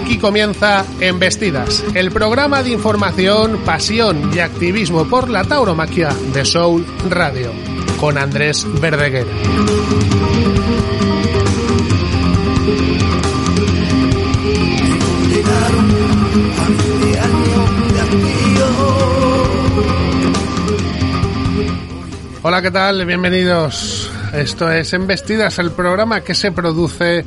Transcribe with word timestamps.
Aquí 0.00 0.16
comienza 0.16 0.86
Embestidas, 0.98 1.84
el 1.94 2.10
programa 2.10 2.62
de 2.62 2.70
información, 2.70 3.60
pasión 3.66 4.30
y 4.34 4.38
activismo 4.38 5.06
por 5.06 5.28
la 5.28 5.44
tauromaquia 5.44 6.08
de 6.32 6.42
Soul 6.46 6.86
Radio, 7.10 7.52
con 8.00 8.16
Andrés 8.16 8.66
Verdeguer. 8.80 9.26
Hola, 22.42 22.62
¿qué 22.62 22.70
tal? 22.70 23.04
Bienvenidos. 23.04 24.10
Esto 24.32 24.72
es 24.72 24.94
Embestidas, 24.94 25.58
el 25.58 25.72
programa 25.72 26.22
que 26.22 26.34
se 26.34 26.52
produce 26.52 27.26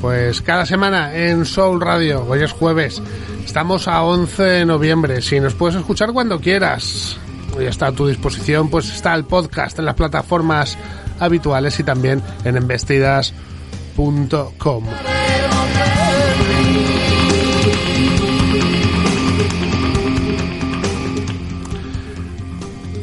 pues 0.00 0.42
cada 0.42 0.66
semana 0.66 1.14
en 1.14 1.44
Soul 1.44 1.80
Radio. 1.80 2.24
Hoy 2.24 2.42
es 2.42 2.50
jueves. 2.52 3.00
Estamos 3.44 3.88
a 3.88 4.02
11 4.02 4.42
de 4.42 4.66
noviembre. 4.66 5.22
Si 5.22 5.40
nos 5.40 5.54
puedes 5.54 5.76
escuchar 5.76 6.12
cuando 6.12 6.40
quieras. 6.40 7.18
Hoy 7.56 7.66
está 7.66 7.88
a 7.88 7.92
tu 7.92 8.06
disposición, 8.06 8.68
pues 8.68 8.92
está 8.92 9.14
el 9.14 9.24
podcast 9.24 9.78
en 9.78 9.86
las 9.86 9.94
plataformas 9.94 10.76
habituales 11.18 11.80
y 11.80 11.84
también 11.84 12.22
en 12.44 12.56
embestidas.com. 12.56 14.84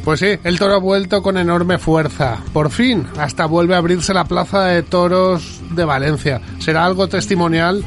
Pues 0.04 0.20
sí, 0.20 0.38
el 0.44 0.58
toro 0.58 0.74
ha 0.74 0.78
vuelto 0.78 1.22
con 1.22 1.38
enorme 1.38 1.78
fuerza. 1.78 2.36
Por 2.52 2.70
fin, 2.70 3.06
hasta 3.18 3.46
vuelve 3.46 3.74
a 3.74 3.78
abrirse 3.78 4.12
la 4.12 4.24
plaza 4.24 4.64
de 4.64 4.82
toros 4.82 5.62
de 5.70 5.86
Valencia. 5.86 6.42
Será 6.58 6.84
algo 6.84 7.08
testimonial, 7.08 7.82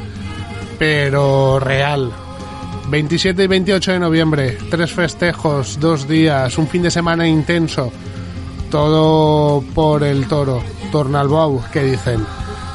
pero 0.80 1.60
real. 1.60 2.12
27 2.90 3.44
y 3.44 3.48
28 3.48 3.92
de 3.92 4.00
noviembre, 4.00 4.58
tres 4.72 4.94
festejos, 4.94 5.80
dos 5.80 6.08
días, 6.08 6.58
un 6.58 6.68
fin 6.68 6.82
de 6.82 6.90
semana 6.90 7.28
intenso. 7.28 7.92
Todo 8.72 9.62
por 9.76 10.04
el 10.04 10.28
toro. 10.28 10.64
Tornalbau, 10.92 11.62
que 11.72 11.84
dicen. 11.84 12.26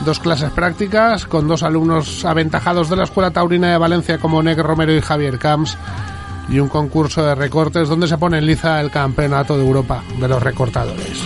Dos 0.04 0.20
clases 0.20 0.50
prácticas 0.52 1.26
con 1.26 1.48
dos 1.48 1.64
alumnos 1.64 2.24
aventajados 2.24 2.88
de 2.88 2.96
la 2.96 3.04
Escuela 3.04 3.32
Taurina 3.32 3.72
de 3.72 3.78
Valencia 3.78 4.18
como 4.18 4.42
Neg 4.42 4.58
Romero 4.58 4.94
y 4.94 5.00
Javier 5.00 5.38
Camps 5.38 5.76
y 6.48 6.58
un 6.58 6.68
concurso 6.68 7.24
de 7.24 7.34
recortes 7.34 7.88
donde 7.88 8.08
se 8.08 8.18
pone 8.18 8.38
en 8.38 8.46
liza 8.46 8.80
el 8.80 8.90
campeonato 8.90 9.56
de 9.56 9.64
Europa 9.64 10.02
de 10.18 10.28
los 10.28 10.42
recortadores. 10.42 11.22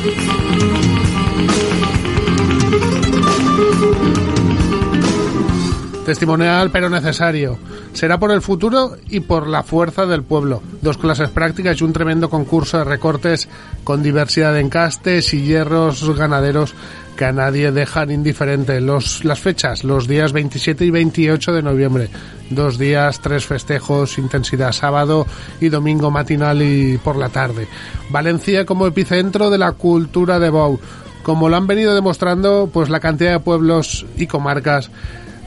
Testimonial 6.07 6.71
pero 6.71 6.89
necesario. 6.89 7.59
Será 7.93 8.19
por 8.19 8.31
el 8.31 8.41
futuro 8.41 8.97
y 9.09 9.21
por 9.21 9.49
la 9.49 9.65
fuerza 9.65 10.07
del 10.07 10.23
pueblo. 10.23 10.63
Dos 10.81 10.99
clases 10.99 11.31
prácticas 11.31 11.81
y 11.81 11.85
un 11.85 11.93
tremendo 11.93 12.31
concurso 12.31 12.79
de 12.79 12.85
recortes 12.85 13.49
con 13.83 14.05
diversidad 14.05 14.53
de 14.53 14.61
encastes 14.61 15.35
y 15.35 15.43
hierros 15.43 16.17
ganaderos 16.17 16.75
que 17.17 17.25
a 17.25 17.33
nadie 17.33 17.73
dejan 17.73 18.11
indiferente. 18.11 18.81
Los, 18.81 19.25
las 19.25 19.41
fechas, 19.41 19.83
los 19.83 20.07
días 20.07 20.33
27 20.33 20.85
y 20.85 20.91
28 20.91 21.53
de 21.53 21.63
noviembre. 21.63 22.09
Dos 22.51 22.79
días, 22.79 23.21
tres 23.21 23.47
festejos, 23.47 24.19
intensidad 24.19 24.73
sábado 24.73 25.27
y 25.61 25.69
domingo 25.69 26.11
matinal 26.11 26.63
y 26.63 26.99
por 26.99 27.17
la 27.17 27.29
tarde. 27.29 27.67
Valencia 28.11 28.65
como 28.65 28.87
epicentro 28.87 29.51
de 29.51 29.59
la 29.59 29.73
cultura 29.73 30.39
de 30.39 30.51
Bou. 30.51 30.79
Como 31.23 31.49
lo 31.49 31.57
han 31.57 31.67
venido 31.67 31.95
demostrando, 31.95 32.71
pues 32.73 32.89
la 32.89 33.01
cantidad 33.01 33.33
de 33.33 33.41
pueblos 33.41 34.07
y 34.17 34.29
comarcas 34.29 34.91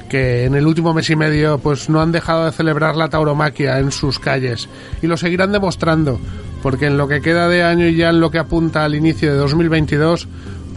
que 0.10 0.46
en 0.46 0.56
el 0.56 0.66
último 0.66 0.94
mes 0.94 1.10
y 1.12 1.16
medio 1.16 1.60
pues 1.60 1.88
no 1.88 2.02
han 2.02 2.12
dejado 2.12 2.46
de 2.46 2.52
celebrar 2.52 2.96
la 2.98 3.10
tauromaquia 3.10 3.78
en 3.78 3.92
sus 3.92 4.18
calles 4.18 4.68
y 5.04 5.08
lo 5.08 5.18
seguirán 5.18 5.52
demostrando 5.52 6.20
porque 6.64 6.88
en 6.88 6.98
lo 6.98 7.08
que 7.08 7.22
queda 7.22 7.48
de 7.48 7.64
año 7.64 7.88
y 7.88 7.96
ya 7.96 8.10
en 8.10 8.20
lo 8.20 8.32
que 8.32 8.40
apunta 8.40 8.84
al 8.84 8.96
inicio 8.96 9.32
de 9.32 9.38
2022 9.38 10.28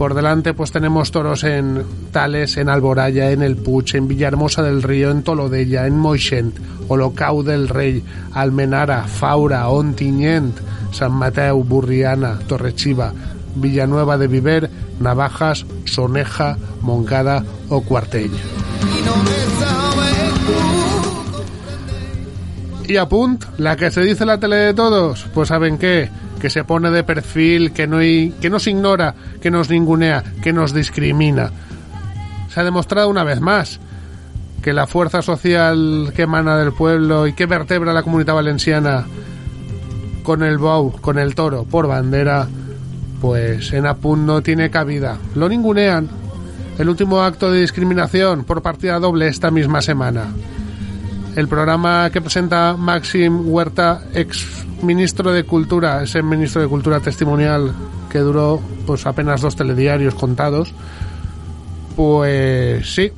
por 0.03 0.15
delante 0.15 0.53
pues 0.53 0.73
tenemos 0.73 1.13
toros 1.13 1.45
en 1.45 1.85
Tales, 2.11 2.57
en 2.57 2.69
Alboraya, 2.69 3.31
en 3.31 3.41
El 3.41 3.55
Puig, 3.55 3.95
en 3.95 4.09
Villahermosa 4.09 4.61
del 4.61 4.83
Río, 4.83 5.13
en 5.13 5.23
Tolodella, 5.23 5.87
en 5.87 5.97
Moixent, 5.97 6.59
Olocau 6.89 7.45
del 7.45 7.69
Rey, 7.69 8.03
Almenara, 8.33 9.05
Faura, 9.05 9.69
Ontinyent, 9.69 10.57
San 10.91 11.13
Mateo, 11.13 11.63
Burriana, 11.63 12.41
Torrechiva, 12.49 13.13
Villanueva 13.55 14.19
de 14.19 14.27
Viver, 14.27 14.71
Navajas, 14.99 15.67
Soneja, 15.85 16.59
Moncada 16.81 17.45
o 17.69 17.83
Cuartell. 17.83 18.33
Y 22.89 22.97
a 22.97 23.09
punt, 23.09 23.45
la 23.57 23.77
que 23.77 23.93
se 23.93 24.01
dice 24.01 24.27
la 24.27 24.41
tele 24.41 24.57
de 24.57 24.75
todos, 24.75 25.27
pues 25.33 25.51
¿saben 25.51 25.79
qué? 25.79 26.11
Que 26.43 26.51
se 26.51 26.65
pone 26.65 26.91
de 26.91 27.05
perfil, 27.05 27.71
que, 27.71 27.87
no 27.87 27.99
hay, 27.99 28.35
que 28.41 28.51
nos 28.51 28.67
ignora, 28.67 29.15
que 29.41 29.49
nos 29.49 29.71
ningunea, 29.71 30.25
que 30.43 30.53
nos 30.53 30.75
discrimina. 30.75 31.53
Se 32.53 32.59
ha 32.59 32.65
demostrado 32.65 33.09
una 33.09 33.23
vez 33.23 33.41
más 33.41 33.79
que 34.61 34.73
la 34.73 34.89
fuerza 34.89 35.23
social 35.23 36.13
que 36.17 36.23
emana 36.23 36.57
del 36.57 36.73
pueblo 36.73 37.29
y 37.29 37.35
que 37.35 37.47
vertebra 37.47 37.93
la 37.93 38.03
comunidad 38.03 38.35
valenciana 38.35 39.07
con 40.25 40.43
el 40.43 40.59
bou, 40.59 40.91
con 41.01 41.17
el 41.17 41.37
toro 41.37 41.63
por 41.63 41.87
bandera, 41.87 42.49
pues 43.21 43.73
en 43.73 43.87
Apun 43.87 44.27
no 44.27 44.43
tiene 44.43 44.69
cabida. 44.69 45.19
Lo 45.37 45.49
ningunean. 45.49 46.09
El 46.77 46.89
último 46.89 47.23
acto 47.23 47.53
de 47.53 47.61
discriminación 47.61 48.43
por 48.43 48.63
partida 48.63 48.99
doble 48.99 49.29
esta 49.29 49.53
misma 49.53 49.81
semana. 49.81 50.27
El 51.35 51.49
programa 51.49 52.11
que 52.11 52.21
presenta 52.21 52.77
Maxim 52.77 53.49
Huerta, 53.49 54.03
ex 54.13 54.67
ministro 54.83 55.33
de 55.33 55.45
Cultura, 55.45 56.03
ese 56.03 56.23
ministro 56.23 56.61
de 56.61 56.69
Cultura 56.69 57.01
testimonial 57.01 57.73
que 58.11 58.19
duró 58.19 58.61
pues 58.87 59.07
apenas 59.07 59.41
dos 59.41 59.57
telediarios 59.57 60.15
contados, 60.15 60.75
pues 61.97 62.95
sí, 62.95 63.11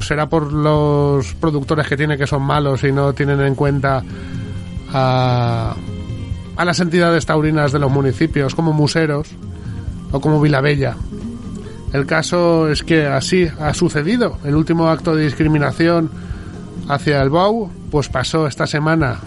será 0.00 0.26
por 0.28 0.50
los 0.52 1.34
productores 1.34 1.86
que 1.86 1.98
tiene 1.98 2.16
que 2.16 2.26
son 2.26 2.42
malos 2.42 2.82
y 2.84 2.92
no 2.92 3.12
tienen 3.12 3.40
en 3.40 3.54
cuenta 3.54 4.02
a, 4.92 5.76
a 6.56 6.64
las 6.64 6.80
entidades 6.80 7.26
taurinas 7.26 7.72
de 7.72 7.78
los 7.78 7.90
municipios 7.90 8.54
como 8.54 8.72
Museros 8.72 9.28
o 10.12 10.20
como 10.20 10.40
Vilabella. 10.40 10.96
El 11.92 12.06
caso 12.06 12.70
es 12.70 12.82
que 12.82 13.06
así 13.06 13.48
ha 13.60 13.74
sucedido. 13.74 14.38
El 14.44 14.54
último 14.54 14.88
acto 14.88 15.14
de 15.14 15.24
discriminación 15.24 16.10
hacia 16.88 17.22
el 17.22 17.30
BAU 17.30 17.70
pues 17.90 18.08
pasó 18.08 18.46
esta 18.46 18.66
semana 18.66 19.18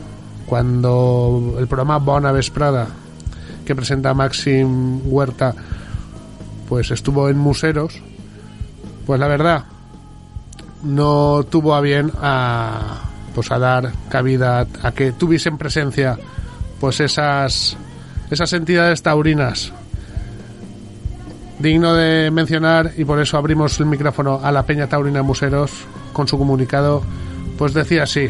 cuando 0.45 1.55
el 1.59 1.67
programa 1.67 1.97
Bona 1.97 2.31
Vesprada 2.31 2.87
que 3.65 3.75
presenta 3.75 4.13
Maxim 4.13 5.01
Huerta 5.05 5.53
pues 6.69 6.91
estuvo 6.91 7.29
en 7.29 7.37
Museros 7.37 8.01
pues 9.05 9.19
la 9.19 9.27
verdad 9.27 9.65
no 10.83 11.43
tuvo 11.49 11.75
a 11.75 11.81
bien 11.81 12.11
a 12.21 13.01
pues 13.35 13.51
a 13.51 13.59
dar 13.59 13.91
cabida 14.09 14.67
a 14.81 14.91
que 14.91 15.11
tuviesen 15.11 15.57
presencia 15.57 16.17
pues 16.79 16.99
esas 16.99 17.77
esas 18.31 18.53
entidades 18.53 19.03
taurinas. 19.03 19.73
Digno 21.59 21.93
de 21.93 22.31
mencionar 22.31 22.93
y 22.97 23.05
por 23.05 23.21
eso 23.21 23.37
abrimos 23.37 23.79
el 23.79 23.85
micrófono 23.85 24.39
a 24.41 24.51
la 24.51 24.65
Peña 24.65 24.87
Taurina 24.87 25.21
Museros 25.21 25.71
con 26.13 26.27
su 26.27 26.37
comunicado 26.37 27.03
pues 27.61 27.75
decía 27.75 28.01
así 28.01 28.27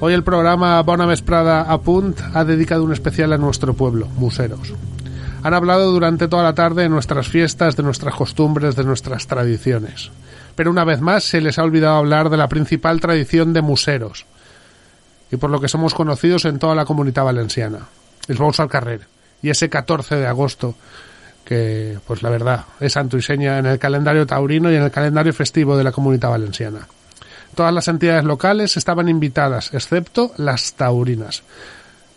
Hoy 0.00 0.12
el 0.12 0.22
programa 0.22 0.82
Bona 0.82 1.06
Vesprada 1.06 1.62
a 1.62 1.80
Punt 1.80 2.20
ha 2.34 2.44
dedicado 2.44 2.84
un 2.84 2.92
especial 2.92 3.32
a 3.32 3.38
nuestro 3.38 3.72
pueblo, 3.72 4.06
Museros. 4.16 4.74
Han 5.42 5.54
hablado 5.54 5.90
durante 5.90 6.28
toda 6.28 6.42
la 6.42 6.54
tarde 6.54 6.82
de 6.82 6.88
nuestras 6.90 7.28
fiestas, 7.28 7.74
de 7.74 7.84
nuestras 7.84 8.14
costumbres, 8.14 8.76
de 8.76 8.84
nuestras 8.84 9.26
tradiciones. 9.26 10.10
Pero 10.56 10.70
una 10.70 10.84
vez 10.84 11.00
más 11.00 11.24
se 11.24 11.40
les 11.40 11.58
ha 11.58 11.62
olvidado 11.62 11.96
hablar 11.96 12.28
de 12.28 12.36
la 12.36 12.48
principal 12.48 13.00
tradición 13.00 13.54
de 13.54 13.62
Museros 13.62 14.26
y 15.32 15.38
por 15.38 15.48
lo 15.48 15.58
que 15.58 15.68
somos 15.68 15.94
conocidos 15.94 16.44
en 16.44 16.58
toda 16.58 16.74
la 16.74 16.84
comunidad 16.84 17.24
valenciana, 17.24 17.88
el 18.28 18.36
Bous 18.36 18.60
al 18.60 18.68
Carrer. 18.68 19.06
Y 19.40 19.48
ese 19.48 19.70
14 19.70 20.16
de 20.16 20.26
agosto, 20.26 20.74
que 21.46 21.98
pues 22.06 22.22
la 22.22 22.28
verdad 22.28 22.66
es 22.78 22.92
santo 22.92 23.16
y 23.16 23.22
seña 23.22 23.58
en 23.58 23.64
el 23.64 23.78
calendario 23.78 24.26
taurino 24.26 24.70
y 24.70 24.76
en 24.76 24.82
el 24.82 24.90
calendario 24.90 25.32
festivo 25.32 25.78
de 25.78 25.84
la 25.84 25.92
comunidad 25.92 26.28
valenciana. 26.28 26.88
Todas 27.54 27.72
las 27.74 27.88
entidades 27.88 28.24
locales 28.24 28.76
estaban 28.76 29.08
invitadas, 29.08 29.74
excepto 29.74 30.32
las 30.36 30.74
taurinas. 30.74 31.42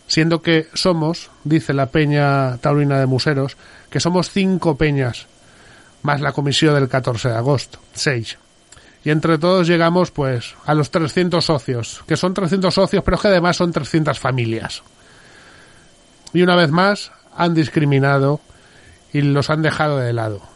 Siendo 0.06 0.42
que 0.42 0.68
somos, 0.74 1.30
dice 1.44 1.72
la 1.72 1.86
Peña 1.86 2.58
Taurina 2.58 2.98
de 2.98 3.06
Museros, 3.06 3.56
que 3.90 4.00
somos 4.00 4.30
cinco 4.30 4.76
peñas, 4.76 5.26
más 6.02 6.20
la 6.20 6.32
comisión 6.32 6.74
del 6.74 6.88
14 6.88 7.28
de 7.28 7.36
agosto, 7.36 7.78
seis. 7.92 8.38
Y 9.04 9.10
entre 9.10 9.38
todos 9.38 9.66
llegamos, 9.66 10.10
pues, 10.10 10.54
a 10.64 10.74
los 10.74 10.90
300 10.90 11.44
socios, 11.44 12.04
que 12.06 12.16
son 12.16 12.34
300 12.34 12.72
socios, 12.72 13.02
pero 13.02 13.18
que 13.18 13.28
además 13.28 13.56
son 13.56 13.72
300 13.72 14.18
familias. 14.18 14.82
Y 16.32 16.42
una 16.42 16.56
vez 16.56 16.70
más 16.70 17.10
han 17.36 17.54
discriminado 17.54 18.40
y 19.12 19.22
los 19.22 19.50
han 19.50 19.62
dejado 19.62 19.98
de 19.98 20.12
lado. 20.12 20.51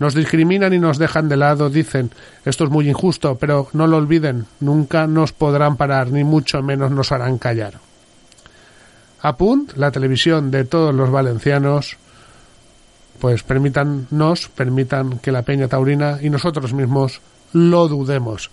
Nos 0.00 0.14
discriminan 0.14 0.72
y 0.72 0.78
nos 0.78 0.96
dejan 0.96 1.28
de 1.28 1.36
lado, 1.36 1.68
dicen, 1.68 2.10
esto 2.46 2.64
es 2.64 2.70
muy 2.70 2.88
injusto, 2.88 3.36
pero 3.36 3.68
no 3.74 3.86
lo 3.86 3.98
olviden, 3.98 4.46
nunca 4.58 5.06
nos 5.06 5.32
podrán 5.32 5.76
parar, 5.76 6.10
ni 6.10 6.24
mucho 6.24 6.62
menos 6.62 6.90
nos 6.90 7.12
harán 7.12 7.36
callar. 7.36 7.74
Apunt, 9.20 9.76
la 9.76 9.90
televisión 9.90 10.50
de 10.50 10.64
todos 10.64 10.94
los 10.94 11.10
valencianos, 11.10 11.98
pues 13.20 13.42
permítannos, 13.42 14.48
permitan 14.48 15.18
que 15.18 15.32
la 15.32 15.42
Peña 15.42 15.68
Taurina 15.68 16.16
y 16.22 16.30
nosotros 16.30 16.72
mismos 16.72 17.20
lo 17.52 17.86
dudemos. 17.86 18.50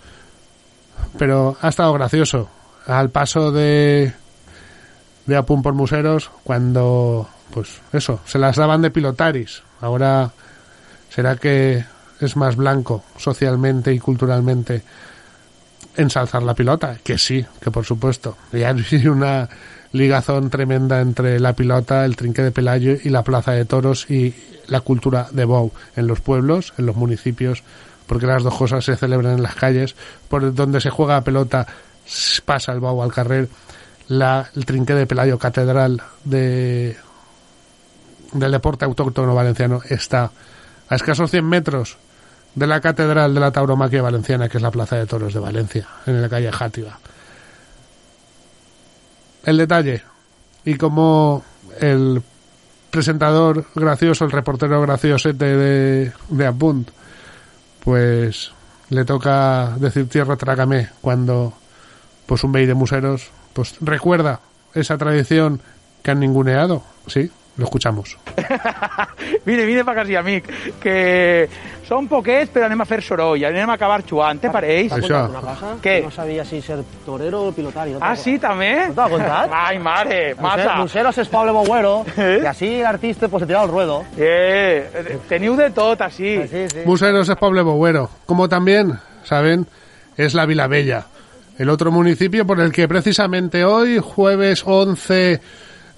Pero 1.16 1.56
ha 1.62 1.68
estado 1.68 1.94
gracioso. 1.94 2.50
Al 2.86 3.08
paso 3.08 3.52
de, 3.52 4.12
de 5.24 5.36
Apunt 5.36 5.62
por 5.62 5.72
Museros, 5.72 6.30
cuando, 6.44 7.26
pues 7.54 7.80
eso, 7.90 8.20
se 8.26 8.38
las 8.38 8.56
daban 8.56 8.82
de 8.82 8.90
pilotaris. 8.90 9.62
Ahora 9.80 10.30
será 11.10 11.36
que 11.36 11.84
es 12.20 12.36
más 12.36 12.56
blanco 12.56 13.04
socialmente 13.16 13.92
y 13.92 13.98
culturalmente 13.98 14.82
ensalzar 15.96 16.42
la 16.42 16.54
pilota, 16.54 16.98
que 17.02 17.18
sí, 17.18 17.44
que 17.60 17.70
por 17.70 17.84
supuesto. 17.84 18.36
Y 18.52 18.62
hay 18.62 19.06
una 19.06 19.48
ligazón 19.92 20.50
tremenda 20.50 21.00
entre 21.00 21.40
la 21.40 21.54
pilota, 21.54 22.04
el 22.04 22.16
trinque 22.16 22.42
de 22.42 22.52
Pelayo 22.52 22.96
y 23.02 23.08
la 23.08 23.22
plaza 23.24 23.52
de 23.52 23.64
toros 23.64 24.10
y 24.10 24.34
la 24.66 24.80
cultura 24.80 25.28
de 25.32 25.44
Bou 25.44 25.72
en 25.96 26.06
los 26.06 26.20
pueblos, 26.20 26.74
en 26.78 26.86
los 26.86 26.96
municipios, 26.96 27.62
porque 28.06 28.26
las 28.26 28.42
dos 28.42 28.54
cosas 28.54 28.84
se 28.84 28.96
celebran 28.96 29.34
en 29.34 29.42
las 29.42 29.54
calles, 29.54 29.96
por 30.28 30.54
donde 30.54 30.80
se 30.80 30.90
juega 30.90 31.14
la 31.14 31.24
pelota 31.24 31.66
pasa 32.44 32.72
el 32.72 32.80
Bou 32.80 33.02
al 33.02 33.12
carrer, 33.12 33.48
la, 34.08 34.48
el 34.54 34.64
trinque 34.64 34.94
de 34.94 35.06
Pelayo 35.06 35.38
catedral 35.38 36.02
de 36.24 36.96
del 38.32 38.52
deporte 38.52 38.84
autóctono 38.84 39.34
valenciano 39.34 39.80
está 39.88 40.30
a 40.88 40.94
escasos 40.94 41.30
100 41.30 41.44
metros 41.44 41.96
de 42.54 42.66
la 42.66 42.80
catedral 42.80 43.34
de 43.34 43.40
la 43.40 43.52
tauromaquia 43.52 44.02
valenciana, 44.02 44.48
que 44.48 44.56
es 44.58 44.62
la 44.62 44.70
plaza 44.70 44.96
de 44.96 45.06
toros 45.06 45.34
de 45.34 45.40
Valencia, 45.40 45.86
en 46.06 46.22
la 46.22 46.28
calle 46.28 46.50
Játiva. 46.50 46.98
El 49.44 49.56
detalle 49.56 50.02
y 50.64 50.74
como 50.74 51.44
el 51.80 52.22
presentador 52.90 53.66
gracioso, 53.74 54.24
el 54.24 54.30
reportero 54.30 54.80
gracioso 54.80 55.32
de, 55.32 56.12
de 56.28 56.46
Apunt, 56.46 56.90
pues 57.84 58.52
le 58.90 59.04
toca 59.04 59.74
decir 59.78 60.08
tierra 60.08 60.36
trágame 60.36 60.88
cuando 61.00 61.54
pues 62.26 62.42
un 62.44 62.52
bey 62.52 62.66
de 62.66 62.74
museros 62.74 63.30
pues 63.52 63.76
recuerda 63.80 64.40
esa 64.74 64.98
tradición 64.98 65.60
que 66.02 66.10
han 66.10 66.20
ninguneado, 66.20 66.82
sí, 67.06 67.30
lo 67.58 67.64
escuchamos. 67.64 68.16
vine, 69.44 69.64
vine 69.66 69.84
per 69.84 69.94
casa 69.98 70.20
amic, 70.20 70.46
que 70.80 71.48
són 71.88 72.06
poquets 72.08 72.52
però 72.52 72.68
anem 72.68 72.82
a 72.84 72.86
fer 72.86 73.00
soroll, 73.02 73.42
anem 73.48 73.70
a 73.72 73.74
acabar 73.74 74.02
xuant, 74.06 74.38
te 74.40 74.50
pareix? 74.52 74.92
Això. 74.94 75.24
Una 75.32 75.40
cosa? 75.42 75.72
Què? 75.82 75.96
No 76.04 76.10
sabia 76.14 76.44
si 76.46 76.60
ser 76.62 76.78
torero 77.04 77.42
o 77.48 77.52
pilotari. 77.56 77.96
No 77.96 78.00
Ah, 78.04 78.14
sí, 78.16 78.36
també? 78.38 78.70
¿No 78.88 78.94
te 78.94 79.00
lo 79.00 79.06
ha 79.06 79.10
contat? 79.10 79.50
Ai, 79.66 79.78
mare, 79.82 80.20
massa. 80.40 80.76
Museros 80.76 81.18
es 81.18 81.28
Pablo 81.28 81.52
Bogüero 81.54 82.04
¿Eh? 82.16 82.40
y 82.42 82.46
así 82.46 82.74
el 82.80 82.86
artista 82.86 83.28
pues 83.28 83.42
se 83.42 83.46
tira 83.46 83.62
al 83.62 83.68
ruedo. 83.68 84.04
Eh, 84.16 85.18
teniu 85.28 85.56
de 85.56 85.70
tot, 85.74 86.00
així. 86.00 86.36
Sí, 86.46 86.66
sí. 86.70 86.84
Museros 86.86 87.28
es 87.28 87.36
Pablo 87.36 87.64
Bogüero, 87.64 88.08
como 88.26 88.48
también, 88.48 88.98
saben, 89.24 89.66
es 90.16 90.34
la 90.34 90.46
Vila 90.46 90.66
Bella, 90.68 91.06
el 91.58 91.70
otro 91.70 91.90
municipio 91.90 92.46
por 92.46 92.60
el 92.60 92.70
que 92.70 92.86
precisamente 92.86 93.64
hoy, 93.64 93.98
jueves 93.98 94.62
11 94.64 95.40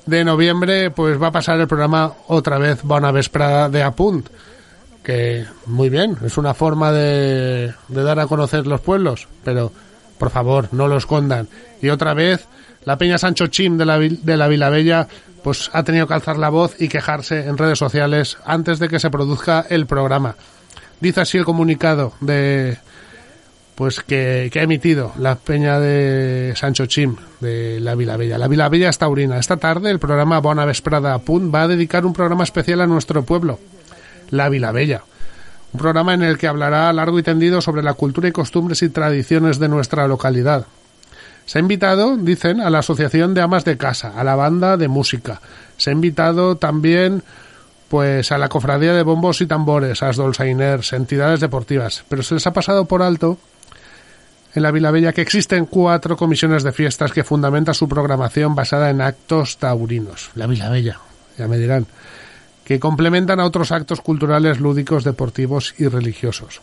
de 0.07 0.25
noviembre, 0.25 0.91
pues 0.91 1.21
va 1.21 1.29
a 1.29 1.33
pasar 1.33 1.61
el 1.61 1.69
programa 1.69 2.13
otra 2.29 2.59
vez 2.59 2.83
Bona 2.83 3.13
Vesprada 3.13 3.69
de 3.69 3.83
Apunt, 3.83 4.29
que 5.03 5.47
muy 5.67 5.89
bien, 5.89 6.17
es 6.25 6.37
una 6.37 6.55
forma 6.55 6.93
de, 6.93 7.73
de 7.89 8.03
dar 8.03 8.21
a 8.21 8.27
conocer 8.27 8.67
los 8.67 8.81
pueblos, 8.81 9.29
pero 9.45 9.73
por 10.19 10.31
favor, 10.31 10.69
no 10.73 10.87
lo 10.87 10.99
escondan. 10.99 11.49
Y 11.81 11.89
otra 11.89 12.13
vez, 12.13 12.47
la 12.85 12.99
Peña 12.99 13.19
Sancho 13.19 13.47
Chim 13.47 13.79
de 13.79 13.87
la, 13.87 13.99
de 13.99 14.37
la 14.37 14.49
Vila 14.49 14.69
Bella, 14.69 15.09
pues 15.43 15.71
ha 15.73 15.83
tenido 15.83 16.07
que 16.07 16.15
alzar 16.15 16.39
la 16.39 16.51
voz 16.51 16.81
y 16.81 16.89
quejarse 16.89 17.47
en 17.47 17.57
redes 17.57 17.79
sociales 17.79 18.37
antes 18.45 18.79
de 18.79 18.89
que 18.89 19.01
se 19.01 19.11
produzca 19.11 19.65
el 19.69 19.87
programa. 19.87 20.37
Dice 21.01 21.23
así 21.23 21.39
el 21.39 21.47
comunicado 21.47 22.13
de 22.21 22.79
pues 23.81 24.01
que, 24.01 24.51
que 24.53 24.61
ha 24.61 24.65
emitido 24.65 25.15
la 25.19 25.37
peña 25.37 25.81
de 25.81 26.53
Sancho 26.55 26.85
Chim 26.85 27.17
de 27.41 27.81
la 27.81 27.95
Vila 27.95 28.19
Bella. 28.19 28.37
La 28.37 28.47
Vila 28.47 28.69
Bella 28.69 28.91
es 28.91 28.99
taurina. 28.99 29.39
Esta 29.39 29.57
tarde 29.57 29.91
el 29.91 29.99
programa 29.99 30.39
Bona 30.39 30.67
Vesprada 30.67 31.19
Punt 31.21 31.55
va 31.55 31.63
a 31.63 31.69
dedicar 31.69 32.05
un 32.05 32.13
programa 32.13 32.45
especial 32.45 32.83
a 32.83 32.87
nuestro 32.87 33.23
pueblo, 33.23 33.59
la 34.29 34.51
Vila 34.51 34.71
Bella. 34.71 35.03
Un 35.73 35.81
programa 35.81 36.13
en 36.13 36.23
el 36.23 36.37
que 36.37 36.47
hablará 36.47 36.93
largo 36.93 37.19
y 37.19 37.23
tendido 37.23 37.63
sobre 37.63 37.83
la 37.83 37.95
cultura 37.95 38.29
y 38.29 38.33
costumbres 38.33 38.83
y 38.83 38.91
tradiciones 38.91 39.59
de 39.59 39.71
nuestra 39.71 40.07
localidad. 40.07 40.67
Se 41.47 41.57
ha 41.57 41.63
invitado, 41.63 42.19
dicen, 42.19 42.61
a 42.61 42.69
la 42.69 42.81
Asociación 42.81 43.33
de 43.33 43.41
Amas 43.41 43.65
de 43.65 43.79
Casa, 43.79 44.13
a 44.15 44.23
la 44.25 44.37
banda 44.37 44.77
de 44.77 44.89
música. 44.89 45.41
Se 45.79 45.89
ha 45.89 45.95
invitado 45.95 46.57
también 46.57 47.23
pues 47.89 48.31
a 48.31 48.37
la 48.37 48.51
cofradía 48.51 48.93
de 48.93 49.05
bombos 49.05 49.41
y 49.41 49.47
tambores, 49.47 50.03
a 50.03 50.09
los 50.09 50.17
dolzainers, 50.19 50.93
entidades 50.93 51.41
deportivas. 51.41 52.05
Pero 52.11 52.23
se 52.23 52.35
les 52.35 52.47
ha 52.47 52.53
pasado 52.53 52.85
por 52.85 53.03
alto 53.03 53.39
en 54.55 54.63
la 54.63 54.71
Vila 54.71 54.91
Bella 54.91 55.13
que 55.13 55.21
existen 55.23 55.67
cuatro 55.67 56.17
comisiones 56.17 56.63
de 56.63 56.73
fiestas 56.73 57.13
que 57.13 57.25
fundamentan 57.25 57.75
su 57.75 57.89
programación 57.89 58.55
basada 58.55 58.91
en 58.91 59.01
actos 59.01 59.59
taurinos. 59.59 60.31
La 60.35 60.47
Vila 60.47 60.69
Bella, 60.71 60.99
ya 61.39 61.47
me 61.47 61.57
dirán, 61.59 61.87
que 62.65 62.81
complementan 62.81 63.41
a 63.41 63.45
otros 63.45 63.73
actos 63.73 64.01
culturales, 64.01 64.61
lúdicos, 64.61 65.05
deportivos 65.05 65.75
y 65.79 65.87
religiosos. 65.89 66.61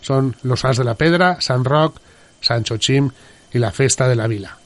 Son 0.00 0.36
los 0.42 0.64
As 0.64 0.76
de 0.78 0.84
la 0.84 0.94
Pedra, 0.94 1.40
San 1.40 1.64
Roc, 1.64 1.96
Sancho 2.40 2.76
Chim 2.78 3.10
y 3.52 3.58
la 3.58 3.72
Festa 3.72 4.08
de 4.08 4.16
la 4.16 4.26
Vila. 4.26 4.56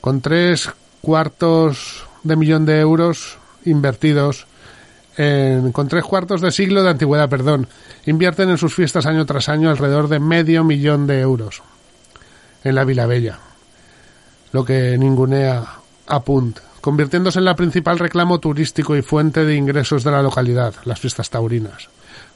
Con 0.00 0.20
tres 0.20 0.70
cuartos 1.00 2.04
de 2.24 2.36
millón 2.36 2.66
de 2.66 2.80
euros 2.80 3.38
invertidos 3.64 4.46
en- 5.16 5.72
con 5.72 5.88
tres 5.88 6.04
cuartos 6.04 6.40
de 6.40 6.52
siglo 6.52 6.82
de 6.82 6.90
antigüedad, 6.90 7.28
perdón, 7.28 7.68
invierten 8.06 8.50
en 8.50 8.58
sus 8.58 8.74
fiestas 8.74 9.06
año 9.06 9.26
tras 9.26 9.48
año 9.48 9.70
alrededor 9.70 10.08
de 10.08 10.20
medio 10.20 10.62
millón 10.64 11.06
de 11.06 11.20
euros 11.20 11.62
en 12.64 12.74
la 12.74 12.84
Vila 12.84 13.06
Bella, 13.06 13.38
lo 14.52 14.64
que 14.64 14.96
ningunea 14.98 15.64
a 16.06 16.20
Punt, 16.22 16.58
convirtiéndose 16.80 17.38
en 17.38 17.44
la 17.44 17.56
principal 17.56 17.98
reclamo 17.98 18.38
turístico 18.40 18.96
y 18.96 19.02
fuente 19.02 19.44
de 19.44 19.54
ingresos 19.54 20.04
de 20.04 20.10
la 20.10 20.22
localidad, 20.22 20.74
las 20.84 20.98
fiestas 21.00 21.28
taurinas, 21.30 21.88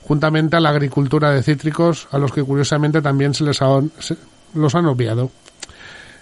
juntamente 0.03 0.57
a 0.57 0.61
la 0.61 0.71
agricultura 0.71 1.31
de 1.31 1.43
cítricos, 1.43 2.09
a 2.11 2.19
los 2.19 2.33
que 2.33 2.43
curiosamente 2.43 3.01
también 3.01 3.35
se 3.35 3.45
les 3.45 3.63
ha- 3.63 3.81
los 4.55 4.75
han 4.75 4.87
obviado. 4.87 5.31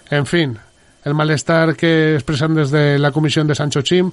En 0.09 0.25
fin, 0.25 0.57
el 1.03 1.13
malestar 1.13 1.75
que 1.75 2.13
expresan 2.15 2.55
desde 2.55 2.99
la 2.99 3.11
comisión 3.11 3.47
de 3.47 3.55
Sancho 3.55 3.81
Chim, 3.81 4.11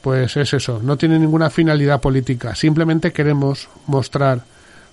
pues 0.00 0.36
es 0.36 0.52
eso, 0.54 0.80
no 0.82 0.96
tiene 0.96 1.18
ninguna 1.18 1.48
finalidad 1.50 2.00
política, 2.00 2.54
simplemente 2.54 3.12
queremos 3.12 3.68
mostrar 3.86 4.42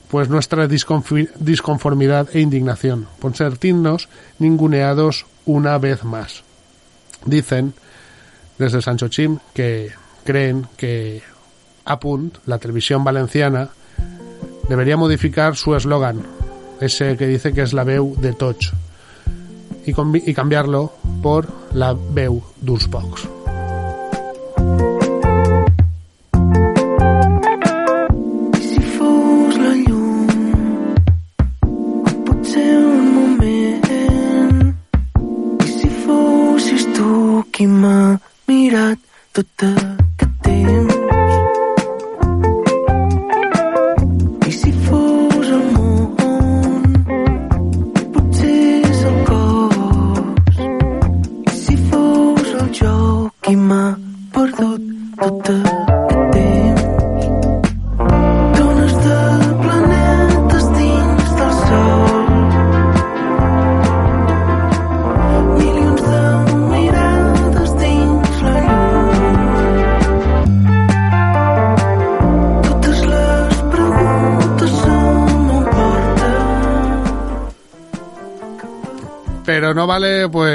pues 0.09 0.27
nuestra 0.29 0.67
disconformidad 0.67 2.29
e 2.33 2.39
indignación 2.39 3.07
por 3.19 3.35
sentirnos 3.35 4.09
ninguneados 4.39 5.25
una 5.45 5.77
vez 5.77 6.03
más. 6.03 6.43
Dicen 7.25 7.73
desde 8.57 8.81
Sancho 8.81 9.07
Chim 9.07 9.37
que 9.53 9.91
creen 10.23 10.67
que 10.77 11.21
Apunt, 11.85 12.37
la 12.45 12.59
televisión 12.59 13.03
valenciana, 13.03 13.69
debería 14.67 14.97
modificar 14.97 15.55
su 15.55 15.75
eslogan, 15.75 16.21
ese 16.79 17.17
que 17.17 17.25
dice 17.25 17.53
que 17.53 17.63
es 17.63 17.73
la 17.73 17.83
veu 17.83 18.15
de 18.19 18.33
Toch, 18.33 18.73
y, 19.85 20.33
cambiarlo 20.33 20.93
por 21.23 21.47
la 21.73 21.93
veu 21.93 22.43
d'uns. 22.61 23.38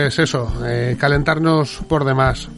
Pues 0.05 0.19
eso, 0.19 0.53
eh, 0.67 0.97
calentarnos 1.01 1.81
por 1.89 2.05
demás. 2.05 2.51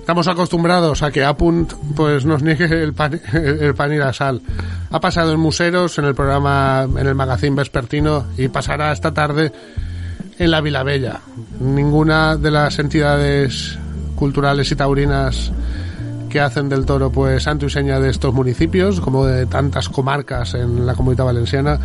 Estamos 0.00 0.28
acostumbrados 0.28 1.02
a 1.02 1.10
que 1.10 1.26
Apunt 1.26 1.74
pues 1.94 2.24
nos 2.24 2.42
niegue 2.42 2.82
el 2.82 2.94
pan, 2.94 3.20
el 3.34 3.74
pan 3.74 3.92
y 3.92 3.98
la 3.98 4.14
sal. 4.14 4.40
Ha 4.90 4.98
pasado 4.98 5.34
en 5.34 5.38
Museros, 5.38 5.98
en 5.98 6.06
el 6.06 6.14
programa, 6.14 6.88
en 6.88 7.06
el 7.06 7.14
magazine 7.14 7.54
vespertino 7.54 8.28
y 8.38 8.48
pasará 8.48 8.92
esta 8.92 9.12
tarde 9.12 9.52
en 10.38 10.50
la 10.50 10.62
Vila 10.62 10.84
Bella. 10.84 11.20
Ninguna 11.60 12.38
de 12.38 12.50
las 12.50 12.78
entidades 12.78 13.78
culturales 14.14 14.72
y 14.72 14.76
taurinas 14.76 15.52
que 16.30 16.40
hacen 16.40 16.70
del 16.70 16.86
toro 16.86 17.12
pues 17.12 17.42
santo 17.42 17.66
y 17.66 17.70
seña 17.70 18.00
de 18.00 18.08
estos 18.08 18.32
municipios, 18.32 19.02
como 19.02 19.26
de 19.26 19.44
tantas 19.44 19.90
comarcas 19.90 20.54
en 20.54 20.86
la 20.86 20.94
comunidad 20.94 21.26
valenciana, 21.26 21.78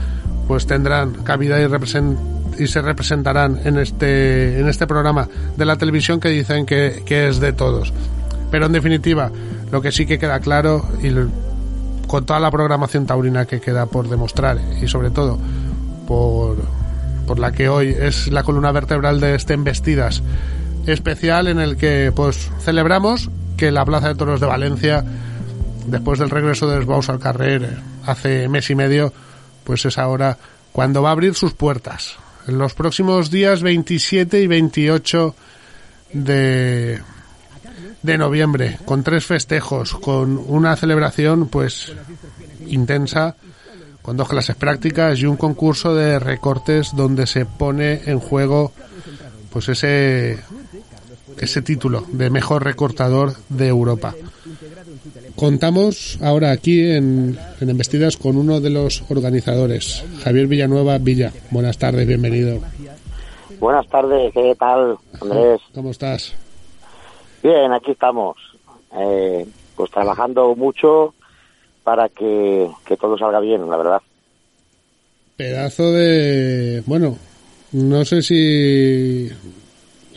pues 0.48 0.65
tendrán 0.65 1.12
cabida 1.25 1.60
y, 1.60 1.68
represent 1.68 2.18
y 2.62 2.68
se 2.68 2.82
representarán 2.82 3.60
en 3.63 3.77
este, 3.77 4.60
en 4.60 4.68
este 4.68 4.86
programa 4.86 5.27
de 5.58 5.65
la 5.65 5.77
televisión 5.77 6.20
que 6.20 6.30
dicen 6.30 6.65
que, 6.65 7.01
que 7.06 7.27
es 7.27 7.39
de 7.39 7.53
todos. 7.53 7.91
Pero 8.51 8.68
en 8.68 8.72
definitiva, 8.72 9.32
lo 9.72 9.82
que 9.82 9.91
sí 9.91 10.06
que 10.06 10.20
queda 10.20 10.39
claro, 10.39 10.86
y 11.01 11.12
con 12.08 12.25
toda 12.25 12.39
la 12.39 12.51
programación 12.51 13.08
taurina 13.08 13.46
que 13.46 13.60
queda 13.60 13.88
por 13.88 14.10
demostrar, 14.10 14.60
y 14.80 14.88
sobre 14.88 15.10
todo 15.10 15.39
por, 16.06 16.58
por 17.25 17.39
la 17.39 17.51
que 17.51 17.68
hoy 17.68 17.96
es 17.98 18.27
la 18.27 18.44
columna 18.44 18.72
vertebral 18.72 19.20
de 19.20 19.34
este 19.36 19.53
Embestidas 19.53 20.22
especial 20.86 21.48
en 21.48 21.60
el 21.60 21.77
que 21.77 22.12
pues 22.15 22.51
celebramos 22.60 23.30
que 23.58 23.72
la 23.72 23.86
Plaza 23.86 24.10
de 24.10 24.15
Toros 24.15 24.39
de 24.39 24.48
Valencia, 24.48 25.03
después 25.88 26.20
del 26.20 26.30
regreso 26.30 26.68
de 26.68 26.80
Esbaus 26.80 27.10
al 27.10 27.20
carrer 27.20 27.80
hace 28.06 28.48
mes 28.50 28.70
y 28.70 28.75
medio, 28.75 29.13
pues 29.63 29.86
es 29.86 29.98
ahora 29.98 30.38
cuando 30.72 31.01
va 31.01 31.10
a 31.10 31.12
abrir 31.13 31.34
sus 31.34 31.53
puertas. 31.53 32.18
En 32.48 32.57
los 32.57 32.74
próximos 32.74 33.29
días 33.29 33.62
27 33.62 34.41
y 34.41 34.48
28 34.48 35.36
de, 36.13 37.01
de 38.01 38.17
noviembre, 38.17 38.79
con 38.86 39.03
tres 39.03 39.25
festejos, 39.25 39.93
con 39.93 40.38
una 40.48 40.75
celebración 40.75 41.48
pues 41.48 41.93
intensa, 42.67 43.36
con 44.01 44.17
dos 44.17 44.27
clases 44.27 44.55
prácticas 44.55 45.19
y 45.19 45.25
un 45.25 45.38
concurso 45.38 45.93
de 45.93 46.19
recortes 46.19 46.91
donde 46.95 47.27
se 47.27 47.45
pone 47.45 48.01
en 48.05 48.19
juego 48.19 48.74
pues 49.51 49.69
ese 49.69 50.39
ese 51.38 51.62
título 51.62 52.05
de 52.12 52.29
mejor 52.29 52.63
recortador 52.63 53.36
de 53.50 53.67
Europa. 53.67 54.13
Contamos 55.41 56.19
ahora 56.21 56.51
aquí 56.51 56.91
en, 56.91 57.36
en 57.60 57.69
Embestidas 57.71 58.15
con 58.15 58.38
uno 58.38 58.62
de 58.62 58.69
los 58.69 59.03
organizadores, 59.10 60.05
Javier 60.24 60.45
Villanueva 60.45 61.00
Villa. 61.00 61.31
Buenas 61.50 61.79
tardes, 61.79 62.07
bienvenido. 62.07 62.60
Buenas 63.60 63.88
tardes, 63.88 64.31
¿qué 64.36 64.53
tal, 64.60 65.00
Andrés? 65.19 65.60
¿Cómo 65.74 65.89
estás? 65.89 66.36
Bien, 67.41 67.74
aquí 67.74 67.89
estamos. 67.89 68.38
Eh, 68.95 69.48
pues 69.75 69.89
trabajando 69.89 70.55
mucho 70.55 71.15
para 71.83 72.07
que, 72.10 72.69
que 72.86 72.95
todo 72.98 73.17
salga 73.17 73.39
bien, 73.39 73.67
la 73.67 73.77
verdad. 73.77 74.01
Pedazo 75.38 75.91
de... 75.91 76.83
Bueno, 76.86 77.17
no 77.71 78.05
sé 78.05 78.21
si... 78.21 79.27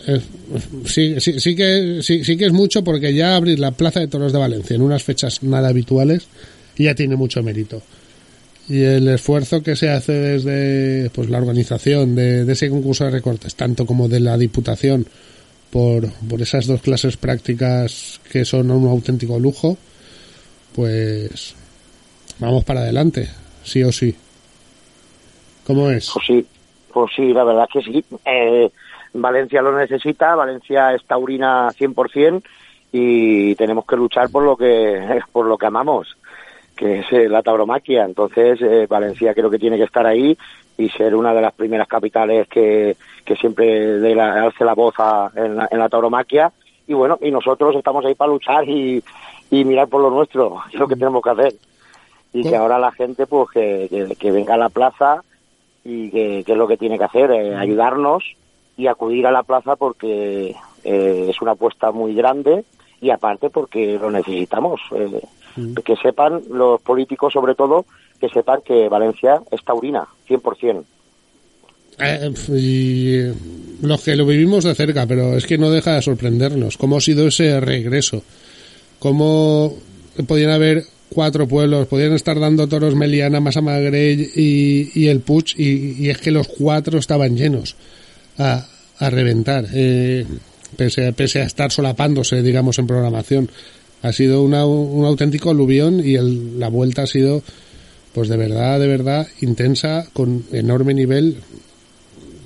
eh, 0.07 0.21
sí, 0.85 1.21
sí, 1.21 1.41
sí 1.41 1.57
que, 1.57 2.01
sí, 2.03 2.25
sí 2.25 2.37
que 2.37 2.47
es 2.47 2.53
mucho 2.53 2.85
porque 2.85 3.15
ya 3.15 3.37
abrir 3.37 3.59
la 3.59 3.71
Plaza 3.71 4.01
de 4.01 4.09
Toros 4.09 4.33
de 4.33 4.39
Valencia 4.39 4.77
en 4.77 4.83
unas 4.83 5.03
fechas 5.03 5.43
nada 5.43 5.69
habituales 5.69 6.27
ya 6.77 6.95
tiene 6.95 7.17
mucho 7.17 7.43
mérito. 7.43 7.83
Y 8.69 8.83
el 8.83 9.09
esfuerzo 9.09 9.63
que 9.63 9.77
se 9.77 9.91
hace 9.91 10.13
desde 10.13 11.11
pues, 11.11 11.29
la 11.29 11.39
organización 11.39 12.15
de, 12.15 12.51
ese 12.51 12.71
concurso 12.71 13.05
de 13.05 13.11
recortes, 13.11 13.55
tanto 13.55 13.85
como 13.85 14.09
de 14.09 14.21
la 14.21 14.39
Diputación, 14.39 15.07
por, 15.71 16.09
por 16.29 16.41
esas 16.41 16.67
dos 16.67 16.81
clases 16.81 17.17
prácticas 17.17 18.21
que 18.31 18.45
son 18.45 18.71
un 18.71 18.89
auténtico 18.89 19.39
lujo, 19.39 19.77
pues 20.75 21.55
vamos 22.39 22.65
para 22.65 22.81
adelante, 22.81 23.29
sí 23.65 23.83
o 23.83 23.93
sí. 23.93 24.15
¿Cómo 25.67 25.91
es? 25.91 26.11
Pues 26.15 26.27
sí, 26.27 26.47
pues 26.93 27.11
sí, 27.17 27.33
la 27.33 27.45
verdad 27.45 27.69
que 27.73 27.83
sí. 27.83 28.05
Eh, 28.25 28.71
Valencia 29.15 29.63
lo 29.63 29.77
necesita, 29.77 30.35
Valencia 30.35 30.93
es 30.93 31.05
taurina 31.05 31.69
100% 31.71 32.43
y 32.93 33.55
tenemos 33.55 33.85
que 33.87 33.97
luchar 33.97 34.29
por 34.31 34.43
lo 34.45 34.57
que 34.57 35.21
por 35.33 35.47
lo 35.47 35.57
que 35.57 35.67
amamos, 35.67 36.17
que 36.77 37.01
es 37.01 37.13
eh, 37.13 37.29
la 37.29 37.43
tauromaquia. 37.43 38.05
Entonces, 38.05 38.61
eh, 38.61 38.87
Valencia 38.89 39.33
creo 39.35 39.51
que 39.51 39.59
tiene 39.59 39.77
que 39.77 39.85
estar 39.85 40.07
ahí 40.07 40.37
y 40.77 40.89
ser 40.91 41.15
una 41.15 41.33
de 41.33 41.41
las 41.41 41.53
primeras 41.55 41.87
capitales 41.87 42.49
que, 42.49 42.97
que 43.25 43.37
siempre 43.37 43.99
dé 44.01 44.15
la, 44.15 44.43
alce 44.43 44.65
la 44.65 44.75
voz 44.75 44.95
a- 44.99 45.31
en, 45.37 45.57
la, 45.57 45.69
en 45.71 45.79
la 45.79 45.89
tauromaquia. 45.89 46.53
Y 46.87 46.93
bueno, 46.95 47.17
y 47.23 47.31
nosotros 47.31 47.75
estamos 47.77 48.05
ahí 48.05 48.15
para 48.15 48.33
luchar 48.33 48.69
y, 48.69 49.03
y 49.51 49.65
mirar 49.65 49.89
por 49.89 50.03
lo 50.03 50.11
nuestro, 50.11 50.59
es 50.73 50.79
lo 50.79 50.89
que 50.89 50.97
tenemos 50.97 51.23
que 51.23 51.31
hacer. 51.31 51.53
Y 52.33 52.43
que 52.43 52.57
ahora 52.57 52.81
la 52.81 52.91
gente, 52.91 53.27
pues, 53.27 53.49
que, 53.51 53.87
que, 53.89 54.17
que 54.17 54.33
venga 54.33 54.55
a 54.55 54.59
la 54.59 54.69
plaza 54.69 55.23
y 55.85 56.11
que, 56.11 56.43
que 56.45 56.53
es 56.53 56.59
lo 56.59 56.67
que 56.67 56.77
tiene 56.77 56.99
que 56.99 57.05
hacer, 57.05 57.31
eh, 57.31 57.55
ayudarnos 57.55 58.25
y 58.77 58.87
acudir 58.87 59.27
a 59.27 59.33
la 59.33 59.43
plaza 59.43 59.77
porque 59.77 60.55
eh, 60.85 61.27
es 61.29 61.41
una 61.43 61.53
apuesta 61.53 61.93
muy 61.93 62.15
grande 62.15 62.65
y 63.01 63.11
aparte 63.11 63.51
porque 63.51 63.99
lo 64.01 64.11
necesitamos. 64.11 64.81
eh, 64.97 65.21
Que 65.85 65.95
sepan 65.97 66.43
los 66.51 66.81
políticos, 66.81 67.33
sobre 67.33 67.55
todo, 67.55 67.85
que 68.21 68.29
sepan 68.29 68.61
que 68.65 68.89
Valencia 68.89 69.41
es 69.51 69.63
taurina, 69.65 70.05
100%. 70.29 70.85
Eh, 72.01 72.33
y 72.49 73.15
eh, 73.19 73.35
los 73.83 74.03
que 74.03 74.17
lo 74.17 74.27
vivimos 74.27 74.65
de 74.65 74.75
cerca, 74.75 75.07
pero 75.07 75.37
es 75.37 75.47
que 75.47 75.59
no 75.59 75.71
deja 75.71 75.95
de 75.95 76.03
sorprendernos 76.03 76.77
cómo 76.77 76.97
ha 76.97 77.01
sido 77.01 77.29
ese 77.29 77.61
regreso, 77.61 78.23
cómo 78.99 79.75
podían 80.27 80.51
haber 80.51 80.83
cuatro 81.11 81.47
pueblos, 81.47 81.87
podían 81.87 82.15
estar 82.15 82.41
dando 82.41 82.67
toros 82.67 82.97
Meliana, 82.97 83.39
Masamagrell 83.39 84.29
y, 84.35 84.91
y 84.95 85.07
el 85.07 85.21
Puig, 85.21 85.55
y, 85.57 86.05
y 86.05 86.11
es 86.11 86.19
que 86.19 86.33
los 86.33 86.49
cuatro 86.49 86.99
estaban 86.99 87.37
llenos 87.37 87.77
a, 88.39 88.67
a 88.99 89.11
reventar, 89.11 89.67
eh, 89.73 90.27
pese, 90.77 91.07
a, 91.09 91.13
pese 91.13 91.41
a 91.41 91.45
estar 91.45 91.71
solapándose, 91.73 92.43
digamos, 92.43 92.79
en 92.79 92.87
programación. 92.87 93.51
Ha 94.03 94.13
sido 94.13 94.43
una- 94.43 94.67
un 94.67 95.05
auténtico 95.05 95.51
aluvión 95.51 96.01
y 96.07 96.15
el- 96.17 96.59
la 96.61 96.69
vuelta 96.69 97.03
ha 97.03 97.07
sido, 97.07 97.43
pues 98.13 98.29
de 98.29 98.37
verdad, 98.37 98.79
de 98.81 98.87
verdad, 98.89 99.27
intensa, 99.41 100.07
con 100.13 100.45
enorme 100.53 100.95
nivel, 100.95 101.37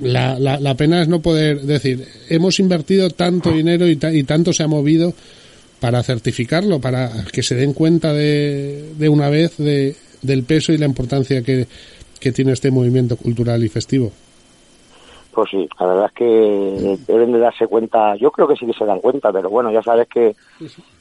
la, 0.01 0.39
la, 0.39 0.77
pena 0.77 1.03
es 1.03 1.09
no 1.09 1.21
poder 1.21 1.63
decir, 1.63 2.07
hemos 2.29 2.61
invertido 2.61 3.11
tanto 3.11 3.51
dinero 3.53 3.89
y, 3.89 3.97
ta- 3.97 4.13
y 4.15 4.23
tanto 4.23 4.53
se 4.53 4.63
ha 4.63 4.69
movido 4.69 5.13
para 5.81 6.03
certificarlo, 6.05 6.81
para 6.81 7.25
que 7.33 7.43
se 7.43 7.55
den 7.57 7.73
cuenta 7.73 8.13
de, 8.13 8.85
de 8.97 9.09
una 9.09 9.29
vez 9.29 9.57
de, 9.59 9.97
del 10.23 10.45
peso 10.45 10.73
y 10.73 10.79
la 10.79 10.87
importancia 10.87 11.43
que 11.43 11.67
tiene 12.33 12.53
este 12.53 12.71
movimiento 12.71 13.17
cultural 13.17 13.65
y 13.65 13.69
festivo. 13.69 14.13
Pues 15.39 15.51
sí, 15.51 15.69
la 15.79 15.87
verdad 15.87 16.07
es 16.07 16.13
que 16.15 16.99
deben 17.07 17.31
de 17.31 17.39
darse 17.39 17.69
cuenta, 17.69 18.17
yo 18.17 18.33
creo 18.33 18.49
que 18.49 18.57
sí 18.57 18.67
que 18.67 18.73
se 18.73 18.85
dan 18.85 18.99
cuenta, 18.99 19.31
pero 19.33 19.49
bueno, 19.49 19.71
ya 19.71 19.85
sabes 19.85 20.09
que, 20.09 20.35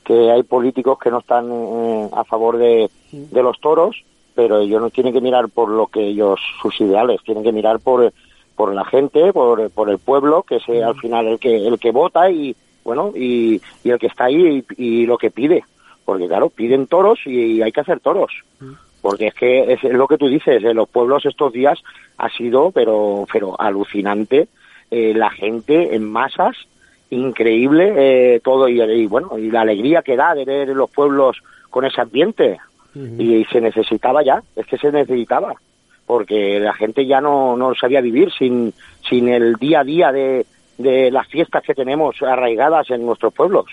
que 0.03 0.29
hay 0.29 0.43
políticos 0.43 0.99
que 0.99 1.09
no 1.09 1.21
están 1.21 1.51
eh, 1.51 2.09
a 2.13 2.23
favor 2.23 2.59
de, 2.59 2.87
de 3.11 3.41
los 3.41 3.59
toros, 3.59 4.03
pero 4.35 4.59
ellos 4.59 4.79
no 4.79 4.91
tienen 4.91 5.11
que 5.11 5.21
mirar 5.21 5.49
por 5.49 5.69
lo 5.69 5.87
que 5.87 6.09
ellos, 6.09 6.39
sus 6.61 6.79
ideales, 6.81 7.19
tienen 7.23 7.43
que 7.43 7.51
mirar 7.51 7.79
por, 7.79 8.13
por 8.55 8.75
la 8.75 8.85
gente, 8.85 9.33
por, 9.33 9.71
por 9.71 9.89
el 9.89 9.97
pueblo, 9.97 10.43
que 10.43 10.57
es 10.57 10.69
eh, 10.69 10.83
al 10.83 10.99
final 10.99 11.25
el 11.25 11.39
que, 11.39 11.65
el 11.65 11.79
que 11.79 11.89
vota 11.89 12.29
y, 12.29 12.55
bueno, 12.83 13.13
y, 13.15 13.59
y 13.83 13.89
el 13.89 13.97
que 13.97 14.05
está 14.05 14.25
ahí 14.25 14.63
y, 14.77 14.83
y 14.85 15.05
lo 15.07 15.17
que 15.17 15.31
pide. 15.31 15.63
Porque 16.05 16.27
claro, 16.27 16.51
piden 16.51 16.85
toros 16.85 17.21
y 17.25 17.59
hay 17.63 17.71
que 17.71 17.81
hacer 17.81 18.01
toros. 18.01 18.31
Porque 19.07 19.27
es 19.27 19.33
que 19.35 19.71
es 19.71 19.83
lo 19.83 20.05
que 20.05 20.17
tú 20.17 20.27
dices, 20.27 20.61
en 20.61 20.75
los 20.75 20.89
pueblos 20.89 21.25
estos 21.25 21.53
días 21.53 21.81
ha 22.17 22.27
sido, 22.27 22.71
pero, 22.71 23.25
pero 23.31 23.55
alucinante, 23.57 24.49
eh, 24.91 25.13
la 25.15 25.29
gente 25.29 25.95
en 25.95 26.03
masas, 26.03 26.57
increíble 27.09 27.93
eh, 27.95 28.41
todo 28.43 28.67
y, 28.67 28.81
y, 28.81 29.05
bueno, 29.05 29.37
y 29.37 29.49
la 29.49 29.61
alegría 29.61 30.01
que 30.01 30.17
da 30.17 30.35
de 30.35 30.43
ver 30.43 30.67
los 30.75 30.89
pueblos 30.89 31.37
con 31.69 31.85
ese 31.85 32.01
ambiente. 32.01 32.59
y, 32.93 33.35
y 33.35 33.45
se 33.45 33.61
necesitaba 33.61 34.23
ya, 34.23 34.43
es 34.57 34.65
que 34.67 34.77
se 34.77 34.91
necesitaba, 34.91 35.53
porque 36.05 36.59
la 36.59 36.73
gente 36.73 37.05
ya 37.05 37.21
no, 37.21 37.55
no 37.55 37.73
sabía 37.75 38.01
vivir 38.01 38.29
sin, 38.37 38.73
sin 39.07 39.29
el 39.29 39.55
día 39.55 39.79
a 39.79 39.83
día 39.85 40.11
de, 40.11 40.45
de 40.77 41.11
las 41.11 41.27
fiestas 41.27 41.63
que 41.63 41.73
tenemos 41.73 42.21
arraigadas 42.21 42.89
en 42.89 43.05
nuestros 43.05 43.33
pueblos. 43.33 43.67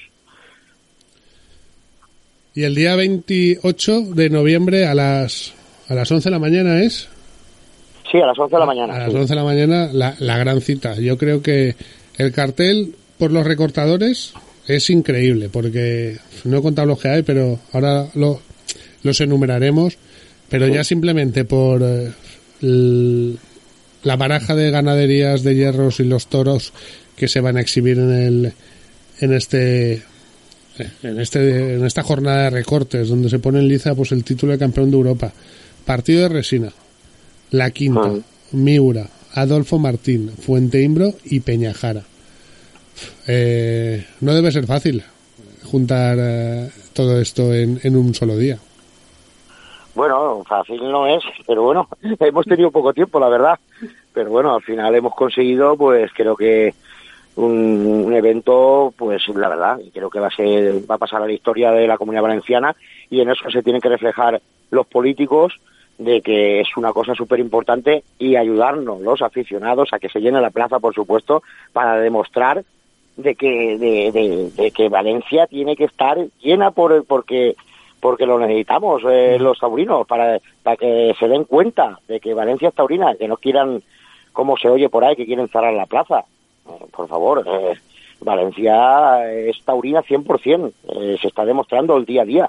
Y 2.55 2.63
el 2.63 2.75
día 2.77 2.95
28 2.95 4.03
de 4.15 4.31
noviembre 4.31 4.87
a 4.87 4.95
las, 4.95 5.53
a 5.89 5.95
las 5.95 6.11
11 6.11 6.29
de 6.29 6.31
la 6.31 6.39
mañana 6.39 6.83
es... 6.83 7.09
Sí, 8.11 8.19
a 8.19 8.27
las 8.27 8.39
11 8.39 8.55
de 8.55 8.61
la 8.61 8.67
mañana. 8.67 8.95
A 8.95 8.99
las 9.01 9.11
sí. 9.11 9.17
11 9.17 9.29
de 9.29 9.35
la 9.35 9.45
mañana 9.45 9.89
la, 9.93 10.15
la 10.21 10.39
gran 10.39 10.61
cita. 10.61 10.95
Yo 10.95 11.19
creo 11.19 11.43
que 11.43 11.75
el 12.17 12.33
cartel 12.33 12.95
por 13.19 13.33
los 13.33 13.45
recortadores 13.45 14.35
es 14.69 14.89
increíble 14.91 15.49
porque 15.49 16.19
no 16.45 16.59
he 16.59 16.63
contado 16.63 16.87
los 16.87 17.01
que 17.01 17.09
hay, 17.09 17.23
pero 17.23 17.59
ahora 17.73 18.07
lo, 18.15 18.41
los 19.03 19.21
enumeraremos. 19.21 19.99
Pero 20.49 20.69
ya 20.69 20.85
simplemente 20.85 21.45
por 21.45 21.83
eh, 21.83 22.13
el, 22.63 23.37
la 24.05 24.17
baraja 24.17 24.55
de 24.55 24.71
ganaderías 24.71 25.43
de 25.43 25.57
hierros 25.57 25.99
y 25.99 26.05
los 26.05 26.29
toros 26.29 26.73
que 27.17 27.27
se 27.27 27.41
van 27.41 27.57
a 27.57 27.61
exhibir 27.61 27.99
en 27.99 28.13
el 28.13 28.53
en 29.21 29.33
este 29.33 30.03
en 31.03 31.21
este 31.21 31.75
en 31.75 31.85
esta 31.85 32.03
jornada 32.03 32.45
de 32.45 32.51
recortes 32.51 33.09
donde 33.09 33.29
se 33.29 33.39
pone 33.39 33.59
en 33.61 33.69
liza 33.69 33.95
pues 33.95 34.13
el 34.13 34.25
título 34.25 34.53
de 34.53 34.59
campeón 34.59 34.91
de 34.91 34.97
Europa 34.97 35.33
partido 35.85 36.23
de 36.23 36.29
Resina 36.29 36.73
La 37.51 37.71
Quinta 37.71 38.11
Ah. 38.13 38.19
Miura 38.53 39.07
Adolfo 39.35 39.79
Martín 39.79 40.31
Fuente 40.31 40.81
Imbro 40.83 41.13
y 41.25 41.41
Peñajara 41.41 42.03
Eh, 43.27 44.07
no 44.21 44.35
debe 44.35 44.53
ser 44.53 44.67
fácil 44.67 45.03
juntar 45.65 46.17
eh, 46.21 46.71
todo 46.93 47.21
esto 47.21 47.53
en, 47.55 47.81
en 47.83 47.97
un 47.97 48.15
solo 48.15 48.37
día 48.37 48.59
Bueno, 49.95 50.43
fácil 50.49 50.81
no 50.83 51.07
es, 51.07 51.23
pero 51.47 51.63
bueno, 51.63 51.89
hemos 52.21 52.47
tenido 52.47 52.71
poco 52.71 52.93
tiempo, 52.93 53.19
la 53.21 53.29
verdad. 53.29 53.59
Pero 54.13 54.31
bueno, 54.31 54.55
al 54.55 54.63
final 54.63 54.95
hemos 54.95 55.15
conseguido, 55.15 55.77
pues 55.77 56.11
creo 56.15 56.37
que 56.37 56.75
un, 57.37 58.05
un 58.07 58.15
evento, 58.15 58.93
pues 58.97 59.27
la 59.29 59.49
verdad, 59.49 59.79
y 59.81 59.91
creo 59.91 60.11
que 60.11 60.21
va 60.21 60.29
a 60.29 60.37
ser, 60.37 60.89
va 60.91 60.95
a 60.97 60.99
pasar 60.99 61.23
a 61.23 61.27
la 61.27 61.33
historia 61.33 61.71
de 61.73 61.87
la 61.87 61.99
comunidad 61.99 62.23
valenciana 62.23 62.75
y 63.11 63.21
en 63.21 63.31
eso 63.31 63.51
se 63.51 63.63
tienen 63.63 63.81
que 63.83 63.89
reflejar 63.89 64.41
los 64.71 64.87
políticos 64.87 65.55
de 65.99 66.21
que 66.23 66.61
es 66.61 66.77
una 66.77 66.93
cosa 66.93 67.15
súper 67.15 67.39
importante 67.41 68.03
y 68.19 68.35
ayudarnos 68.37 69.01
los 69.01 69.23
aficionados 69.23 69.93
a 69.93 69.99
que 69.99 70.09
se 70.09 70.21
llene 70.21 70.41
la 70.41 70.51
plaza, 70.51 70.81
por 70.81 70.95
supuesto, 70.95 71.43
para 71.73 71.97
demostrar 71.99 72.65
de 73.17 73.35
que 73.37 73.79
de, 73.79 74.11
de- 74.11 74.51
de 74.51 74.71
que 74.73 74.89
Valencia 74.89 75.47
tiene 75.47 75.77
que 75.77 75.85
estar 75.85 76.19
llena 76.43 76.73
por 76.73 77.05
porque 77.05 77.55
porque 78.01 78.27
lo 78.27 78.39
necesitamos 78.39 79.03
eh, 79.09 79.39
los 79.41 79.59
taurinos 79.59 80.07
para, 80.07 80.39
para 80.63 80.77
que 80.77 81.15
se 81.19 81.27
den 81.29 81.45
cuenta 81.45 81.99
de 82.09 82.21
que 82.21 82.35
Valencia 82.35 82.69
es 82.69 82.75
taurina, 82.75 83.15
que 83.15 83.27
no 83.29 83.39
quieran, 83.39 83.83
como 84.33 84.59
se 84.59 84.69
oye 84.69 84.91
por 84.91 85.05
ahí, 85.05 85.17
que 85.17 85.25
quieren 85.25 85.49
cerrar 85.49 85.73
la 85.73 85.87
plaza. 85.87 86.25
Por 86.93 87.09
favor, 87.09 87.45
eh, 87.47 87.75
Valencia 88.21 89.31
es 89.33 89.57
taurina 89.65 90.03
100%, 90.03 90.73
eh, 90.89 91.17
se 91.21 91.29
está 91.29 91.45
demostrando 91.45 91.97
el 91.97 92.05
día 92.05 92.23
a 92.23 92.25
día. 92.25 92.49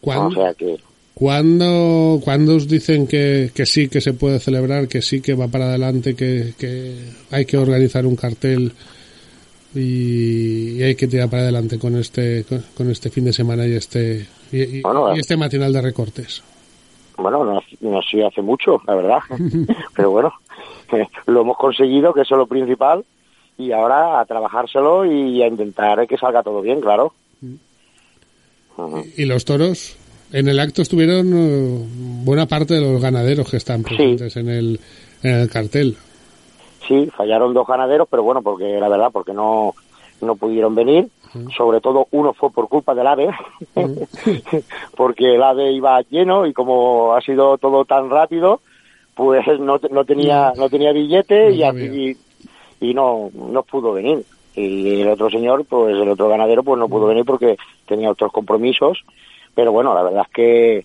¿Cuándo, 0.00 0.26
O 0.28 0.32
sea 0.32 0.54
que, 0.54 0.76
¿cuándo, 1.14 2.20
cuándo 2.24 2.56
os 2.56 2.66
dicen 2.68 3.06
que, 3.06 3.50
que 3.54 3.66
sí 3.66 3.88
que 3.88 4.00
se 4.00 4.14
puede 4.14 4.38
celebrar, 4.40 4.88
que 4.88 5.02
sí 5.02 5.20
que 5.20 5.34
va 5.34 5.48
para 5.48 5.66
adelante, 5.66 6.16
que, 6.16 6.54
que 6.58 6.96
hay 7.30 7.44
que 7.44 7.56
organizar 7.58 8.06
un 8.06 8.16
cartel 8.16 8.72
y, 9.74 10.78
y 10.78 10.82
hay 10.82 10.94
que 10.94 11.06
tirar 11.08 11.28
para 11.30 11.44
adelante 11.44 11.78
con 11.78 11.96
este 11.96 12.44
con, 12.44 12.62
con 12.76 12.90
este 12.90 13.08
fin 13.10 13.24
de 13.24 13.32
semana 13.32 13.66
y 13.66 13.72
este 13.74 14.26
y, 14.50 14.78
y- 14.78 14.82
Bueno, 14.82 15.14
y 15.16 15.20
este 15.20 15.36
matinal 15.36 15.72
de 15.72 15.80
recortes? 15.80 16.42
bueno, 17.16 17.44
no, 17.44 17.60
no 17.82 17.98
ha 17.98 18.02
sido 18.02 18.26
hace 18.26 18.42
mucho, 18.42 18.80
la 18.86 18.94
verdad, 18.96 19.18
pero 19.94 20.10
bueno, 20.10 20.32
lo 21.26 21.40
hemos 21.40 21.56
conseguido, 21.56 22.12
que 22.12 22.22
eso 22.22 22.34
es 22.34 22.38
lo 22.38 22.46
principal, 22.46 23.04
y 23.58 23.72
ahora 23.72 24.20
a 24.20 24.24
trabajárselo 24.24 25.04
y 25.04 25.42
a 25.42 25.46
intentar 25.46 26.06
que 26.06 26.16
salga 26.16 26.42
todo 26.42 26.60
bien, 26.62 26.80
claro. 26.80 27.12
¿Y 29.16 29.24
los 29.26 29.44
toros? 29.44 29.96
En 30.32 30.48
el 30.48 30.58
acto 30.60 30.82
estuvieron 30.82 31.30
eh, 31.34 31.86
buena 32.24 32.46
parte 32.46 32.74
de 32.74 32.80
los 32.80 33.00
ganaderos 33.00 33.50
que 33.50 33.58
están 33.58 33.82
presentes 33.82 34.34
en, 34.36 34.48
el, 34.48 34.80
en 35.22 35.34
el 35.34 35.50
cartel. 35.50 35.96
Sí, 36.88 37.06
fallaron 37.14 37.52
dos 37.52 37.66
ganaderos, 37.66 38.08
pero 38.10 38.22
bueno, 38.22 38.42
porque 38.42 38.80
la 38.80 38.88
verdad, 38.88 39.10
porque 39.12 39.34
no, 39.34 39.74
no 40.22 40.36
pudieron 40.36 40.74
venir. 40.74 41.08
Sobre 41.56 41.80
todo 41.80 42.08
uno 42.10 42.34
fue 42.34 42.50
por 42.50 42.68
culpa 42.68 42.94
del 42.94 43.06
AVE, 43.06 43.30
porque 44.96 45.34
el 45.34 45.42
AVE 45.42 45.72
iba 45.72 46.02
lleno 46.02 46.46
y 46.46 46.52
como 46.52 47.14
ha 47.14 47.22
sido 47.22 47.56
todo 47.56 47.86
tan 47.86 48.10
rápido, 48.10 48.60
pues 49.14 49.46
no, 49.60 49.78
no 49.90 50.04
tenía 50.04 50.52
no 50.56 50.68
tenía 50.68 50.92
billete 50.92 51.48
No 51.48 51.50
y, 51.50 51.58
así- 51.68 52.16
y 52.80 52.94
no, 52.94 53.30
no 53.34 53.62
pudo 53.62 53.92
venir. 53.92 54.24
Y 54.54 55.00
el 55.00 55.08
otro 55.08 55.30
señor, 55.30 55.64
pues 55.64 55.94
el 55.96 56.08
otro 56.08 56.28
ganadero, 56.28 56.62
pues 56.62 56.78
no 56.78 56.88
pudo 56.88 57.06
venir 57.06 57.24
porque 57.24 57.56
tenía 57.86 58.10
otros 58.10 58.32
compromisos. 58.32 59.02
Pero 59.54 59.72
bueno, 59.72 59.94
la 59.94 60.02
verdad 60.02 60.24
es 60.26 60.32
que 60.34 60.76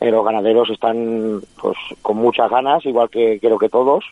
eh, 0.00 0.10
los 0.10 0.24
ganaderos 0.24 0.70
están 0.70 1.40
pues 1.60 1.76
con 2.02 2.16
muchas 2.18 2.50
ganas, 2.50 2.84
igual 2.86 3.10
que 3.10 3.38
creo 3.40 3.58
que 3.58 3.68
todos 3.68 4.04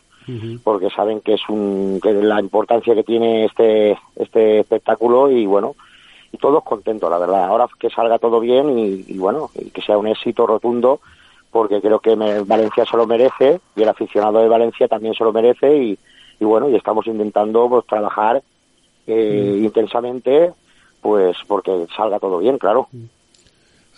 porque 0.62 0.90
saben 0.90 1.20
que 1.22 1.34
es 1.34 1.40
un 1.48 2.00
que 2.02 2.12
la 2.12 2.38
importancia 2.38 2.94
que 2.94 3.02
tiene 3.02 3.46
este 3.46 3.96
este 4.16 4.60
espectáculo 4.60 5.30
y 5.30 5.46
bueno 5.46 5.74
y 6.30 6.36
todos 6.36 6.62
contentos 6.64 7.10
la 7.10 7.16
verdad. 7.16 7.46
Ahora 7.46 7.66
que 7.80 7.88
salga 7.88 8.18
todo 8.18 8.38
bien 8.38 8.78
y, 8.78 9.04
y 9.08 9.16
bueno 9.16 9.48
y 9.54 9.70
que 9.70 9.80
sea 9.80 9.96
un 9.96 10.06
éxito 10.06 10.46
rotundo 10.46 11.00
porque 11.58 11.80
creo 11.80 11.98
que 12.00 12.14
me- 12.16 12.40
Valencia 12.42 12.84
se 12.90 12.96
lo 12.96 13.06
merece 13.06 13.60
y 13.76 13.82
el 13.82 13.88
aficionado 13.88 14.38
de 14.40 14.48
Valencia 14.48 14.86
también 14.88 15.14
se 15.14 15.24
lo 15.24 15.32
merece 15.32 15.76
y, 15.76 15.98
y 16.40 16.44
bueno 16.44 16.68
y 16.70 16.76
estamos 16.76 17.06
intentando 17.06 17.68
pues 17.68 17.84
trabajar 17.86 18.42
eh, 19.06 19.60
intensamente 19.62 20.52
pues 21.00 21.36
porque 21.46 21.86
salga 21.96 22.18
todo 22.18 22.38
bien 22.38 22.58
claro. 22.58 22.88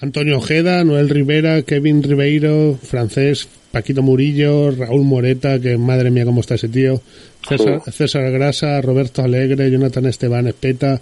Antonio 0.03 0.39
Ojeda, 0.39 0.83
Noel 0.83 1.11
Rivera, 1.11 1.63
Kevin 1.63 2.03
Ribeiro, 2.03 2.75
francés, 2.83 3.49
Paquito 3.71 4.01
Murillo, 4.03 4.71
Raúl 4.71 5.05
Moreta, 5.05 5.61
que 5.61 5.77
madre 5.77 6.11
mía 6.11 6.25
cómo 6.25 6.41
está 6.41 6.55
ese 6.55 6.69
tío, 6.71 7.01
César, 7.47 7.83
César 7.93 8.31
Grasa, 8.31 8.81
Roberto 8.81 9.23
Alegre, 9.23 9.71
Jonathan 9.71 10.07
Esteban 10.07 10.47
Espeta, 10.47 10.99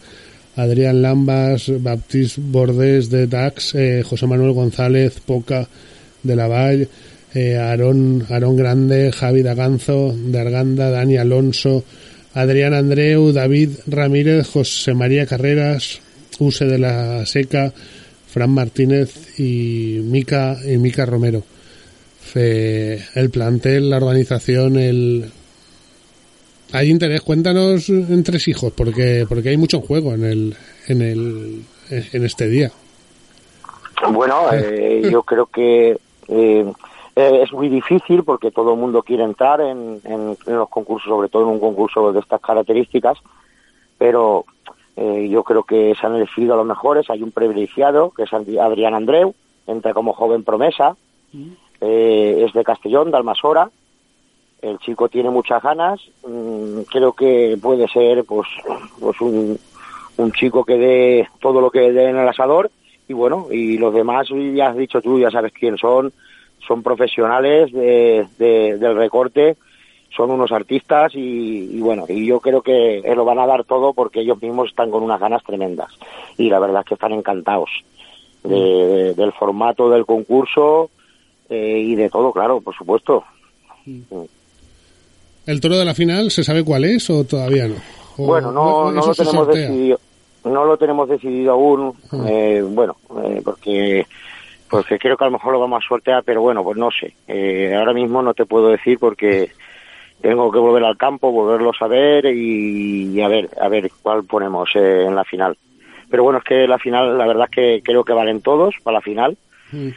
Adrián 0.56 1.00
Lambas, 1.02 1.70
Baptiste 1.80 2.40
Bordés 2.44 3.08
de 3.10 3.28
Dax, 3.28 3.76
eh, 3.76 4.02
José 4.04 4.26
Manuel 4.26 4.52
González, 4.52 5.20
Poca 5.20 5.68
de 6.28 6.36
la 6.36 6.46
Valle, 6.46 6.88
eh, 7.34 7.56
Aarón, 7.56 8.24
Aarón 8.28 8.56
Grande, 8.56 9.10
Javi 9.10 9.42
Daganzo, 9.42 10.14
de 10.14 10.38
Arganda, 10.38 10.90
Dani 10.90 11.16
Alonso, 11.16 11.82
Adrián 12.34 12.74
Andreu, 12.74 13.32
David 13.32 13.70
Ramírez, 13.88 14.46
José 14.48 14.94
María 14.94 15.26
Carreras, 15.26 16.00
Use 16.38 16.64
de 16.66 16.78
la 16.78 17.26
Seca, 17.26 17.72
Fran 18.28 18.50
Martínez 18.50 19.38
y 19.40 20.00
Mica, 20.04 20.56
y 20.64 20.78
Mica 20.78 21.04
Romero. 21.04 21.42
El 22.34 23.30
plantel, 23.32 23.90
la 23.90 23.96
organización, 23.96 24.76
el... 24.76 25.24
Hay 26.72 26.90
interés, 26.90 27.22
cuéntanos 27.22 27.88
en 27.88 28.22
tres 28.22 28.46
hijos, 28.46 28.72
porque, 28.76 29.24
porque 29.28 29.48
hay 29.48 29.56
mucho 29.56 29.78
en 29.78 29.82
juego 29.82 30.14
en 30.14 30.24
el, 30.24 30.54
en 30.86 31.02
el, 31.02 31.62
en 31.90 32.24
este 32.24 32.46
día. 32.48 32.70
Bueno, 34.12 34.52
eh, 34.52 35.08
yo 35.10 35.22
creo 35.22 35.46
que 35.46 35.96
eh, 36.28 36.70
eh, 37.16 37.40
es 37.42 37.52
muy 37.52 37.68
difícil 37.68 38.22
porque 38.22 38.50
todo 38.50 38.74
el 38.74 38.78
mundo 38.78 39.02
quiere 39.02 39.24
entrar 39.24 39.60
en, 39.60 40.00
en- 40.04 40.36
los 40.46 40.68
concursos, 40.68 41.08
sobre 41.08 41.28
todo 41.28 41.42
en 41.44 41.48
un 41.50 41.60
concurso 41.60 42.12
de 42.12 42.20
estas 42.20 42.40
características, 42.40 43.18
pero 43.98 44.44
eh, 44.96 45.28
yo 45.30 45.42
creo 45.42 45.62
que 45.64 45.94
se 46.00 46.06
han 46.06 46.14
elegido 46.16 46.54
a 46.54 46.56
los 46.58 46.66
mejores. 46.66 47.08
Hay 47.10 47.22
un 47.22 47.32
privilegiado, 47.32 48.10
que 48.10 48.22
es 48.24 48.32
Adrián 48.32 48.94
Andreu, 48.94 49.34
entra 49.66 49.92
como 49.94 50.12
joven 50.12 50.44
promesa, 50.44 50.96
eh, 51.80 52.44
es 52.46 52.52
de 52.52 52.64
Castellón, 52.64 53.10
de 53.10 53.16
Almasora. 53.16 53.70
El 54.60 54.78
chico 54.80 55.08
tiene 55.08 55.30
muchas 55.30 55.62
ganas, 55.62 56.00
mm, 56.26 56.80
creo 56.90 57.12
que 57.12 57.56
puede 57.62 57.86
ser 57.88 58.24
pues, 58.24 58.48
pues 58.98 59.20
un, 59.20 59.56
un 60.16 60.32
chico 60.32 60.64
que 60.64 60.76
dé 60.76 61.28
todo 61.40 61.60
lo 61.60 61.70
que 61.70 61.92
dé 61.92 62.08
en 62.10 62.16
el 62.18 62.28
asador 62.28 62.68
y 63.08 63.12
bueno, 63.14 63.48
y 63.50 63.78
los 63.78 63.92
demás 63.94 64.28
ya 64.54 64.68
has 64.68 64.76
dicho 64.76 65.00
tú, 65.00 65.18
ya 65.18 65.30
sabes 65.30 65.52
quién 65.52 65.76
son, 65.78 66.12
son 66.66 66.82
profesionales 66.82 67.72
de, 67.72 68.26
de- 68.38 68.76
del 68.78 68.96
recorte, 68.96 69.56
son 70.16 70.30
unos 70.30 70.52
artistas 70.52 71.14
y, 71.14 71.70
y 71.72 71.80
bueno, 71.80 72.04
y 72.08 72.26
yo 72.26 72.40
creo 72.40 72.60
que 72.62 73.02
lo 73.14 73.24
van 73.24 73.38
a 73.38 73.46
dar 73.46 73.64
todo 73.64 73.92
porque 73.94 74.20
ellos 74.20 74.40
mismos 74.42 74.68
están 74.70 74.90
con 74.90 75.02
unas 75.02 75.20
ganas 75.20 75.42
tremendas 75.44 75.90
y 76.36 76.48
la 76.50 76.58
verdad 76.58 76.80
es 76.82 76.86
que 76.86 76.94
están 76.94 77.12
encantados 77.12 77.70
de- 78.44 78.54
de- 78.54 79.14
del 79.14 79.32
formato 79.32 79.88
del 79.90 80.04
concurso 80.06 80.90
eh, 81.50 81.78
y 81.78 81.94
de 81.94 82.10
todo, 82.10 82.32
claro, 82.32 82.60
por 82.60 82.74
supuesto. 82.76 83.24
¿El 85.46 85.60
toro 85.60 85.78
de 85.78 85.84
la 85.84 85.94
final 85.94 86.30
se 86.30 86.44
sabe 86.44 86.62
cuál 86.64 86.84
es 86.84 87.08
o 87.08 87.24
todavía 87.24 87.66
no? 87.68 87.76
O- 88.18 88.26
Bueno, 88.26 88.52
no, 88.52 88.90
no 88.92 89.00
eso 89.00 89.08
lo 89.08 89.14
tenemos 89.14 89.46
decidido. 89.68 90.00
No 90.44 90.64
lo 90.64 90.76
tenemos 90.76 91.08
decidido 91.08 91.52
aún. 91.52 91.94
Mm. 92.10 92.26
eh, 92.26 92.62
bueno, 92.62 92.96
eh, 93.24 93.40
porque 93.44 94.06
porque 94.70 94.98
creo 94.98 95.16
que 95.16 95.24
a 95.24 95.28
lo 95.28 95.32
mejor 95.32 95.52
lo 95.52 95.60
vamos 95.60 95.82
a 95.84 95.88
sortear, 95.88 96.22
pero 96.24 96.42
bueno, 96.42 96.62
pues 96.62 96.76
no 96.76 96.90
sé. 96.90 97.14
Eh, 97.26 97.74
ahora 97.74 97.92
mismo 97.92 98.22
no 98.22 98.34
te 98.34 98.44
puedo 98.44 98.68
decir 98.68 98.98
porque 98.98 99.50
tengo 100.20 100.50
que 100.50 100.58
volver 100.58 100.84
al 100.84 100.96
campo, 100.96 101.32
volverlo 101.32 101.72
a 101.78 101.86
ver 101.86 102.26
y, 102.26 103.12
y 103.12 103.20
a 103.20 103.28
ver 103.28 103.48
a 103.60 103.68
ver 103.68 103.90
cuál 104.02 104.24
ponemos 104.24 104.68
eh, 104.74 105.04
en 105.06 105.14
la 105.14 105.24
final. 105.24 105.56
Pero 106.10 106.22
bueno, 106.22 106.38
es 106.38 106.44
que 106.44 106.66
la 106.66 106.78
final, 106.78 107.16
la 107.16 107.26
verdad 107.26 107.48
es 107.50 107.54
que 107.54 107.82
creo 107.82 108.04
que 108.04 108.12
valen 108.12 108.40
todos 108.40 108.74
para 108.82 108.98
la 108.98 109.02
final. 109.02 109.36
Mm. 109.72 109.88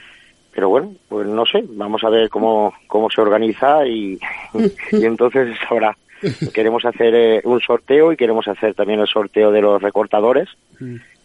Pero 0.54 0.68
bueno, 0.70 0.94
pues 1.08 1.28
no 1.28 1.46
sé, 1.46 1.64
vamos 1.70 2.04
a 2.04 2.10
ver 2.10 2.30
cómo, 2.30 2.74
cómo 2.88 3.10
se 3.10 3.22
organiza 3.22 3.86
y, 3.88 4.20
y 4.92 5.06
entonces 5.06 5.56
sabrá. 5.68 5.96
Queremos 6.54 6.84
hacer 6.86 7.14
eh, 7.16 7.42
un 7.44 7.60
sorteo 7.62 8.12
y 8.12 8.18
queremos 8.18 8.48
hacer 8.48 8.74
también 8.74 9.00
el 9.00 9.08
sorteo 9.08 9.52
de 9.52 9.62
los 9.62 9.82
recortadores 9.82 10.48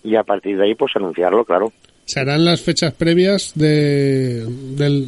y 0.05 0.15
a 0.17 0.23
partir 0.23 0.57
de 0.57 0.65
ahí 0.65 0.75
pues 0.75 0.93
anunciarlo, 0.97 1.45
claro. 1.45 1.73
Se 2.05 2.21
harán 2.21 2.45
las 2.45 2.61
fechas 2.63 2.93
previas 2.95 3.53
de, 3.57 4.45
del, 4.77 5.07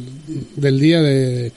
del 0.55 0.79
día 0.79 1.01
de, 1.01 1.51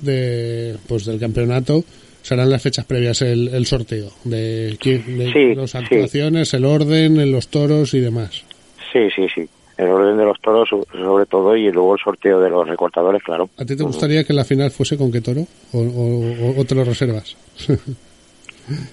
de, 0.00 0.76
pues 0.88 1.04
del 1.06 1.20
campeonato 1.20 1.84
serán 2.22 2.50
las 2.50 2.62
fechas 2.62 2.84
previas 2.84 3.20
el, 3.22 3.48
el 3.48 3.66
sorteo 3.66 4.10
de, 4.24 4.76
quién- 4.80 5.18
de 5.18 5.32
Sí, 5.32 5.54
las 5.54 5.70
sí. 5.72 5.78
actuaciones, 5.78 6.54
el 6.54 6.64
orden, 6.64 7.30
los 7.32 7.48
toros 7.48 7.94
y 7.94 8.00
demás. 8.00 8.44
Sí, 8.92 9.08
sí, 9.14 9.26
sí. 9.34 9.48
El 9.78 9.88
orden 9.88 10.16
de 10.18 10.24
los 10.24 10.40
toros 10.40 10.68
so- 10.68 10.86
sobre 10.92 11.26
todo 11.26 11.56
y 11.56 11.70
luego 11.72 11.94
el 11.94 12.00
sorteo 12.02 12.40
de 12.40 12.50
los 12.50 12.68
recortadores, 12.68 13.22
claro. 13.22 13.48
¿A 13.56 13.64
ti 13.64 13.74
te 13.76 13.82
gustaría 13.84 14.22
que 14.24 14.32
la 14.32 14.44
final 14.44 14.70
fuese 14.70 14.96
con 14.98 15.10
qué 15.10 15.20
toro? 15.20 15.46
¿O, 15.72 15.78
o- 15.78 16.60
o 16.60 16.64
te 16.64 16.74
lo 16.74 16.84
reservas? 16.84 17.36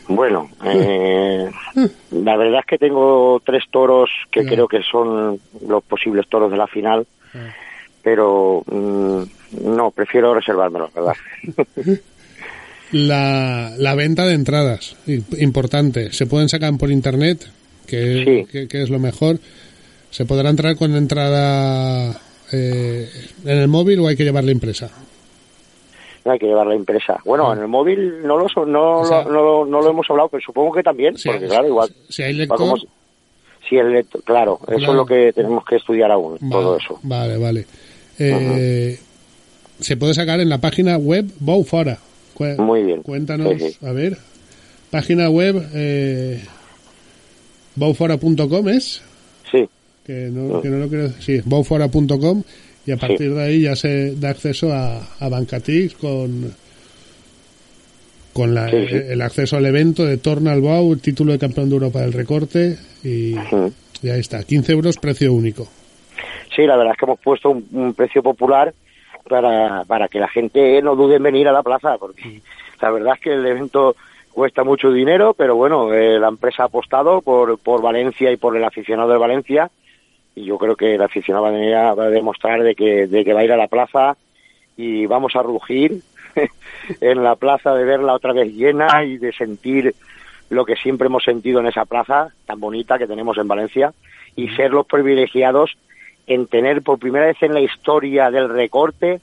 Bueno, 0.08 0.50
eh, 0.66 1.48
la 2.12 2.36
verdad 2.38 2.62
es 2.62 2.66
que 2.66 2.80
tengo 2.80 3.40
tres 3.46 3.66
toros 3.70 4.10
que 4.32 4.44
creo 4.44 4.68
que 4.68 4.82
son 4.82 5.40
los 5.68 5.84
posibles 5.84 6.28
toros 6.28 6.50
de 6.50 6.58
la 6.58 6.66
final, 6.66 7.06
Ah. 7.36 7.54
pero 8.02 8.64
mm, 8.66 9.22
no, 9.76 9.92
prefiero 9.92 10.34
reservármelo, 10.34 10.90
¿verdad? 10.96 11.14
La, 12.92 13.72
la 13.78 13.94
venta 13.94 14.26
de 14.26 14.34
entradas, 14.34 14.96
importante. 15.38 16.12
Se 16.12 16.26
pueden 16.26 16.50
sacar 16.50 16.76
por 16.78 16.90
internet, 16.90 17.48
que, 17.86 18.24
Sí. 18.48 18.52
que, 18.52 18.68
que 18.68 18.82
es 18.82 18.90
lo 18.90 18.98
mejor. 18.98 19.38
¿Se 20.12 20.26
podrá 20.26 20.50
entrar 20.50 20.76
con 20.76 20.96
entrada 20.96 22.20
eh, 22.52 23.10
en 23.46 23.58
el 23.58 23.68
móvil 23.68 24.00
o 24.00 24.08
hay 24.08 24.16
que 24.16 24.24
llevarla 24.24 24.52
impresa? 24.52 24.90
No 26.26 26.32
hay 26.34 26.40
que 26.40 26.48
llevar 26.48 26.68
la 26.68 26.76
impresa. 26.76 27.20
Bueno, 27.26 27.50
Ah. 27.50 27.56
en 27.56 27.62
el 27.62 27.68
móvil 27.68 28.22
no 28.24 28.38
lo, 28.38 28.66
no, 28.66 29.00
O 29.00 29.06
sea- 29.06 29.24
lo, 29.24 29.32
no, 29.32 29.66
no 29.66 29.82
lo 29.82 29.90
hemos 29.90 30.10
hablado, 30.10 30.30
pero 30.30 30.42
supongo 30.44 30.74
que 30.74 30.84
también, 30.84 31.18
Sí, 31.18 31.30
porque 31.30 31.48
claro, 31.48 31.68
igual... 31.68 31.90
Si 32.10 32.24
hay 32.24 32.34
lector, 32.34 32.58
como 32.58 32.78
si- 32.78 32.88
si 33.70 33.76
el 33.78 33.88
lector- 33.94 34.24
claro, 34.24 34.60
eso 34.68 34.78
Claro. 34.78 34.92
es 34.92 34.98
lo 34.98 35.06
que 35.06 35.34
tenemos 35.34 35.64
que 35.66 35.76
estudiar 35.78 36.12
aún, 36.12 36.38
vale, 36.42 36.52
todo 36.52 36.78
eso. 36.78 37.00
Vale, 37.04 37.38
vale. 37.38 37.66
Eh, 38.18 39.00
Se 39.80 39.96
puede 39.96 40.14
sacar 40.14 40.42
en 40.42 40.50
la 40.50 40.58
página 40.58 40.98
web 40.98 41.26
Bowfora. 41.40 41.98
Muy 42.58 42.84
bien. 42.84 43.02
Cuéntanos, 43.02 43.54
Sí, 43.58 43.72
sí. 43.72 43.86
a 43.86 43.92
ver. 43.94 44.18
Página 44.92 45.30
web 45.30 45.70
eh, 45.74 46.44
bowfora.com 47.76 48.68
es. 48.70 49.02
Sí, 49.52 49.68
que 50.10 50.30
no, 50.32 50.60
que 50.60 50.70
no 50.70 50.78
lo 50.80 50.88
quiero 50.90 51.10
sí, 51.20 51.40
bowfora.com 51.46 52.42
y 52.88 52.92
a 52.92 52.98
partir 52.98 53.32
de 53.36 53.44
ahí 53.44 53.62
ya 53.62 53.76
se 53.76 54.16
da 54.16 54.32
acceso 54.32 54.74
a, 54.74 54.98
a 55.20 55.30
Bancatix 55.30 55.94
con 55.94 56.52
con 58.34 58.56
la- 58.56 58.70
Sí, 58.70 58.88
sí. 58.88 58.96
el 58.96 59.22
acceso 59.22 59.58
al 59.58 59.66
evento 59.68 60.06
de 60.06 60.18
Torna 60.18 60.52
al 60.54 60.62
Bow, 60.62 60.94
el 60.94 61.00
título 61.02 61.32
de 61.34 61.38
campeón 61.38 61.70
de 61.70 61.76
Europa 61.76 62.00
del 62.02 62.14
recorte 62.14 62.78
y, 63.04 63.36
Ujú. 63.38 63.72
y 64.02 64.10
ahí 64.10 64.20
está, 64.20 64.44
15 64.44 64.72
euros 64.72 64.98
precio 64.98 65.32
único. 65.32 65.68
Sí, 66.56 66.66
la 66.66 66.76
verdad 66.76 66.94
es 66.94 66.98
que 67.00 67.06
hemos 67.06 67.20
puesto 67.20 67.50
un, 67.52 67.68
un 67.72 67.94
precio 67.94 68.24
popular 68.24 68.74
para, 69.30 69.84
para 69.86 70.08
que 70.08 70.20
la 70.20 70.28
gente 70.28 70.82
no 70.82 70.96
dude 70.96 71.18
en 71.18 71.24
venir 71.24 71.48
a 71.48 71.52
la 71.52 71.62
plaza, 71.62 71.98
porque 72.00 72.42
la 72.82 72.90
verdad 72.90 73.14
es 73.16 73.22
que 73.22 73.34
el 73.34 73.46
evento 73.46 73.96
cuesta 74.32 74.64
mucho 74.64 74.92
dinero, 74.92 75.36
pero 75.38 75.56
bueno, 75.56 75.94
eh, 75.94 76.18
la 76.20 76.30
empresa 76.30 76.64
ha 76.64 76.66
apostado 76.68 77.22
por, 77.22 77.60
por 77.60 77.82
Valencia 77.84 78.32
y 78.32 78.38
por 78.38 78.56
el 78.58 78.64
aficionado 78.64 79.12
de 79.12 79.18
Valencia, 79.18 79.70
y 80.36 80.46
yo 80.46 80.58
creo 80.58 80.76
que 80.76 80.96
el 80.96 81.02
aficionado 81.02 81.44
va 81.44 81.50
a, 81.50 81.54
venir 81.54 81.76
a- 81.76 81.94
va 81.94 82.06
a 82.06 82.10
demostrar 82.10 82.62
de 82.64 82.76
que, 82.76 83.08
de 83.08 83.24
que 83.26 83.34
va 83.34 83.42
a 83.42 83.44
ir 83.44 83.52
a 83.52 83.58
la 83.58 83.68
plaza 83.68 84.16
y 84.78 85.06
vamos 85.06 85.36
a 85.36 85.44
rugir 85.44 86.02
en 87.02 87.24
la 87.24 87.36
plaza 87.36 87.74
de 87.76 87.84
verla 87.84 88.14
otra 88.14 88.34
vez 88.34 88.54
llena 88.54 89.04
y 89.04 89.18
de 89.18 89.32
sentir 89.34 89.94
lo 90.50 90.66
que 90.66 90.76
siempre 90.76 91.08
hemos 91.08 91.24
sentido 91.24 91.60
en 91.60 91.68
esa 91.68 91.86
plaza 91.86 92.30
tan 92.46 92.60
bonita 92.60 92.98
que 92.98 93.08
tenemos 93.08 93.38
en 93.38 93.48
Valencia 93.48 93.94
y 94.36 94.48
ser 94.50 94.72
los 94.72 94.86
privilegiados 94.86 95.78
en 96.28 96.48
tener 96.48 96.82
por 96.82 97.00
primera 97.00 97.26
vez 97.28 97.42
en 97.42 97.54
la 97.54 97.62
historia 97.62 98.32
del 98.32 98.50
recorte 98.50 99.20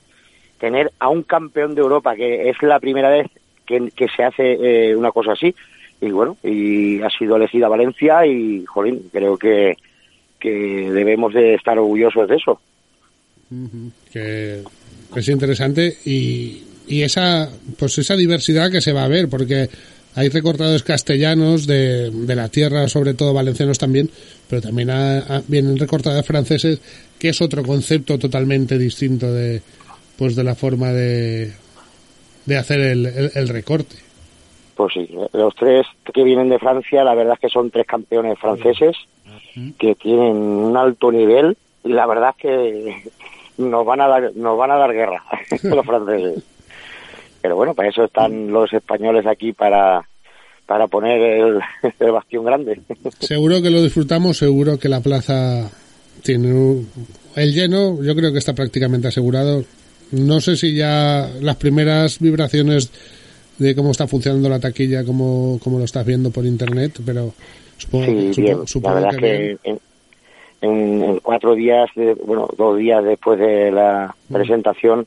tener 0.58 0.92
a 0.98 1.08
un 1.08 1.22
campeón 1.22 1.74
de 1.74 1.80
Europa 1.82 2.14
que 2.16 2.48
es 2.48 2.60
la 2.62 2.80
primera 2.80 3.08
vez 3.08 3.26
que, 3.64 3.90
que 3.94 4.08
se 4.08 4.22
hace 4.24 4.90
eh, 4.90 4.96
una 4.96 5.10
cosa 5.12 5.32
así. 5.32 5.54
Y 6.00 6.10
bueno 6.10 6.36
y 6.42 7.00
ha 7.02 7.10
sido 7.10 7.36
elegida 7.36 7.68
Valencia 7.68 8.26
y 8.26 8.64
jolín 8.66 9.08
creo 9.12 9.36
que 9.38 9.76
que 10.50 10.90
debemos 10.92 11.34
de 11.34 11.54
estar 11.54 11.76
orgullosos 11.78 12.28
de 12.28 12.36
eso. 12.36 12.60
Que 14.12 14.62
es 15.14 15.28
interesante 15.28 15.96
y, 16.04 16.62
y 16.86 17.02
esa 17.02 17.50
pues 17.78 17.98
esa 17.98 18.14
diversidad 18.16 18.70
que 18.70 18.80
se 18.80 18.92
va 18.92 19.04
a 19.04 19.08
ver 19.08 19.28
porque 19.28 19.68
hay 20.14 20.28
recortadores 20.28 20.82
castellanos 20.82 21.66
de, 21.66 22.10
de 22.10 22.34
la 22.36 22.48
tierra 22.48 22.88
sobre 22.88 23.14
todo 23.14 23.32
valencianos 23.34 23.78
también 23.78 24.10
pero 24.48 24.62
también 24.62 24.90
ha- 24.90 25.18
ha- 25.18 25.42
vienen 25.46 25.78
recortadores 25.78 26.26
franceses 26.26 26.80
que 27.18 27.28
es 27.30 27.40
otro 27.40 27.62
concepto 27.62 28.18
totalmente 28.18 28.78
distinto 28.78 29.32
de 29.32 29.62
pues 30.18 30.34
de 30.36 30.44
la 30.44 30.54
forma 30.54 30.92
de 30.92 31.52
de 32.46 32.56
hacer 32.56 32.80
el, 32.80 33.06
el- 33.06 33.30
el 33.34 33.48
recorte. 33.48 33.96
Pues 34.76 34.92
sí, 34.92 35.08
los 35.32 35.54
tres 35.54 35.86
que 36.12 36.22
vienen 36.22 36.48
de 36.50 36.58
Francia, 36.58 37.02
la 37.02 37.14
verdad 37.14 37.34
es 37.34 37.40
que 37.40 37.48
son 37.48 37.70
tres 37.70 37.86
campeones 37.86 38.38
franceses 38.38 38.94
que 39.78 39.94
tienen 39.94 40.36
un 40.36 40.76
alto 40.76 41.10
nivel 41.12 41.56
y 41.84 41.90
la 41.90 42.06
verdad 42.06 42.34
es 42.36 42.42
que 42.42 43.10
nos 43.58 43.84
van 43.86 44.00
a 44.00 44.08
dar, 44.08 44.32
nos 44.36 44.58
van 44.58 44.70
a 44.70 44.76
dar 44.76 44.92
guerra 44.92 45.22
los 45.62 45.86
franceses. 45.86 46.42
Pero 47.42 47.56
bueno, 47.56 47.74
para 47.74 47.88
eso 47.90 48.04
están 48.04 48.50
los 48.50 48.72
españoles 48.72 49.26
aquí 49.26 49.52
para 49.52 50.06
para 50.66 50.88
poner 50.88 51.20
el, 51.22 51.60
el 52.00 52.10
bastión 52.10 52.44
grande. 52.44 52.80
seguro 53.20 53.62
que 53.62 53.70
lo 53.70 53.80
disfrutamos 53.82 54.36
seguro 54.36 54.78
que 54.80 54.88
la 54.88 55.00
plaza 55.00 55.70
tiene 56.24 56.52
un- 56.52 56.88
el 57.36 57.52
lleno 57.54 58.02
yo 58.02 58.16
creo 58.16 58.32
que 58.32 58.38
está 58.38 58.52
prácticamente 58.52 59.06
asegurado 59.06 59.62
no 60.10 60.40
sé 60.40 60.56
si 60.56 60.74
ya 60.74 61.30
las 61.40 61.54
primeras 61.56 62.18
vibraciones 62.18 62.90
de 63.58 63.76
cómo 63.76 63.92
está 63.92 64.08
funcionando 64.08 64.48
la 64.48 64.58
taquilla 64.58 65.04
como, 65.04 65.60
como 65.62 65.78
lo 65.78 65.84
estás 65.84 66.04
viendo 66.04 66.32
por 66.32 66.44
internet 66.44 66.98
pero 67.06 67.32
supongo, 67.78 68.04
Sí, 68.06 68.34
supo- 68.34 68.42
bien. 68.42 68.58
La 68.60 68.66
supongo 68.66 68.94
verdad 68.96 69.10
que 69.10 69.18
que 69.18 69.58
en, 69.70 69.78
en- 70.62 71.02
en 71.04 71.18
cuatro 71.20 71.54
días, 71.54 71.88
de- 71.94 72.14
bueno, 72.14 72.48
dos 72.56 72.78
días 72.78 73.04
después 73.04 73.38
de 73.38 73.70
la 73.70 74.14
Mm. 74.28 74.32
presentación, 74.34 75.06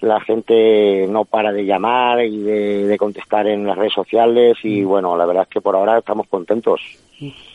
la 0.00 0.20
gente 0.20 1.06
no 1.08 1.24
para 1.24 1.50
de 1.52 1.64
llamar 1.64 2.22
y 2.24 2.38
de, 2.38 2.86
de 2.86 2.98
contestar 2.98 3.46
en 3.46 3.66
las 3.66 3.78
redes 3.78 3.94
sociales 3.94 4.56
y 4.62 4.82
Mm. 4.82 4.86
bueno, 4.88 5.16
la 5.16 5.24
verdad 5.24 5.44
es 5.44 5.48
que 5.48 5.60
por 5.60 5.74
ahora 5.76 5.98
estamos 5.98 6.26
contentos 6.28 6.80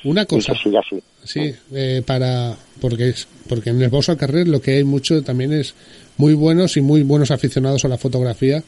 una 0.03 0.23
y 0.23 0.25
cosa 0.25 0.55
siga 0.55 0.79
así. 0.79 1.01
Sí, 1.23 1.53
eh, 1.75 2.01
para 2.05 2.55
porque 2.81 3.09
es 3.09 3.27
porque 3.47 3.69
en 3.69 3.81
el 3.81 3.89
Bosch 3.89 4.09
al 4.09 4.17
Carrer 4.17 4.47
lo 4.47 4.62
que 4.62 4.71
hay 4.77 4.83
mucho 4.83 5.21
también 5.23 5.51
es 5.53 5.75
muy 6.17 6.33
buenos 6.33 6.75
y 6.77 6.81
muy 6.81 7.03
buenos 7.03 7.29
aficionados 7.29 7.85
a 7.85 7.88
la 7.89 7.97
fotografía 7.97 8.63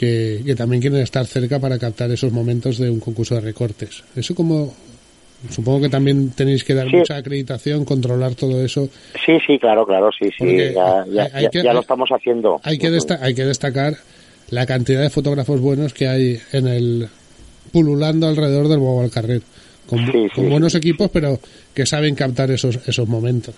que, 0.00 0.40
que 0.46 0.54
también 0.54 0.80
quieren 0.80 1.00
estar 1.02 1.26
cerca 1.26 1.58
para 1.60 1.78
captar 1.78 2.10
esos 2.10 2.32
momentos 2.32 2.78
de 2.78 2.88
un 2.88 3.00
concurso 3.00 3.34
de 3.34 3.42
recortes. 3.42 4.02
Eso 4.16 4.34
como 4.34 4.72
supongo 5.50 5.82
que 5.82 5.88
también 5.90 6.30
tenéis 6.30 6.64
que 6.64 6.74
dar 6.74 6.88
Sí. 6.88 6.96
mucha 6.96 7.16
acreditación, 7.16 7.84
controlar 7.84 8.34
todo 8.34 8.64
eso. 8.64 8.88
Sí, 9.26 9.32
sí, 9.46 9.58
claro, 9.58 9.84
claro, 9.86 10.08
sí, 10.18 10.30
sí, 10.38 10.56
ya, 10.74 11.04
ya, 11.06 11.22
hay- 11.24 11.30
hay 11.34 11.42
ya- 11.44 11.50
que- 11.50 11.62
ya 11.62 11.72
lo 11.74 11.80
estamos 11.80 12.08
haciendo. 12.10 12.60
Hay 12.64 12.78
que 12.78 12.88
hay 13.20 13.34
que 13.34 13.44
destacar 13.44 13.94
la 14.50 14.64
cantidad 14.66 15.02
de 15.02 15.10
fotógrafos 15.10 15.60
buenos 15.60 15.92
que 15.92 16.08
hay 16.08 16.38
en 16.52 16.66
el 16.66 17.08
pululando 17.72 18.26
alrededor 18.26 18.68
del 18.68 18.78
Bobo 18.78 19.02
al 19.02 19.10
Carrer. 19.10 19.42
Con, 19.86 20.00
bu- 20.06 20.12
Sí, 20.12 20.18
sí, 20.28 20.34
con 20.34 20.44
sí. 20.44 20.50
buenos 20.50 20.74
equipos, 20.74 21.10
pero 21.12 21.38
que 21.74 21.84
saben 21.84 22.14
captar 22.14 22.50
esos 22.50 22.78
esos 22.88 23.06
momentos. 23.08 23.54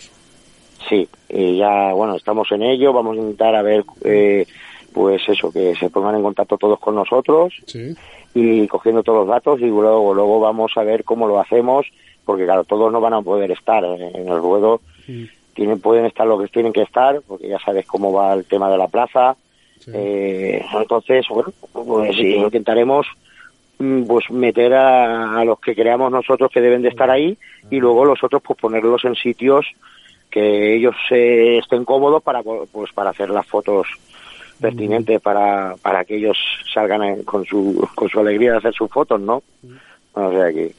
Sí, 0.88 1.08
y 1.30 1.58
ya, 1.58 1.92
bueno, 1.94 2.16
estamos 2.16 2.48
en 2.52 2.62
ello, 2.62 2.92
vamos 2.92 3.16
a 3.16 3.20
intentar 3.20 3.54
a 3.54 3.62
ver, 3.62 3.84
eh, 4.04 4.46
pues 4.92 5.22
eso, 5.28 5.50
que 5.52 5.74
se 5.74 5.90
pongan 5.90 6.16
en 6.16 6.22
contacto 6.22 6.56
todos 6.58 6.78
con 6.78 6.94
nosotros 6.94 7.52
Sí. 7.66 7.94
y 8.34 8.66
cogiendo 8.68 9.02
todos 9.02 9.20
los 9.20 9.28
datos 9.28 9.60
y 9.60 9.66
luego 9.66 10.14
luego 10.14 10.40
vamos 10.40 10.72
a 10.76 10.82
ver 10.82 11.04
cómo 11.04 11.26
lo 11.26 11.40
hacemos 11.40 11.86
porque 12.24 12.44
claro 12.44 12.64
todos 12.64 12.92
no 12.92 13.00
van 13.00 13.14
a 13.14 13.22
poder 13.22 13.50
estar 13.50 13.84
en 13.84 14.00
en 14.02 14.28
el 14.28 14.38
ruedo 14.38 14.80
Mm. 15.08 15.24
tienen 15.54 15.80
pueden 15.80 16.06
estar 16.06 16.26
lo 16.26 16.38
que 16.38 16.46
tienen 16.48 16.72
que 16.72 16.82
estar 16.82 17.20
porque 17.26 17.48
ya 17.48 17.58
sabes 17.58 17.84
cómo 17.86 18.12
va 18.12 18.32
el 18.34 18.44
tema 18.44 18.70
de 18.70 18.78
la 18.78 18.88
plaza 18.88 19.36
Sí. 19.80 19.90
Eh, 19.92 20.64
entonces 20.74 21.26
bueno 21.28 21.52
pues 21.72 22.16
intentaremos 22.18 23.04
mm, 23.80 24.04
pues 24.04 24.30
meter 24.30 24.72
a, 24.74 25.40
a 25.40 25.44
los 25.44 25.58
que 25.58 25.74
creamos 25.74 26.12
nosotros 26.12 26.50
que 26.52 26.60
deben 26.60 26.82
de 26.82 26.88
estar 26.90 27.10
ahí 27.10 27.36
y 27.70 27.80
luego 27.80 28.04
los 28.04 28.22
otros 28.22 28.40
pues 28.42 28.58
ponerlos 28.60 29.04
en 29.04 29.16
sitios 29.16 29.66
que 30.30 30.76
ellos 30.76 30.94
eh, 31.10 31.58
estén 31.58 31.84
cómodos 31.84 32.22
para 32.22 32.42
pues 32.44 32.92
para 32.92 33.10
hacer 33.10 33.28
las 33.30 33.46
fotos 33.46 33.88
pertinentes 34.62 35.20
para, 35.20 35.74
para 35.82 36.04
que 36.04 36.16
ellos 36.16 36.38
salgan 36.72 37.22
con 37.24 37.44
su 37.44 37.86
con 37.94 38.08
su 38.08 38.20
alegría 38.20 38.52
de 38.52 38.58
hacer 38.58 38.74
sus 38.74 38.90
fotos, 38.90 39.20
¿no? 39.20 39.42
O 40.14 40.32
sea 40.32 40.50
que 40.52 40.72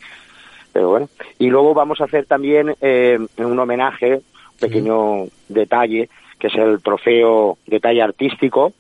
pero 0.72 0.90
bueno. 0.90 1.10
Y 1.38 1.50
luego 1.50 1.76
vamos 1.76 2.02
a 2.02 2.06
hacer 2.06 2.26
también 2.26 2.76
eh, 2.82 3.20
un 3.38 3.60
homenaje 3.60 4.16
un 4.16 4.60
pequeño 4.60 5.26
detalle 5.48 6.10
que 6.40 6.48
es 6.48 6.56
el 6.56 6.82
trofeo 6.82 7.58
detalle 7.68 8.02
artístico 8.02 8.74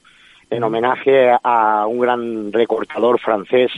en 0.49 0.63
homenaje 0.63 1.31
a 1.43 1.85
un 1.87 1.99
gran 1.99 2.51
recortador 2.51 3.19
francés 3.19 3.71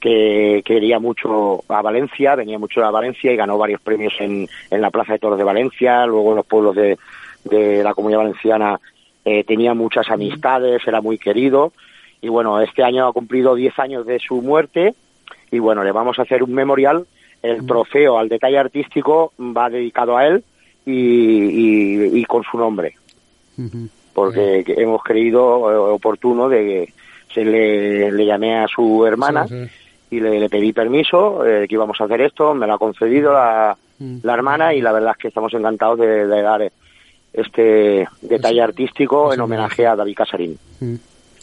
que 0.00 0.62
quería 0.64 0.98
mucho 0.98 1.64
a 1.68 1.82
Valencia, 1.82 2.36
venía 2.36 2.58
mucho 2.58 2.84
a 2.84 2.90
Valencia 2.90 3.32
y 3.32 3.36
ganó 3.36 3.58
varios 3.58 3.80
premios 3.80 4.14
en, 4.20 4.48
en 4.70 4.80
la 4.80 4.90
Plaza 4.90 5.14
de 5.14 5.18
Toros 5.18 5.38
de 5.38 5.44
Valencia, 5.44 6.06
luego 6.06 6.30
en 6.30 6.36
los 6.36 6.46
pueblos 6.46 6.76
de, 6.76 6.98
de 7.44 7.82
la 7.82 7.94
Comunidad 7.94 8.20
Valenciana 8.20 8.80
eh, 9.30 9.44
tenía 9.44 9.74
muchas 9.74 10.08
amistades, 10.10 10.80
era 10.86 11.00
muy 11.00 11.18
querido. 11.18 11.72
Y 12.20 12.28
bueno, 12.28 12.60
este 12.60 12.82
año 12.82 13.06
ha 13.06 13.12
cumplido 13.12 13.54
10 13.54 13.78
años 13.78 14.06
de 14.06 14.18
su 14.18 14.40
muerte. 14.42 14.94
Y 15.50 15.58
bueno, 15.58 15.84
le 15.84 15.92
vamos 15.92 16.18
a 16.18 16.22
hacer 16.22 16.42
un 16.42 16.52
memorial. 16.52 17.06
El 17.42 17.66
trofeo 17.66 18.18
al 18.18 18.28
detalle 18.28 18.58
artístico 18.58 19.32
va 19.38 19.70
dedicado 19.70 20.16
a 20.16 20.26
él 20.26 20.42
y, 20.84 20.92
y- 20.92 22.18
y 22.20 22.24
con 22.24 22.42
su 22.42 22.58
nombre, 22.58 22.94
porque 24.14 24.64
que 24.66 24.74
hemos 24.82 25.02
creído 25.04 25.70
eh, 25.70 25.76
oportuno 25.94 26.48
de 26.48 26.58
que 26.64 26.92
se 27.34 27.44
le, 27.44 28.10
le 28.10 28.26
llamé 28.26 28.56
a 28.58 28.66
su 28.66 29.04
hermana 29.06 29.46
Sí, 29.46 29.54
sí. 29.66 30.16
y 30.16 30.20
le, 30.20 30.40
le 30.40 30.48
pedí 30.48 30.72
permiso 30.72 31.44
eh, 31.46 31.66
que 31.68 31.74
íbamos 31.74 32.00
a 32.00 32.04
hacer 32.04 32.20
esto, 32.22 32.54
me 32.54 32.66
lo 32.66 32.74
ha 32.74 32.78
concedido 32.78 33.32
la, 33.32 33.76
la 34.22 34.34
hermana 34.34 34.74
y 34.74 34.80
la 34.80 34.92
verdad 34.92 35.12
es 35.12 35.18
que 35.18 35.28
estamos 35.28 35.52
encantados 35.54 35.98
de, 36.00 36.26
de 36.26 36.42
dar 36.42 36.72
este 37.32 38.06
detalle 38.22 38.60
artístico 38.62 39.32
en 39.32 39.40
homenaje 39.40 39.86
a 39.86 39.94
David 39.96 40.14
Casarín. 40.14 40.58
Mm. 40.80 40.94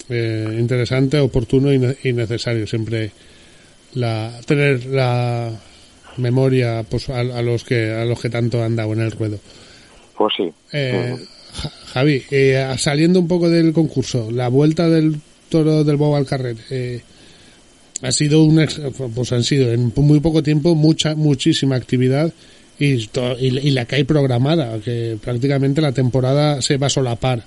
Eh, 0.10 0.56
interesante, 0.60 1.20
oportuno 1.20 1.72
y, 1.74 1.80
ne- 1.80 1.96
y 2.04 2.14
necesario 2.14 2.68
siempre 2.68 3.12
la, 3.94 4.32
tener 4.46 4.86
la 4.86 5.52
memoria 6.18 6.84
pues, 6.88 7.10
a, 7.10 7.20
a 7.20 7.42
los 7.42 7.64
que 7.64 7.92
a 7.92 8.06
los 8.06 8.22
que 8.22 8.30
tanto 8.30 8.64
han 8.64 8.76
dado 8.76 8.94
en 8.94 9.02
el 9.02 9.12
ruedo. 9.12 9.40
Pues 10.18 10.34
sí. 10.38 10.50
Eh, 10.72 11.16
Ja- 11.54 11.72
Javi, 11.94 12.24
eh, 12.32 12.76
saliendo 12.78 13.20
un 13.20 13.28
poco 13.28 13.50
del 13.50 13.74
concurso, 13.74 14.30
la 14.32 14.48
vuelta 14.50 14.90
del 14.90 15.16
toro 15.50 15.84
del 15.84 15.96
Bobo 15.96 16.18
al 16.18 16.26
Carrer, 16.26 16.58
eh, 16.70 17.02
ha 18.02 18.12
sido 18.12 18.44
un 18.44 18.60
ex- 18.60 18.82
pues 19.16 19.32
han 19.32 19.44
sido 19.44 19.72
en 19.72 19.92
muy 19.96 20.20
poco 20.20 20.44
tiempo 20.44 20.76
mucha 20.76 21.16
muchísima 21.16 21.76
actividad 21.78 22.32
y, 22.80 23.08
to- 23.08 23.38
y, 23.40 23.48
y 23.58 23.72
la 23.72 23.86
que 23.86 23.96
hay 23.96 24.04
programada, 24.04 24.80
que 24.80 25.18
prácticamente 25.24 25.82
la 25.82 25.92
temporada 25.92 26.62
se 26.62 26.78
va 26.78 26.88
a 26.88 26.90
solapar 26.90 27.44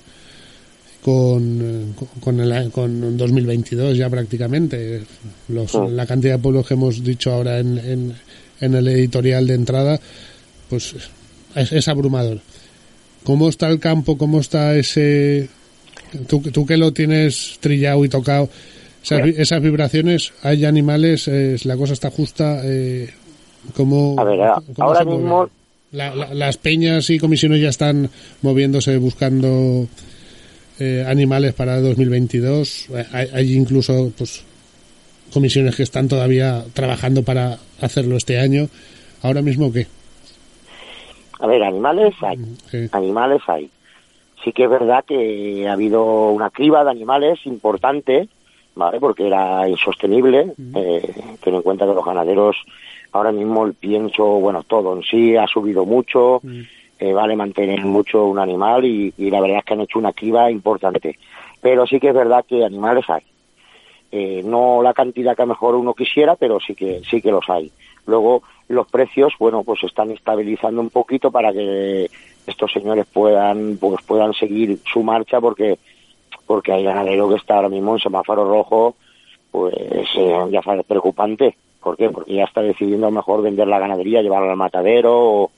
con, 1.03 1.61
eh, 1.63 2.05
con, 2.21 2.41
el, 2.41 2.71
con 2.71 3.17
2022 3.17 3.97
ya 3.97 4.09
prácticamente. 4.11 5.03
Los, 5.49 5.75
Mm. 5.75 5.89
La 5.95 6.07
cantidad 6.07 6.35
de 6.37 6.43
pueblos 6.43 6.67
que 6.67 6.75
hemos 6.75 7.03
dicho 7.05 7.33
ahora 7.33 7.59
en, 7.59 7.79
en, 7.79 8.15
en 8.61 8.75
el 8.75 8.89
editorial 8.89 9.47
de 9.47 9.55
entrada, 9.55 10.01
pues 10.69 10.95
es, 11.55 11.73
es 11.73 11.89
abrumador. 11.89 12.41
¿Cómo 13.25 13.49
está 13.49 13.69
el 13.69 13.79
campo? 13.79 14.17
¿Cómo 14.19 14.41
está 14.41 14.75
ese... 14.77 15.49
Tú, 16.27 16.41
tú 16.41 16.65
que 16.65 16.79
lo 16.79 16.93
tienes 16.93 17.59
trillado 17.61 18.03
y 18.05 18.09
tocado, 18.09 18.49
esas, 19.05 19.29
esas 19.37 19.63
vibraciones, 19.63 20.33
hay 20.43 20.65
animales, 20.65 21.29
eh, 21.29 21.57
la 21.65 21.77
cosa 21.77 21.93
está 21.93 22.11
justa. 22.11 22.63
Eh, 22.65 23.11
¿cómo, 23.77 24.15
A 24.19 24.25
ver, 24.25 24.41
a- 24.43 24.55
cómo 24.77 24.89
ahora 24.89 25.05
mismo- 25.05 25.49
La- 25.91 26.15
la- 26.15 26.35
las 26.35 26.59
peñas 26.59 27.09
y 27.09 27.19
comisiones 27.19 27.63
ya 27.63 27.71
están 27.71 28.11
moviéndose 28.43 28.99
buscando 28.99 29.87
eh, 30.81 31.05
animales 31.09 31.55
para 31.55 31.81
2022. 31.81 32.89
Eh, 32.91 33.05
Hay, 33.13 33.29
hay 33.33 33.53
incluso 33.55 34.13
pues 34.17 34.45
comisiones 35.33 35.75
que 35.77 35.83
están 35.83 36.07
todavía 36.09 36.63
trabajando 36.75 37.23
para 37.23 37.59
hacerlo 37.81 38.17
este 38.17 38.39
año. 38.39 38.69
Ahora 39.23 39.43
mismo 39.43 39.73
qué? 39.73 39.87
A 41.41 41.47
ver, 41.47 41.63
animales 41.63 42.15
hay, 42.21 42.37
Sí. 42.71 42.89
animales 42.93 43.41
hay. 43.47 43.71
Sí 44.45 44.53
que 44.53 44.65
es 44.65 44.71
verdad 44.71 45.05
que 45.07 45.67
ha 45.69 45.73
habido 45.73 46.29
una 46.31 46.51
criba 46.51 46.85
de 46.85 46.91
animales 46.91 47.41
importante, 47.45 48.29
¿vale? 48.75 49.01
Porque 49.01 49.27
era 49.27 49.69
insostenible. 49.69 50.53
Eh, 50.75 51.15
ten 51.43 51.55
en 51.55 51.63
cuenta 51.63 51.87
que 51.87 51.95
los 51.95 52.05
ganaderos, 52.05 52.57
ahora 53.13 53.33
mismo 53.33 53.65
el 53.67 53.75
pienso, 53.75 54.25
bueno, 54.25 54.63
todo 54.63 54.97
en 54.97 55.03
sí 55.03 55.37
ha 55.37 55.47
subido 55.47 55.85
mucho, 55.85 56.41
eh, 56.99 57.13
vale 57.13 57.37
mantener 57.37 57.85
mucho 57.85 58.27
un 58.27 58.39
animal 58.39 58.85
y, 58.85 59.13
y 59.17 59.31
la 59.31 59.41
verdad 59.41 59.59
es 59.59 59.65
que 59.65 59.75
han 59.75 59.81
hecho 59.81 59.99
una 59.99 60.13
criba 60.13 60.51
importante. 60.51 61.19
Pero 61.61 61.87
sí 61.87 61.99
que 61.99 62.09
es 62.09 62.15
verdad 62.15 62.45
que 62.47 62.65
animales 62.65 63.05
hay. 63.09 63.23
Eh, 64.11 64.43
no 64.45 64.83
la 64.83 64.95
cantidad 64.95 65.37
que 65.37 65.43
a 65.43 65.47
mejor 65.47 65.75
uno 65.75 65.93
quisiera, 65.93 66.35
pero 66.37 66.59
sí 66.61 66.75
que 66.75 67.03
sí 67.09 67.21
que 67.21 67.31
los 67.31 67.49
hay. 67.49 67.71
Luego 68.07 68.43
los 68.69 68.89
precios, 68.89 69.35
bueno, 69.39 69.63
pues 69.65 69.81
se 69.81 69.87
están 69.87 70.11
estabilizando 70.11 70.81
un 70.81 70.91
poquito 70.91 71.31
para 71.31 71.53
que 71.53 72.11
estos 72.47 72.73
señores 72.73 73.07
puedan 73.13 73.77
pues 73.79 74.03
puedan 74.07 74.33
seguir 74.33 74.79
su 74.91 75.03
marcha 75.03 75.41
porque 75.41 75.79
porque 76.47 76.73
hay 76.73 76.85
ganadero 76.85 77.29
que 77.29 77.37
está 77.37 77.57
ahora 77.57 77.69
mismo 77.69 77.95
en 77.95 78.01
semáforo 78.01 78.49
rojo, 78.49 78.95
pues 79.51 79.75
eh, 80.17 80.47
ya 80.51 80.63
sabes, 80.63 80.87
preocupante. 80.87 81.57
¿Por 81.83 81.97
qué? 81.97 82.11
Porque 82.11 82.35
ya 82.35 82.45
está 82.45 82.61
decidiendo 82.63 83.07
a 83.07 83.11
lo 83.11 83.17
mejor 83.17 83.43
vender 83.43 83.69
la 83.69 83.79
ganadería, 83.79 84.23
llevarla 84.23 84.51
al 84.53 84.57
matadero, 84.57 85.13
o- 85.17 85.51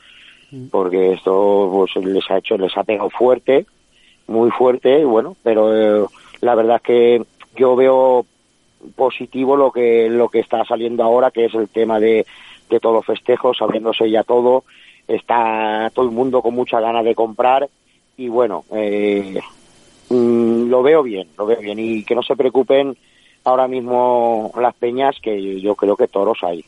porque 0.70 1.12
esto 1.12 1.68
pues 1.72 1.94
les 2.04 2.28
ha 2.30 2.38
hecho, 2.38 2.58
les 2.58 2.76
ha 2.76 2.84
pegado 2.84 3.08
fuerte, 3.10 3.66
muy 4.26 4.50
fuerte, 4.50 5.00
y 5.00 5.04
bueno, 5.04 5.36
pero 5.42 6.04
eh, 6.04 6.06
la 6.40 6.54
verdad 6.54 6.76
es 6.76 6.82
que 6.82 7.22
yo 7.56 7.76
veo 7.76 8.26
positivo 8.96 9.56
lo 9.56 9.70
que 9.72 10.08
lo 10.08 10.28
que 10.28 10.40
está 10.40 10.64
saliendo 10.64 11.02
ahora, 11.04 11.30
que 11.30 11.44
es 11.46 11.54
el 11.54 11.68
tema 11.68 12.00
de, 12.00 12.26
de 12.68 12.80
todos 12.80 12.96
los 12.96 13.06
festejos, 13.06 13.60
abriéndose 13.62 14.10
ya 14.10 14.22
todo, 14.24 14.64
está 15.06 15.90
todo 15.94 16.04
el 16.06 16.12
mundo 16.12 16.42
con 16.42 16.54
mucha 16.54 16.80
ganas 16.80 17.04
de 17.04 17.14
comprar 17.14 17.68
y 18.16 18.28
bueno, 18.28 18.64
eh, 18.72 19.38
mm, 20.08 20.68
lo 20.68 20.82
veo 20.82 21.02
bien, 21.02 21.28
lo 21.38 21.46
veo 21.46 21.60
bien 21.60 21.78
y 21.78 22.04
que 22.04 22.14
no 22.14 22.22
se 22.22 22.36
preocupen 22.36 22.96
ahora 23.44 23.68
mismo 23.68 24.52
las 24.60 24.74
peñas 24.74 25.16
que 25.22 25.60
yo 25.60 25.74
creo 25.74 25.96
que 25.96 26.08
toros 26.08 26.38
hay. 26.42 26.64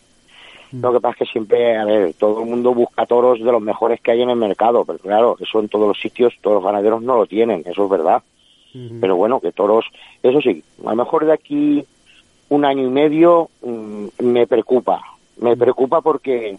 Lo 0.72 0.90
que 0.90 1.00
pasa 1.00 1.12
es 1.12 1.18
que 1.18 1.32
siempre, 1.32 1.76
a 1.76 1.84
ver, 1.84 2.14
todo 2.14 2.40
el 2.42 2.48
mundo 2.48 2.72
busca 2.72 3.04
toros 3.04 3.38
de 3.38 3.52
los 3.52 3.60
mejores 3.60 4.00
que 4.00 4.10
hay 4.10 4.22
en 4.22 4.30
el 4.30 4.36
mercado, 4.36 4.86
pero 4.86 4.98
claro, 4.98 5.36
eso 5.38 5.60
en 5.60 5.68
todos 5.68 5.86
los 5.86 6.00
sitios, 6.00 6.32
todos 6.40 6.54
los 6.56 6.64
ganaderos 6.64 7.02
no 7.02 7.16
lo 7.16 7.26
tienen, 7.26 7.62
eso 7.66 7.84
es 7.84 7.90
verdad. 7.90 8.22
Pero 9.02 9.16
bueno, 9.16 9.38
que 9.38 9.52
toros, 9.52 9.84
eso 10.22 10.40
sí, 10.40 10.64
a 10.86 10.90
lo 10.90 10.96
mejor 10.96 11.26
de 11.26 11.32
aquí 11.34 11.84
un 12.48 12.64
año 12.64 12.86
y 12.86 12.90
medio 12.90 13.50
mm, 13.62 14.06
me 14.20 14.46
preocupa, 14.46 15.02
me 15.36 15.54
preocupa 15.58 16.00
porque 16.00 16.56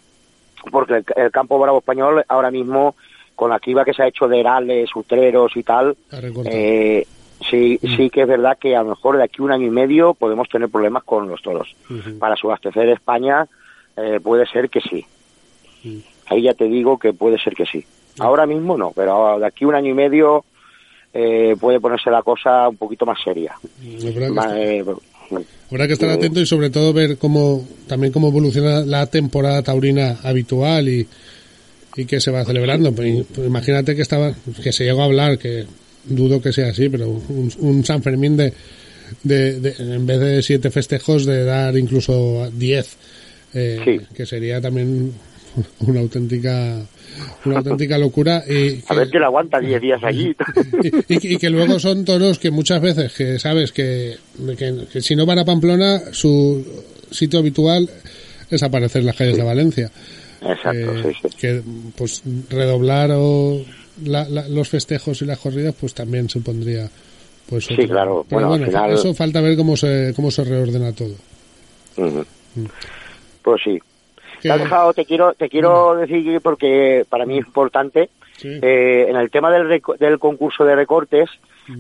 porque 0.72 0.98
el, 0.98 1.06
el 1.16 1.32
campo 1.32 1.58
bravo 1.58 1.80
español 1.80 2.24
ahora 2.28 2.52
mismo 2.52 2.96
con 3.36 3.50
la 3.50 3.60
criba 3.60 3.84
que 3.84 3.94
se 3.94 4.04
ha 4.04 4.08
hecho 4.08 4.28
de 4.28 4.40
herales, 4.40 4.96
utreros 4.96 5.58
y 5.58 5.64
tal, 5.64 5.98
Ha 6.12 6.22
recortado. 7.44 7.58
eh, 7.64 7.80
sí, 7.82 7.96
sí 7.96 8.10
que 8.10 8.22
es 8.22 8.28
verdad 8.28 8.58
que 8.60 8.76
a 8.76 8.84
lo 8.84 8.90
mejor 8.90 9.18
de 9.18 9.24
aquí 9.24 9.42
un 9.42 9.52
año 9.52 9.68
y 9.68 9.72
medio 9.72 10.14
podemos 10.14 10.48
tener 10.50 10.70
problemas 10.70 11.04
con 11.04 11.28
los 11.30 11.42
toros. 11.42 11.76
Para 12.20 12.36
subastecer 12.36 12.90
España 12.90 13.46
eh, 13.98 14.20
puede 14.24 14.46
ser 14.48 14.70
que 14.70 14.82
sí. 14.82 15.06
Mm. 15.84 15.98
Ahí 16.28 16.44
ya 16.44 16.54
te 16.54 16.66
digo 16.66 16.98
que 16.98 17.14
puede 17.14 17.38
ser 17.38 17.54
que 17.54 17.66
sí. 17.66 17.84
Ahora 18.20 18.46
mismo 18.46 18.78
no, 18.78 18.92
pero 18.96 19.38
de 19.40 19.46
aquí 19.46 19.66
un 19.66 19.76
año 19.76 19.90
y 19.90 19.94
medio 19.94 20.46
eh, 21.14 21.56
puede 21.60 21.80
ponerse 21.80 22.10
la 22.10 22.22
cosa 22.24 22.70
un 22.70 22.78
poquito 22.78 23.06
más 23.06 23.18
seria. 23.24 23.54
Habrá 24.08 24.28
que 24.28 24.32
Ma- 24.32 24.44
estar- 24.46 24.58
eh, 24.58 24.86
habrá 25.72 25.88
que 25.88 25.94
estar 25.94 26.10
eh, 26.10 26.14
atento 26.14 26.40
y 26.40 26.46
sobre 26.46 26.70
todo 26.70 26.94
ver 26.94 27.18
cómo 27.18 27.68
también 27.88 28.14
cómo 28.14 28.28
evoluciona 28.30 28.82
la 28.82 29.06
temporada 29.08 29.62
taurina 29.64 30.18
habitual 30.24 30.88
y, 30.90 31.08
y 31.98 32.06
que 32.06 32.20
se 32.20 32.32
va 32.32 32.46
celebrando. 32.46 32.94
Pues 32.94 33.26
imagínate 33.38 33.96
que 33.96 34.02
estaba 34.02 34.34
que 34.64 34.72
se 34.72 34.86
llegó 34.86 35.02
a 35.02 35.06
hablar 35.06 35.38
que 35.38 35.66
dudo 36.06 36.42
que 36.42 36.52
sea 36.54 36.70
así, 36.70 36.90
pero 36.90 37.10
un, 37.10 37.52
un 37.60 37.86
San 37.86 38.02
Fermín 38.04 38.36
de, 38.38 38.54
de, 39.24 39.60
de- 39.60 39.96
en 39.96 40.06
vez 40.06 40.20
de 40.20 40.42
siete 40.42 40.70
festejos 40.72 41.26
de 41.26 41.44
dar 41.44 41.78
incluso 41.78 42.50
diez, 42.54 42.96
eh, 43.54 43.80
Sí. 43.86 44.00
que 44.16 44.26
sería 44.26 44.60
también 44.62 45.14
una 45.82 46.00
auténtica 46.00 46.84
una 47.46 47.58
auténtica 47.60 47.98
locura 48.00 48.44
y 48.50 48.82
a 48.90 48.94
ver 48.96 49.08
quién 49.12 49.22
aguanta 49.22 49.60
10 49.60 49.80
días 49.82 50.00
allí. 50.04 50.36
y, 50.82 51.14
y- 51.14 51.34
y 51.36 51.38
que 51.38 51.50
luego 51.52 51.80
son 51.80 52.04
toros 52.06 52.40
que 52.40 52.50
muchas 52.50 52.82
veces 52.82 53.14
que 53.14 53.38
sabes 53.38 53.72
que, 53.72 54.16
que- 54.58 54.86
que 54.92 55.02
si 55.02 55.16
no 55.16 55.26
van 55.28 55.38
a 55.40 55.46
Pamplona 55.46 56.02
su 56.12 56.66
sitio 57.12 57.38
habitual 57.40 57.88
es 58.50 58.64
aparecer 58.64 59.02
en 59.02 59.06
las 59.08 59.16
calles 59.16 59.38
de 59.38 59.44
Valencia 59.44 59.92
Exacto, 60.42 60.72
Eh, 60.96 61.14
sí, 61.22 61.30
sí. 61.30 61.38
que 61.38 61.62
pues 61.96 62.22
redoblar 62.50 63.12
o 63.14 63.64
la- 64.06 64.28
la- 64.30 64.48
los 64.48 64.70
festejos 64.70 65.22
y 65.22 65.26
las 65.26 65.40
corridas 65.40 65.76
pues 65.80 65.94
también 65.94 66.30
supondría 66.30 66.90
pues 67.50 67.66
Sí, 67.66 67.74
otro- 67.74 67.88
claro. 67.88 68.26
pero 68.30 68.48
Bueno, 68.48 68.50
bueno, 68.50 68.66
al 68.66 68.72
final- 68.72 68.92
eso 68.94 69.14
falta 69.14 69.42
ver 69.42 69.56
cómo 69.58 69.76
se 69.78 70.14
cómo 70.16 70.32
se 70.32 70.44
reordena 70.44 70.92
todo 70.94 71.14
Ujú. 71.98 72.26
Pues 73.42 73.62
sí. 73.64 73.80
Te 74.42 74.52
has 74.52 74.60
dejado, 74.60 74.94
te 74.94 75.06
quiero, 75.06 75.34
te 75.34 75.48
quiero 75.50 75.96
decir 75.96 76.24
que 76.24 76.40
porque 76.42 77.06
para 77.10 77.26
mí 77.26 77.38
es 77.40 77.46
importante. 77.46 78.10
Sí. 78.36 78.50
eh, 78.64 79.06
en 79.10 79.16
el 79.16 79.30
tema 79.30 79.52
del, 79.52 79.80
del 80.00 80.20
concurso 80.20 80.66
de 80.66 80.76
recortes, 80.76 81.30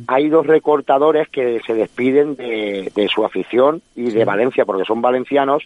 hay 0.07 0.29
dos 0.29 0.45
recortadores 0.45 1.27
que 1.27 1.59
se 1.65 1.73
despiden 1.73 2.35
de, 2.35 2.91
de 2.95 3.07
su 3.09 3.25
afición 3.25 3.81
y 3.95 4.11
de 4.11 4.23
Valencia, 4.23 4.63
porque 4.63 4.85
son 4.85 5.01
valencianos, 5.01 5.63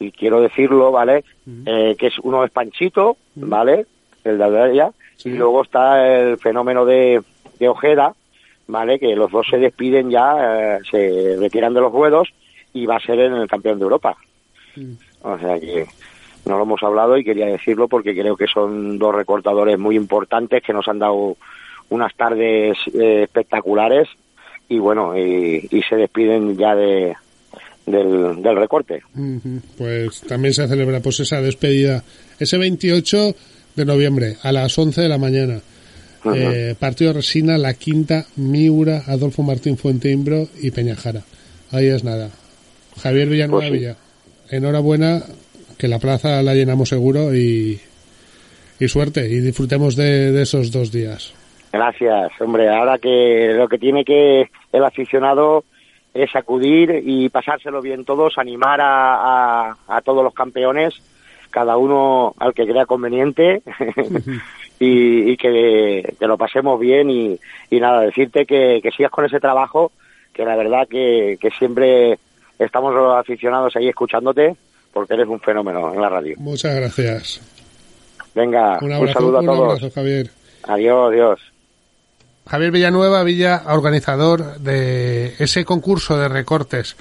y 0.00 0.10
quiero 0.10 0.40
decirlo, 0.40 0.90
¿vale? 0.90 1.24
Eh, 1.64 1.94
que 1.96 2.08
es 2.08 2.14
uno 2.24 2.44
es 2.44 2.50
Panchito, 2.50 3.16
¿vale? 3.36 3.86
El 4.24 4.38
de 4.38 4.44
Aldea, 4.44 4.92
y 5.24 5.30
luego 5.30 5.62
está 5.62 6.06
el 6.06 6.38
fenómeno 6.38 6.84
de, 6.84 7.22
de 7.58 7.68
Ojeda, 7.68 8.14
¿vale? 8.66 8.98
Que 8.98 9.14
los 9.16 9.30
dos 9.30 9.46
se 9.50 9.58
despiden 9.58 10.10
ya, 10.10 10.76
eh, 10.76 10.78
se 10.90 11.36
retiran 11.38 11.74
de 11.74 11.80
los 11.80 11.92
ruedos 11.92 12.28
y 12.72 12.86
va 12.86 12.96
a 12.96 13.00
ser 13.00 13.18
en 13.20 13.34
el 13.34 13.48
campeón 13.48 13.78
de 13.78 13.84
Europa. 13.84 14.16
O 15.22 15.38
sea 15.38 15.58
que 15.58 15.86
no 16.46 16.56
lo 16.56 16.62
hemos 16.62 16.82
hablado 16.82 17.16
y 17.16 17.24
quería 17.24 17.46
decirlo 17.46 17.88
porque 17.88 18.14
creo 18.14 18.36
que 18.36 18.46
son 18.46 18.98
dos 18.98 19.14
recortadores 19.14 19.78
muy 19.78 19.96
importantes 19.96 20.62
que 20.62 20.72
nos 20.72 20.88
han 20.88 20.98
dado 20.98 21.36
unas 21.90 22.14
tardes 22.14 22.78
eh, 22.94 23.24
espectaculares 23.24 24.08
y 24.68 24.78
bueno, 24.78 25.16
y, 25.18 25.68
y 25.70 25.82
se 25.82 25.96
despiden 25.96 26.56
ya 26.56 26.74
de, 26.76 27.14
del, 27.86 28.40
del 28.40 28.56
recorte. 28.56 29.02
Pues 29.76 30.20
también 30.22 30.54
se 30.54 30.66
celebra 30.68 31.00
pues 31.00 31.20
esa 31.20 31.42
despedida 31.42 32.04
ese 32.38 32.56
28 32.56 33.34
de 33.76 33.84
noviembre 33.84 34.36
a 34.42 34.52
las 34.52 34.76
11 34.78 35.00
de 35.00 35.08
la 35.08 35.18
mañana. 35.18 35.60
Eh, 36.34 36.74
partido 36.78 37.14
Resina, 37.14 37.56
La 37.56 37.74
Quinta, 37.74 38.26
Miura, 38.36 39.02
Adolfo 39.06 39.42
Martín 39.42 39.78
Fuenteimbro 39.78 40.48
y 40.60 40.70
Peñajara. 40.70 41.22
Ahí 41.72 41.86
es 41.86 42.04
nada. 42.04 42.30
Javier 43.02 43.28
Villanueva 43.28 43.60
Pues 43.60 43.72
sí. 43.72 43.78
Villa. 43.78 43.96
Enhorabuena, 44.50 45.22
que 45.78 45.88
la 45.88 45.98
plaza 45.98 46.42
la 46.42 46.54
llenamos 46.54 46.88
seguro 46.90 47.34
y, 47.34 47.80
y 48.78 48.88
suerte 48.88 49.26
y 49.28 49.40
disfrutemos 49.40 49.96
de, 49.96 50.32
de 50.32 50.42
esos 50.42 50.70
dos 50.70 50.92
días. 50.92 51.32
Gracias, 51.72 52.32
hombre. 52.40 52.68
Ahora 52.68 52.98
que 52.98 53.52
lo 53.56 53.68
que 53.68 53.78
tiene 53.78 54.04
que 54.04 54.50
el 54.72 54.84
aficionado 54.84 55.64
es 56.12 56.34
acudir 56.34 57.02
y 57.04 57.28
pasárselo 57.28 57.80
bien 57.80 58.04
todos, 58.04 58.36
animar 58.36 58.80
a, 58.80 59.68
a, 59.68 59.76
a 59.86 60.00
todos 60.02 60.24
los 60.24 60.34
campeones, 60.34 60.94
cada 61.50 61.76
uno 61.76 62.34
al 62.38 62.54
que 62.54 62.66
crea 62.66 62.86
conveniente 62.86 63.62
y, 64.78 65.30
y 65.32 65.36
que, 65.36 66.14
que 66.18 66.26
lo 66.26 66.38
pasemos 66.38 66.78
bien 66.80 67.10
y, 67.10 67.38
y 67.70 67.80
nada, 67.80 68.02
decirte 68.02 68.46
que, 68.46 68.80
que 68.82 68.90
sigas 68.92 69.10
con 69.10 69.24
ese 69.24 69.40
trabajo, 69.40 69.92
que 70.32 70.44
la 70.44 70.56
verdad 70.56 70.86
que, 70.88 71.36
que 71.40 71.50
siempre 71.50 72.18
estamos 72.58 72.94
los 72.94 73.16
aficionados 73.16 73.74
ahí 73.76 73.88
escuchándote 73.88 74.56
porque 74.92 75.14
eres 75.14 75.28
un 75.28 75.40
fenómeno 75.40 75.92
en 75.94 76.00
la 76.00 76.08
radio. 76.08 76.34
Muchas 76.38 76.74
gracias. 76.74 77.40
Venga, 78.34 78.78
Un 78.80 78.86
un, 78.88 78.92
abrazo, 78.92 79.12
saludo 79.14 79.36
a 79.36 79.40
un 79.40 79.46
todos. 79.46 79.60
abrazo, 79.60 79.90
Javier. 79.94 80.30
Adiós, 80.64 81.12
adiós. 81.12 81.40
Javier 82.46 82.70
Villanueva, 82.72 83.22
Villa, 83.22 83.62
organizador 83.68 84.58
de 84.58 85.34
ese 85.38 85.64
concurso 85.64 86.16
de 86.18 86.28
recortes 86.28 86.96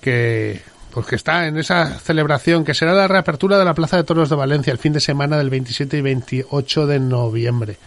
que 0.00 0.60
pues 0.92 1.06
que 1.06 1.16
está 1.16 1.46
en 1.46 1.58
esa 1.58 1.98
celebración 1.98 2.64
que 2.64 2.74
será 2.74 2.92
la 2.92 3.08
reapertura 3.08 3.58
de 3.58 3.64
la 3.64 3.74
Plaza 3.74 3.96
de 3.96 4.04
Toros 4.04 4.28
de 4.28 4.36
Valencia 4.36 4.72
el 4.72 4.78
fin 4.78 4.92
de 4.92 5.00
semana 5.00 5.38
del 5.38 5.48
27 5.48 5.96
y 5.96 6.02
28 6.02 6.86
de 6.86 7.00
noviembre. 7.00 7.78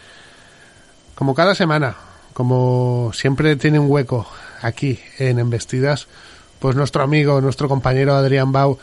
Como 1.13 1.36
cada 1.36 1.54
semana, 1.54 1.96
como 2.34 3.12
siempre 3.13 3.56
tiene 3.58 3.78
un 3.78 3.91
hueco 3.91 4.28
aquí 4.62 5.00
en 5.20 5.38
Embestidas, 5.38 6.08
pues 6.58 6.76
nuestro 6.76 7.04
amigo, 7.04 7.39
nuestro 7.41 7.70
compañero 7.70 8.15
Adrián 8.15 8.52
Bau 8.52 8.80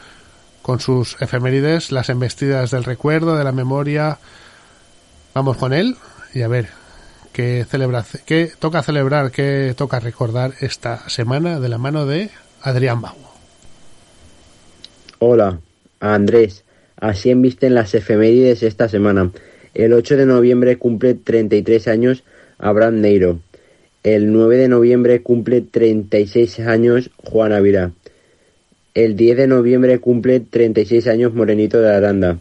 con 0.62 0.78
sus 0.78 1.20
efemérides, 1.20 1.90
las 1.90 2.08
embestidas 2.08 2.70
del 2.70 2.84
recuerdo, 2.84 3.36
de 3.36 3.42
la 3.42 3.50
memoria. 3.50 4.18
Vamos 5.34 5.56
con 5.56 5.72
él 5.72 5.96
y 6.32 6.42
a 6.42 6.48
ver 6.48 6.68
qué 7.32 7.66
celebra, 7.68 8.04
qué 8.24 8.52
toca 8.56 8.84
celebrar, 8.84 9.32
qué 9.32 9.74
toca 9.76 9.98
recordar 9.98 10.54
esta 10.60 11.08
semana 11.08 11.58
de 11.58 11.68
la 11.68 11.78
mano 11.78 12.06
de 12.06 12.30
Adrián 12.62 13.00
Bau. 13.00 13.31
Hola, 15.24 15.60
Andrés. 16.00 16.64
Así 16.96 17.30
embisten 17.30 17.76
las 17.76 17.94
efemérides 17.94 18.64
esta 18.64 18.88
semana. 18.88 19.30
El 19.72 19.92
8 19.92 20.16
de 20.16 20.26
noviembre 20.26 20.78
cumple 20.78 21.14
33 21.14 21.86
años 21.86 22.24
Abraham 22.58 23.02
Neiro. 23.02 23.38
El 24.02 24.32
9 24.32 24.56
de 24.56 24.66
noviembre 24.66 25.22
cumple 25.22 25.60
36 25.60 26.58
años 26.66 27.10
Juan 27.22 27.52
Ávila. 27.52 27.92
El 28.94 29.14
10 29.14 29.36
de 29.36 29.46
noviembre 29.46 30.00
cumple 30.00 30.40
36 30.40 31.06
años 31.06 31.32
Morenito 31.32 31.80
de 31.80 31.94
Aranda. 31.94 32.38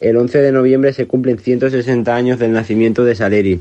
El 0.00 0.16
11 0.16 0.38
de 0.38 0.52
noviembre 0.52 0.94
se 0.94 1.04
cumplen 1.06 1.38
160 1.38 2.16
años 2.16 2.38
del 2.38 2.52
nacimiento 2.52 3.04
de 3.04 3.16
Saleri. 3.16 3.60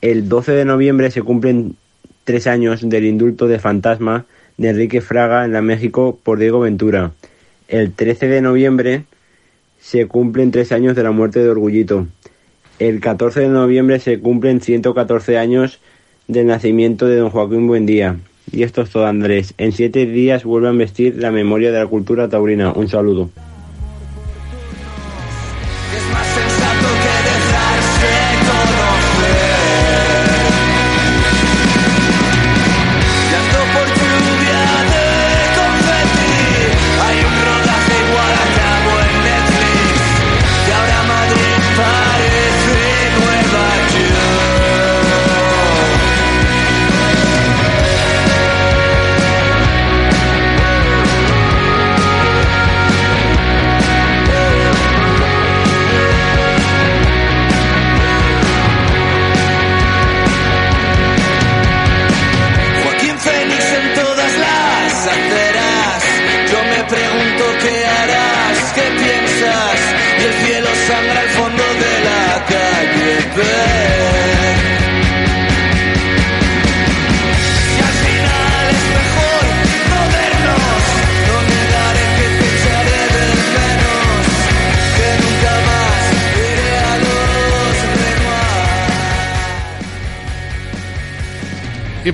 El 0.00 0.28
12 0.28 0.52
de 0.52 0.64
noviembre 0.64 1.10
se 1.10 1.22
cumplen 1.22 1.74
3 2.22 2.46
años 2.46 2.88
del 2.88 3.04
indulto 3.04 3.48
de 3.48 3.58
fantasma 3.58 4.26
de 4.58 4.68
Enrique 4.68 5.00
Fraga 5.00 5.44
en 5.44 5.52
la 5.52 5.60
México 5.60 6.16
por 6.22 6.38
Diego 6.38 6.60
Ventura. 6.60 7.14
El 7.70 7.92
13 7.92 8.26
de 8.26 8.40
noviembre 8.40 9.04
se 9.80 10.08
cumplen 10.08 10.50
3 10.50 10.72
años 10.72 10.96
de 10.96 11.04
la 11.04 11.12
muerte 11.12 11.38
de 11.38 11.50
Orgullito. 11.50 12.08
El 12.80 12.98
14 12.98 13.42
de 13.42 13.48
noviembre 13.48 14.00
se 14.00 14.18
cumplen 14.18 14.60
114 14.60 15.38
años 15.38 15.78
del 16.26 16.48
nacimiento 16.48 17.06
de 17.06 17.18
don 17.18 17.30
Joaquín 17.30 17.68
Buendía. 17.68 18.16
Y 18.50 18.64
esto 18.64 18.82
es 18.82 18.90
todo, 18.90 19.06
Andrés. 19.06 19.54
En 19.56 19.70
siete 19.70 20.04
días 20.06 20.42
vuelve 20.42 20.66
a 20.66 20.72
vestir 20.72 21.14
la 21.18 21.30
memoria 21.30 21.70
de 21.70 21.78
la 21.78 21.86
cultura 21.86 22.28
taurina. 22.28 22.72
Un 22.72 22.88
saludo. 22.88 23.30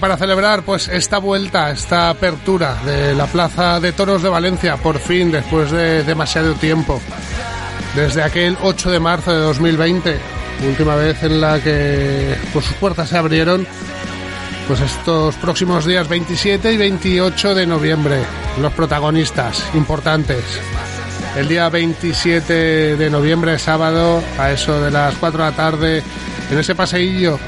Para 0.07 0.19
celebrar 0.19 0.63
pues 0.63 0.87
esta 0.87 1.19
vuelta, 1.19 1.73
esta 1.73 2.11
apertura 2.11 2.77
de 2.85 3.13
la 3.13 3.27
Plaza 3.27 3.81
de 3.81 3.91
Toros 3.91 4.23
de 4.23 4.29
Valencia, 4.29 4.77
por 4.77 5.01
fin, 5.01 5.33
después 5.33 5.73
de 5.73 6.05
demasiado 6.05 6.55
tiempo, 6.55 7.01
desde 7.97 8.23
aquel 8.23 8.57
8 8.63 8.93
de 8.93 9.01
marzo 9.01 9.33
de 9.33 9.41
2020, 9.41 10.17
última 10.69 10.95
vez 10.95 11.21
en 11.25 11.41
la 11.41 11.59
que 11.59 12.37
pues, 12.53 12.67
sus 12.67 12.77
puertas 12.77 13.09
se 13.09 13.19
abrieron, 13.19 13.67
pues 14.69 14.79
estos 14.81 15.35
próximos 15.39 15.85
días 15.85 16.07
27 16.07 16.73
y 16.73 16.77
28 16.77 17.57
de 17.57 17.67
noviembre, 17.67 18.21
los 18.61 18.73
protagonistas 18.75 19.65
importantes. 19.75 20.45
El 21.37 21.49
día 21.49 21.69
27 21.69 22.97
de 22.97 23.11
noviembre, 23.11 23.59
sábado, 23.59 24.23
a 24.39 24.53
eso 24.53 24.81
de 24.81 24.93
las 24.93 25.17
4 25.17 25.43
de 25.43 25.51
la 25.51 25.57
tarde, 25.57 26.03
en 26.49 26.59
ese 26.61 26.77
paseillo 26.77 27.41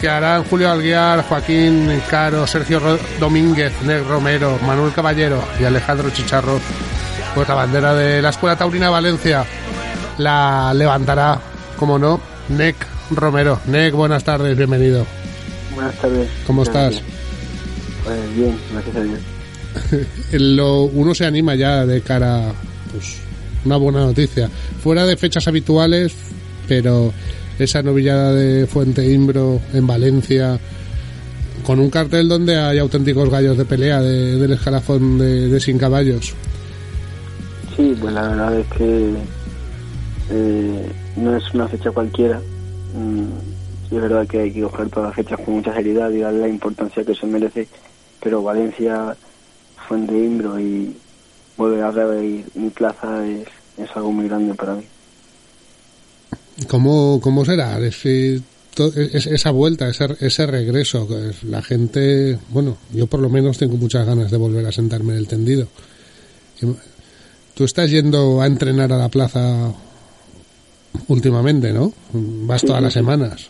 que 0.00 0.08
harán 0.08 0.44
Julio 0.44 0.70
Alguiar, 0.70 1.22
Joaquín 1.24 1.88
Caro, 2.10 2.46
Sergio 2.46 2.80
Domínguez, 3.18 3.72
Nec 3.82 4.06
Romero, 4.06 4.58
Manuel 4.66 4.92
Caballero 4.92 5.42
y 5.60 5.64
Alejandro 5.64 6.10
Chicharro, 6.10 6.60
pues 7.34 7.48
la 7.48 7.54
bandera 7.54 7.94
de 7.94 8.22
la 8.22 8.30
Escuela 8.30 8.56
Taurina 8.56 8.90
Valencia 8.90 9.44
la 10.18 10.72
levantará, 10.74 11.40
como 11.78 11.98
no, 11.98 12.20
Nec 12.48 12.76
Romero. 13.10 13.60
Nec, 13.66 13.94
buenas 13.94 14.24
tardes, 14.24 14.56
bienvenido. 14.56 15.06
Buenas 15.74 15.94
tardes. 15.96 16.28
¿Cómo 16.46 16.62
estás? 16.62 17.00
Pues 18.04 18.36
bien, 18.36 18.56
gracias 18.72 18.96
a 18.96 19.00
Dios. 19.00 19.20
Lo, 20.32 20.82
uno 20.82 21.14
se 21.14 21.26
anima 21.26 21.54
ya 21.54 21.84
de 21.84 22.00
cara, 22.00 22.52
pues, 22.92 23.16
una 23.64 23.76
buena 23.76 24.00
noticia. 24.00 24.48
Fuera 24.82 25.04
de 25.06 25.16
fechas 25.16 25.48
habituales, 25.48 26.14
pero 26.68 27.12
esa 27.58 27.82
novillada 27.82 28.32
de 28.32 28.66
Fuente 28.66 29.06
Imbro 29.10 29.60
en 29.72 29.86
Valencia, 29.86 30.58
con 31.64 31.78
un 31.80 31.88
cartel 31.90 32.28
donde 32.28 32.56
hay 32.58 32.78
auténticos 32.78 33.30
gallos 33.30 33.56
de 33.56 33.64
pelea 33.64 34.00
de- 34.00 34.36
del 34.36 34.52
escalafón 34.52 35.18
de, 35.18 35.58
sin 35.60 35.78
caballos. 35.78 36.34
Sí, 37.76 37.96
pues 38.00 38.12
la 38.12 38.28
verdad 38.28 38.58
es 38.60 38.66
que 38.68 39.14
eh, 40.30 40.92
no 41.16 41.36
es 41.36 41.54
una 41.54 41.68
fecha 41.68 41.90
cualquiera. 41.90 42.40
Mm, 42.96 43.94
es 43.94 44.00
verdad 44.02 44.26
que 44.26 44.40
hay 44.40 44.52
que 44.52 44.62
coger 44.62 44.88
todas 44.90 45.08
las 45.08 45.16
fechas 45.16 45.40
con 45.44 45.54
mucha 45.54 45.72
seriedad 45.74 46.10
y 46.10 46.20
darle 46.20 46.40
la 46.40 46.48
importancia 46.48 47.04
que 47.04 47.14
se 47.14 47.26
merece, 47.26 47.68
pero 48.22 48.42
Valencia, 48.42 49.16
Fuente 49.88 50.14
Imbro 50.16 50.58
y 50.58 50.96
volver 51.56 51.82
a 51.84 51.90
reabrir 51.90 52.44
mi 52.54 52.70
plaza 52.70 53.26
es, 53.26 53.46
es 53.78 53.88
algo 53.96 54.12
muy 54.12 54.28
grande 54.28 54.54
para 54.54 54.74
mí. 54.74 54.84
¿Cómo, 56.68 57.20
cómo 57.20 57.44
será? 57.44 57.78
Es 57.80 58.02
to- 58.74 58.92
es- 58.94 59.26
esa 59.26 59.50
vuelta, 59.50 59.88
ese, 59.88 60.06
ese 60.20 60.46
regreso. 60.46 61.06
que 61.08 61.30
es- 61.30 61.42
La 61.44 61.62
gente, 61.62 62.38
bueno, 62.50 62.76
yo 62.92 63.06
por 63.06 63.20
lo 63.20 63.28
menos 63.28 63.58
tengo 63.58 63.76
muchas 63.76 64.06
ganas 64.06 64.30
de 64.30 64.36
volver 64.36 64.66
a 64.66 64.72
sentarme 64.72 65.12
en 65.14 65.18
el 65.18 65.28
tendido. 65.28 65.66
Tú 67.54 67.64
estás 67.64 67.90
yendo 67.90 68.40
a 68.40 68.46
entrenar 68.46 68.92
a 68.92 68.98
la 68.98 69.08
plaza 69.08 69.72
últimamente, 71.08 71.72
¿no? 71.72 71.92
Vas 72.12 72.60
Sí, 72.62 72.66
todas 72.66 72.80
sí, 72.80 72.84
las 72.84 72.92
semanas. 72.92 73.48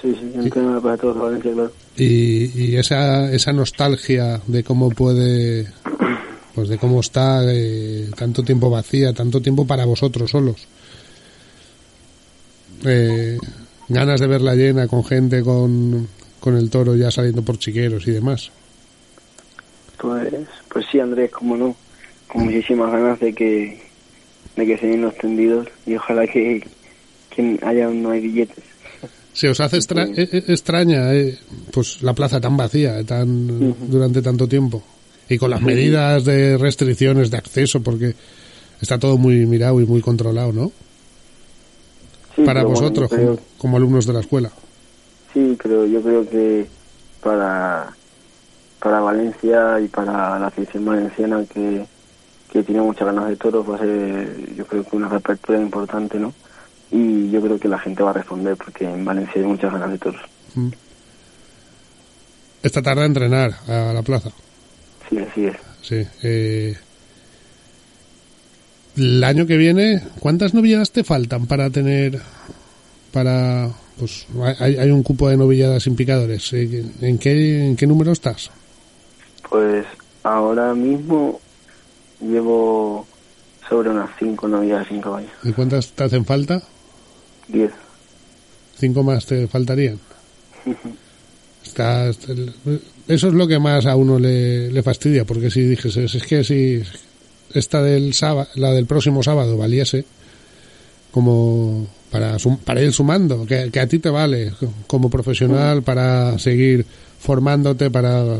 Sí, 0.00 0.14
sí, 0.14 0.30
entreno 0.34 0.80
Toros 0.80 1.14
de 1.16 1.20
Valencia, 1.22 1.52
claro. 1.52 1.72
Y, 1.96 2.60
y 2.60 2.76
esa, 2.76 3.32
esa 3.32 3.52
nostalgia 3.52 4.40
de 4.46 4.62
cómo 4.62 4.90
puede, 4.90 5.66
pues 6.54 6.68
de 6.68 6.78
cómo 6.78 7.00
está 7.00 7.42
eh, 7.46 8.08
tanto 8.16 8.42
tiempo 8.42 8.68
vacía, 8.70 9.12
tanto 9.14 9.40
tiempo 9.40 9.66
para 9.66 9.84
vosotros 9.86 10.30
solos. 10.30 10.66
Eh, 12.84 13.38
ganas 13.88 14.20
de 14.20 14.26
verla 14.26 14.54
llena 14.54 14.86
con 14.88 15.04
gente, 15.04 15.42
con, 15.42 16.06
con 16.40 16.56
el 16.56 16.70
toro 16.70 16.94
ya 16.96 17.10
saliendo 17.10 17.42
por 17.42 17.58
chiqueros 17.58 18.06
y 18.06 18.12
demás. 18.12 18.50
Pues, 19.98 20.32
pues 20.68 20.86
sí, 20.90 21.00
Andrés, 21.00 21.30
como 21.30 21.56
no, 21.56 21.76
con 22.28 22.44
muchísimas 22.44 22.92
ganas 22.92 23.18
de 23.20 23.32
que, 23.32 23.80
de 24.56 24.66
que 24.66 24.76
se 24.78 24.86
den 24.86 25.02
los 25.02 25.16
tendidos 25.16 25.68
y 25.86 25.94
ojalá 25.96 26.26
que, 26.26 26.62
que 27.30 27.58
haya 27.62 27.88
no 27.88 28.10
hay 28.10 28.20
billetes. 28.20 28.64
Se 29.32 29.48
os 29.48 29.60
hace 29.60 29.76
extra- 29.76 30.04
eh, 30.04 30.28
eh, 30.32 30.44
extraña 30.48 31.12
eh, 31.14 31.38
pues 31.70 32.02
la 32.02 32.14
plaza 32.14 32.40
tan 32.40 32.56
vacía 32.56 33.04
tan 33.04 33.74
durante 33.90 34.22
tanto 34.22 34.48
tiempo 34.48 34.82
y 35.28 35.36
con 35.36 35.50
las 35.50 35.60
medidas 35.60 36.24
de 36.24 36.56
restricciones 36.56 37.30
de 37.30 37.36
acceso 37.36 37.82
porque 37.82 38.14
está 38.80 38.98
todo 38.98 39.18
muy 39.18 39.44
mirado 39.46 39.78
y 39.80 39.86
muy 39.86 40.00
controlado, 40.00 40.52
¿no? 40.52 40.72
Sí, 42.36 42.42
para 42.44 42.62
bueno, 42.62 42.78
vosotros 42.78 43.10
creo- 43.10 43.36
como, 43.36 43.48
como 43.58 43.76
alumnos 43.78 44.06
de 44.06 44.12
la 44.12 44.20
escuela. 44.20 44.50
Sí, 45.32 45.56
pero 45.62 45.86
yo 45.86 46.02
creo 46.02 46.28
que 46.28 46.68
para, 47.22 47.96
para 48.80 49.00
Valencia 49.00 49.80
y 49.80 49.88
para 49.88 50.38
la 50.38 50.46
afición 50.46 50.84
valenciana 50.84 51.44
que, 51.52 51.86
que 52.50 52.62
tiene 52.62 52.82
muchas 52.82 53.06
ganas 53.06 53.28
de 53.28 53.36
toros 53.36 53.68
va 53.68 53.76
a 53.76 53.78
ser, 53.80 54.54
yo 54.54 54.66
creo 54.66 54.84
que 54.84 54.96
una 54.96 55.08
reapertura 55.08 55.58
importante, 55.60 56.18
¿no? 56.18 56.32
Y 56.90 57.30
yo 57.30 57.40
creo 57.42 57.58
que 57.58 57.68
la 57.68 57.78
gente 57.80 58.02
va 58.02 58.10
a 58.10 58.14
responder 58.14 58.56
porque 58.56 58.84
en 58.84 59.04
Valencia 59.04 59.40
hay 59.40 59.46
muchas 59.48 59.72
ganas 59.72 59.90
de 59.90 59.98
toros. 59.98 60.20
Esta 62.62 62.82
tarde 62.82 63.02
a 63.02 63.06
entrenar 63.06 63.50
a 63.68 63.92
la 63.92 64.02
plaza. 64.02 64.30
Sí, 65.08 65.18
así 65.18 65.46
es. 65.46 65.56
Sí. 65.82 66.02
eh, 66.22 66.74
el 68.96 69.22
año 69.24 69.46
que 69.46 69.56
viene, 69.56 70.02
¿cuántas 70.20 70.54
novilladas 70.54 70.90
te 70.90 71.04
faltan 71.04 71.46
para 71.46 71.70
tener 71.70 72.20
para 73.12 73.70
pues 73.98 74.26
hay, 74.58 74.76
hay 74.76 74.90
un 74.90 75.02
cupo 75.02 75.28
de 75.28 75.36
novilladas 75.36 75.82
sin 75.84 75.96
picadores? 75.96 76.52
eh, 76.52 76.84
¿En 77.00 77.18
qué 77.18 77.66
en 77.66 77.76
qué 77.76 77.86
número 77.86 78.12
estás? 78.12 78.50
Pues 79.48 79.86
ahora 80.22 80.74
mismo 80.74 81.40
llevo 82.20 83.06
sobre 83.68 83.90
unas 83.90 84.10
cinco 84.18 84.48
novedades 84.48 84.88
sin 84.88 85.00
caballos. 85.00 85.30
¿Y 85.44 85.52
cuántas 85.52 85.88
te 85.92 86.04
hacen 86.04 86.24
falta? 86.24 86.62
Diez. 87.48 87.72
Cinco 88.78 89.02
más 89.02 89.24
te 89.26 89.46
faltarían. 89.48 89.98
Estás- 91.64 92.18
eso 93.08 93.28
es 93.28 93.34
lo 93.34 93.46
que 93.48 93.58
más 93.58 93.86
a 93.86 93.96
uno 93.96 94.18
le, 94.18 94.70
le 94.70 94.82
fastidia, 94.82 95.24
porque 95.24 95.50
si 95.50 95.62
dijese, 95.62 96.04
es 96.04 96.22
que 96.24 96.44
si 96.44 96.82
esta 97.56 97.82
del 97.82 98.14
sábado, 98.14 98.48
la 98.54 98.72
del 98.72 98.86
próximo 98.86 99.22
sábado 99.22 99.56
valiese 99.56 100.04
como 101.10 101.86
para, 102.10 102.38
sum- 102.38 102.58
para 102.58 102.82
ir 102.82 102.92
sumando, 102.92 103.46
que, 103.46 103.70
que 103.70 103.80
a 103.80 103.86
ti 103.86 103.98
te 103.98 104.10
vale 104.10 104.52
como 104.86 105.10
profesional 105.10 105.82
para 105.82 106.38
seguir 106.38 106.84
formándote, 107.18 107.90
para 107.90 108.38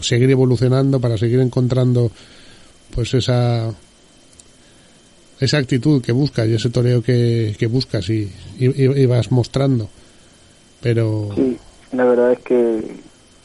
seguir 0.00 0.30
evolucionando, 0.30 1.00
para 1.00 1.16
seguir 1.18 1.40
encontrando 1.40 2.10
pues 2.94 3.14
esa 3.14 3.72
esa 5.40 5.56
actitud 5.56 6.02
que 6.02 6.12
buscas 6.12 6.46
y 6.48 6.54
ese 6.54 6.68
toreo 6.68 7.02
que, 7.02 7.56
que 7.58 7.66
buscas 7.66 8.10
y, 8.10 8.30
y, 8.58 8.66
y 8.82 9.06
vas 9.06 9.32
mostrando. 9.32 9.88
Pero 10.82 11.30
Sí, 11.34 11.56
la 11.92 12.04
verdad 12.04 12.32
es 12.32 12.38
que, 12.40 12.96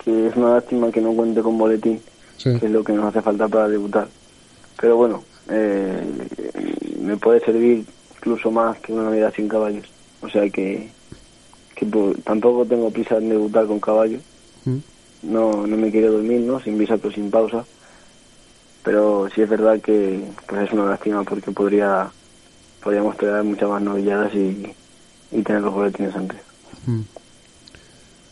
que 0.03 0.27
es 0.27 0.35
una 0.35 0.55
lástima 0.55 0.91
que 0.91 0.99
no 0.99 1.13
cuente 1.13 1.41
con 1.41 1.57
boletín, 1.57 2.01
sí, 2.37 2.49
que 2.59 2.65
es 2.65 2.71
lo 2.71 2.83
que 2.83 2.91
nos 2.93 3.05
hace 3.05 3.21
falta 3.21 3.47
para 3.47 3.69
debutar. 3.69 4.09
Pero 4.79 4.97
bueno, 4.97 5.23
eh, 5.49 6.01
me 7.01 7.17
puede 7.17 7.39
servir 7.41 7.85
incluso 8.17 8.51
más 8.51 8.77
que 8.79 8.93
una 8.93 9.03
Navidad 9.03 9.33
sin 9.35 9.47
caballos. 9.47 9.85
O 10.21 10.29
sea 10.29 10.49
que, 10.49 10.89
que 11.75 11.85
pues, 11.85 12.17
tampoco 12.23 12.65
tengo 12.65 12.89
prisa 12.89 13.17
en 13.17 13.29
debutar 13.29 13.67
con 13.67 13.79
caballos. 13.79 14.21
Mm. 14.65 14.77
No, 15.23 15.67
no 15.67 15.77
me 15.77 15.91
quiero 15.91 16.13
dormir, 16.13 16.41
¿no? 16.41 16.59
Sin 16.59 16.77
visa 16.77 16.97
pero 16.97 17.13
sin 17.13 17.29
pausa. 17.29 17.65
Pero 18.83 19.27
sí 19.33 19.41
es 19.41 19.49
verdad 19.49 19.79
que 19.81 20.21
pues 20.47 20.63
es 20.63 20.71
una 20.71 20.85
lástima 20.85 21.23
porque 21.23 21.51
podría 21.51 22.11
podríamos 22.83 23.17
traer 23.17 23.43
muchas 23.43 23.67
más 23.67 23.81
novilladas 23.81 24.33
y, 24.35 24.73
y 25.31 25.41
tener 25.41 25.63
los 25.63 25.73
boletines 25.73 26.15
antes. 26.15 26.37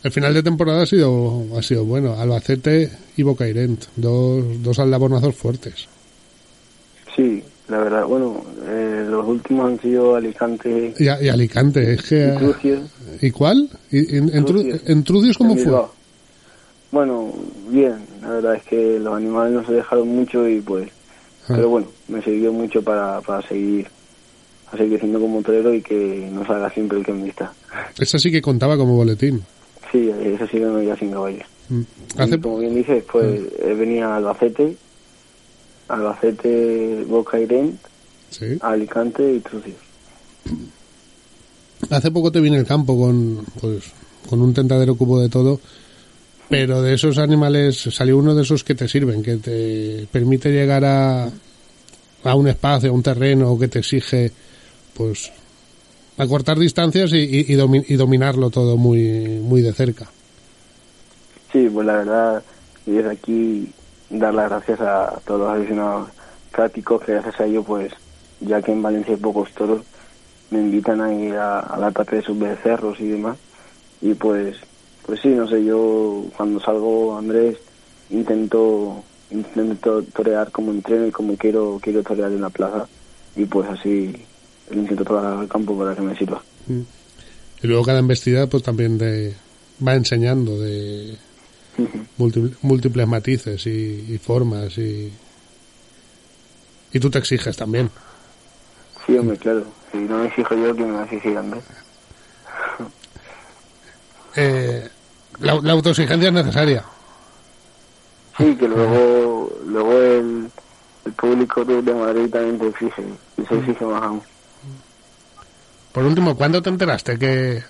el 0.03 0.11
final 0.11 0.31
de 0.35 0.43
temporada 0.43 0.83
ha 0.83 0.85
sido 0.85 1.45
ha 1.57 1.63
sido 1.63 1.85
bueno. 1.85 2.13
Albacete 2.13 2.91
y 3.17 3.23
Bocairent, 3.23 3.85
dos, 3.95 4.61
dos 4.61 4.77
aldabonazos 4.77 5.35
fuertes. 5.35 5.87
Sí, 7.16 7.43
la 7.68 7.78
verdad, 7.80 8.05
bueno, 8.05 8.43
eh, 8.68 9.05
los 9.09 9.26
últimos 9.28 9.68
han 9.72 9.80
sido 9.82 10.16
Alicante 10.16 10.93
Y, 10.99 11.07
a- 11.07 11.22
y 11.22 11.30
Alicante, 11.30 11.93
es 11.93 12.05
y 12.05 12.09
que... 12.09 12.34
Crucius. 12.38 12.80
¿Y 13.22 13.32
cuál? 13.32 13.70
¿Y, 13.91 14.18
en, 14.18 14.30
cómo 15.38 15.51
en 15.51 15.57
fue? 15.57 15.66
Bilbao. 15.66 15.93
Bueno, 16.91 17.34
bien, 17.70 17.95
la 18.22 18.30
verdad 18.30 18.55
es 18.55 18.64
que 18.64 18.99
los 18.99 19.16
animales 19.16 19.53
no 19.53 19.66
se 19.66 19.74
dejaron 19.74 20.07
mucho 20.09 20.47
y 20.47 20.61
pues, 20.61 20.89
Ah. 21.45 21.55
pero 21.57 21.68
bueno, 21.68 21.88
me 22.07 22.22
sirvió 22.22 22.53
mucho 22.53 22.82
para, 22.82 23.20
para 23.20 23.45
seguir 23.45 23.86
a 24.72 24.78
seguir 24.78 24.91
creciendo 24.93 25.20
como 25.20 25.41
torero 25.41 25.74
y 25.74 25.82
que 25.82 26.30
no 26.32 26.45
salga 26.47 26.70
siempre 26.70 26.99
el 26.99 27.05
que 27.05 27.11
me 27.11 27.28
está. 27.28 27.51
Esa 27.99 28.18
sí 28.18 28.32
que 28.32 28.41
contaba 28.41 28.78
como 28.78 28.95
boletín. 28.95 29.43
Sí, 29.91 30.09
eso 30.24 30.45
sí 30.47 30.53
que 30.57 30.64
no 30.66 30.82
ya 30.82 30.95
sin 30.95 31.11
caballos. 31.11 31.43
Mm. 31.68 31.82
Hace, 32.18 32.39
como 32.39 32.59
bien 32.59 32.74
dices, 32.76 33.03
pues 33.11 33.41
eh, 33.59 33.74
venía 33.78 34.16
Albacete, 34.16 34.78
Albacete, 35.93 37.03
Boca 37.07 37.37
sí. 38.29 38.57
Alicante 38.61 39.33
y 39.33 39.39
Trucios. 39.39 39.75
Hace 41.89 42.11
poco 42.11 42.31
te 42.31 42.39
vine 42.39 42.57
el 42.57 42.65
campo 42.65 42.97
con, 42.97 43.45
pues, 43.59 43.83
con 44.29 44.41
un 44.41 44.53
tentadero 44.53 44.95
cubo 44.95 45.19
de 45.19 45.29
todo, 45.29 45.59
pero 46.49 46.81
de 46.81 46.93
esos 46.93 47.17
animales 47.17 47.77
salió 47.91 48.17
uno 48.17 48.33
de 48.35 48.43
esos 48.43 48.63
que 48.63 48.73
te 48.75 48.87
sirven, 48.87 49.21
que 49.21 49.35
te 49.37 50.07
permite 50.11 50.49
llegar 50.51 50.85
a, 50.85 51.25
a 52.23 52.35
un 52.35 52.47
espacio, 52.47 52.89
a 52.89 52.93
un 52.93 53.03
terreno 53.03 53.57
que 53.59 53.67
te 53.67 53.79
exige, 53.79 54.31
pues, 54.93 55.31
acortar 56.17 56.57
distancias 56.57 57.11
y, 57.11 57.17
y, 57.17 57.39
y 57.53 57.55
domi- 57.57 57.85
y 57.87 57.95
dominarlo 57.95 58.49
todo 58.49 58.77
muy, 58.77 59.27
muy 59.41 59.61
de 59.61 59.73
cerca. 59.73 60.09
Sí, 61.51 61.67
pues 61.71 61.85
la 61.85 61.97
verdad, 61.97 62.43
desde 62.85 63.11
aquí 63.11 63.69
dar 64.20 64.34
las 64.34 64.49
gracias 64.49 64.80
a 64.82 65.20
todos 65.26 65.41
los 65.41 65.49
aficionados 65.49 66.09
prácticos 66.51 67.03
que 67.03 67.14
gracias 67.14 67.39
a 67.39 67.45
ello, 67.45 67.64
pues, 67.64 67.93
ya 68.39 68.61
que 68.61 68.72
en 68.72 68.82
Valencia 68.82 69.14
hay 69.14 69.20
pocos 69.20 69.51
toros, 69.53 69.82
me 70.51 70.59
invitan 70.59 71.01
a 71.01 71.14
ir 71.14 71.36
al 71.36 71.84
ataque 71.84 72.18
de 72.18 72.22
sus 72.22 72.38
becerros 72.38 72.99
y 72.99 73.07
demás. 73.07 73.38
Y 74.01 74.14
pues, 74.14 74.57
pues 75.05 75.20
sí, 75.22 75.30
no 75.30 75.47
sé, 75.47 75.64
yo 75.64 76.26
cuando 76.38 76.59
salgo, 76.59 77.18
Andrés, 77.18 77.57
intento 78.09 79.03
intento 79.32 80.03
torear 80.03 80.51
como 80.51 80.72
entreno 80.72 81.07
y 81.07 81.11
como 81.11 81.36
quiero 81.36 81.80
quiero 81.82 82.03
torear 82.03 82.32
en 82.32 82.41
la 82.41 82.49
plaza. 82.49 82.88
Y 83.36 83.45
pues 83.45 83.68
así 83.70 84.14
intento 84.72 85.03
torear 85.03 85.34
al 85.34 85.47
campo 85.47 85.78
para 85.78 85.95
que 85.95 86.01
me 86.01 86.16
sirva. 86.16 86.41
Y 86.68 87.68
luego 87.68 87.84
cada 87.84 87.99
embestida, 87.99 88.47
pues 88.47 88.61
también 88.61 88.97
te 88.97 89.36
va 89.86 89.95
enseñando 89.95 90.59
de 90.59 91.18
múltiples, 92.17 92.53
múltiples 92.61 93.07
matices 93.07 93.65
y, 93.67 94.05
y 94.09 94.17
formas 94.17 94.78
y, 94.78 95.11
y 96.91 96.99
tú 96.99 97.09
te 97.09 97.19
exiges 97.19 97.55
también. 97.57 97.89
Sí, 99.05 99.17
hombre, 99.17 99.38
claro. 99.38 99.65
Si 99.91 99.97
no 99.97 100.19
me 100.19 100.28
exijo 100.28 100.55
yo, 100.55 100.76
que 100.76 100.84
me 100.84 100.91
va 100.91 101.01
a 101.01 101.05
exigir. 101.05 101.38
Eh, 104.36 104.89
la, 105.41 105.59
la 105.61 105.74
autoexigencia 105.74 106.30
es 106.30 106.34
necesaria. 106.34 106.84
Sí, 108.36 108.55
que 108.55 108.67
luego, 108.67 109.51
luego 109.67 109.91
el, 109.93 110.49
el 111.05 111.11
público 111.13 111.63
de 111.63 111.84
de 111.84 111.93
Madrid 111.93 112.32
también 112.32 112.57
te 112.57 112.67
exige, 112.69 113.03
y 113.38 113.45
se 113.45 113.55
exige 113.59 113.86
más 113.86 114.01
aún. 114.01 114.24
Por 115.91 116.03
último, 116.03 116.36
¿cuándo 116.36 116.63
te 116.63 116.69
enteraste 116.69 117.19
que 117.19 117.63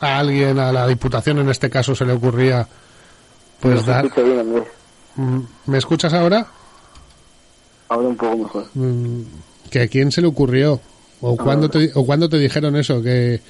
a 0.00 0.18
alguien, 0.18 0.58
a 0.58 0.72
la 0.72 0.88
Diputación 0.88 1.38
en 1.38 1.48
este 1.48 1.70
caso, 1.70 1.94
se 1.94 2.04
le 2.04 2.14
ocurría 2.14 2.66
pues 3.62 3.76
No 3.76 3.80
se 3.82 3.90
dar... 3.90 4.04
escucha 4.04 4.22
bien, 4.22 4.38
Andrés. 4.40 4.64
Mm, 5.14 5.40
¿Me 5.66 5.78
escuchas 5.78 6.12
ahora? 6.12 6.46
Ahora 7.88 8.08
un 8.08 8.16
poco 8.16 8.36
mejor. 8.36 8.66
Mm, 8.74 9.22
¿Que 9.70 9.82
a 9.82 9.88
quién 9.88 10.10
se 10.10 10.20
le 10.20 10.26
ocurrió? 10.26 10.80
¿O 11.20 11.36
cuándo 11.36 11.70
te, 11.70 11.92
o 11.94 12.04
cuándo 12.04 12.28
te 12.28 12.38
dijeron 12.38 12.74
eso? 12.74 13.00
Que, 13.00 13.40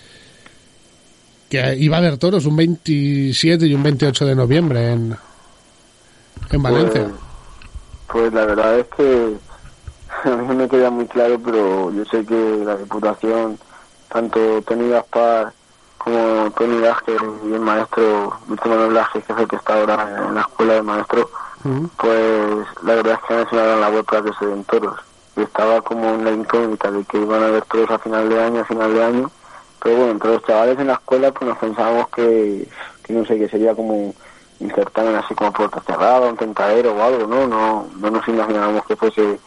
que 1.48 1.76
iba 1.78 1.96
a 1.96 2.00
haber 2.00 2.18
toros 2.18 2.44
un 2.44 2.56
27 2.56 3.66
y 3.66 3.74
un 3.74 3.82
28 3.82 4.26
de 4.26 4.34
noviembre 4.34 4.92
en, 4.92 5.16
en 6.50 6.62
Valencia. 6.62 7.04
Pues, 7.04 7.14
pues 8.08 8.32
la 8.34 8.44
verdad 8.44 8.78
es 8.78 8.86
que 8.94 9.36
a 10.30 10.36
mí 10.36 10.46
no 10.46 10.54
me 10.54 10.68
queda 10.68 10.90
muy 10.90 11.06
claro, 11.06 11.40
pero 11.42 11.90
yo 11.92 12.04
sé 12.04 12.24
que 12.26 12.62
la 12.64 12.76
Diputación, 12.76 13.58
tanto 14.12 14.60
Tony 14.62 14.90
Gaspar 14.90 15.54
como 16.04 16.50
Tony 16.52 16.80
Vázquez 16.80 17.20
y 17.44 17.52
el 17.52 17.60
maestro 17.60 18.36
Víctor 18.46 18.68
Manuel 18.68 18.94
Vázquez, 18.94 19.24
que 19.24 19.32
es 19.32 19.38
el 19.38 19.48
que 19.48 19.56
está 19.56 19.74
ahora 19.74 20.26
en 20.28 20.34
la 20.34 20.40
escuela 20.42 20.74
de 20.74 20.82
maestro, 20.82 21.30
pues 21.96 22.66
la 22.82 22.94
verdad 22.94 23.14
es 23.14 23.26
que 23.26 23.34
han 23.34 23.40
enseñado 23.40 23.74
en 23.74 23.80
la 23.80 23.88
web 23.90 24.04
para 24.04 24.22
que 24.22 24.32
se 24.38 24.46
den 24.46 24.64
toros. 24.64 24.98
Y 25.36 25.42
estaba 25.42 25.80
como 25.80 26.10
en 26.10 26.24
la 26.24 26.32
incógnita 26.32 26.90
de 26.90 27.04
que 27.04 27.18
iban 27.18 27.42
a 27.42 27.46
haber 27.46 27.62
toros 27.64 27.90
a 27.90 27.98
final 27.98 28.28
de 28.28 28.42
año, 28.42 28.60
a 28.60 28.64
final 28.64 28.92
de 28.92 29.04
año. 29.04 29.30
Pero 29.82 29.96
bueno, 29.96 30.12
entre 30.12 30.30
los 30.30 30.44
chavales 30.44 30.78
en 30.78 30.86
la 30.88 30.94
escuela 30.94 31.32
pues 31.32 31.48
nos 31.48 31.58
pensábamos 31.58 32.08
que, 32.08 32.68
que 33.02 33.12
no 33.12 33.24
sé, 33.24 33.38
que 33.38 33.48
sería 33.48 33.74
como 33.74 34.14
un 34.60 34.70
certamen 34.74 35.16
así 35.16 35.34
como 35.34 35.52
puerta 35.52 35.80
cerrada, 35.80 36.28
un 36.28 36.36
tentadero 36.36 36.94
o 36.94 37.02
algo, 37.02 37.26
¿no? 37.26 37.46
No, 37.46 37.86
no 37.96 38.10
nos 38.10 38.26
imaginábamos 38.28 38.84
que 38.86 38.96
fuese 38.96 39.40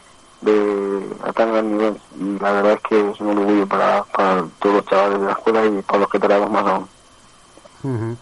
de 0.45 1.09
a 1.23 1.33
tan 1.33 1.51
gran 1.51 1.71
nivel. 1.71 1.97
Y 2.19 2.39
la 2.41 2.51
verdad 2.51 2.73
es 2.73 2.81
que 2.87 3.09
es 3.11 3.19
un 3.19 3.37
orgullo 3.37 3.67
para, 3.67 4.03
para 4.03 4.43
todos 4.59 4.75
los 4.75 4.85
chavales 4.85 5.19
de 5.19 5.25
la 5.25 5.31
escuela 5.33 5.65
y 5.65 5.81
para 5.81 5.99
los 5.99 6.09
que 6.09 6.19
traemos 6.19 6.51
más 6.51 6.65
aún. 6.65 6.87
Ujú. 7.83 8.17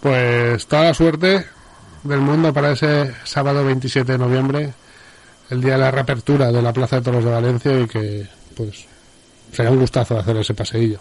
Pues 0.00 0.66
toda 0.66 0.82
la 0.84 0.94
suerte 0.94 1.46
del 2.04 2.20
mundo 2.20 2.52
para 2.52 2.72
ese 2.72 3.14
sábado 3.24 3.64
27 3.64 4.12
de 4.12 4.18
noviembre, 4.18 4.74
el 5.50 5.60
día 5.60 5.72
de 5.72 5.78
la 5.78 5.90
reapertura 5.90 6.52
de 6.52 6.62
la 6.62 6.72
Plaza 6.72 6.96
de 6.96 7.02
Toros 7.02 7.24
de 7.24 7.30
Valencia 7.32 7.78
y 7.80 7.86
que 7.86 8.28
pues 8.56 8.86
será 9.52 9.70
un 9.70 9.80
gustazo 9.80 10.18
hacer 10.18 10.36
ese 10.36 10.54
paseillo. 10.54 10.98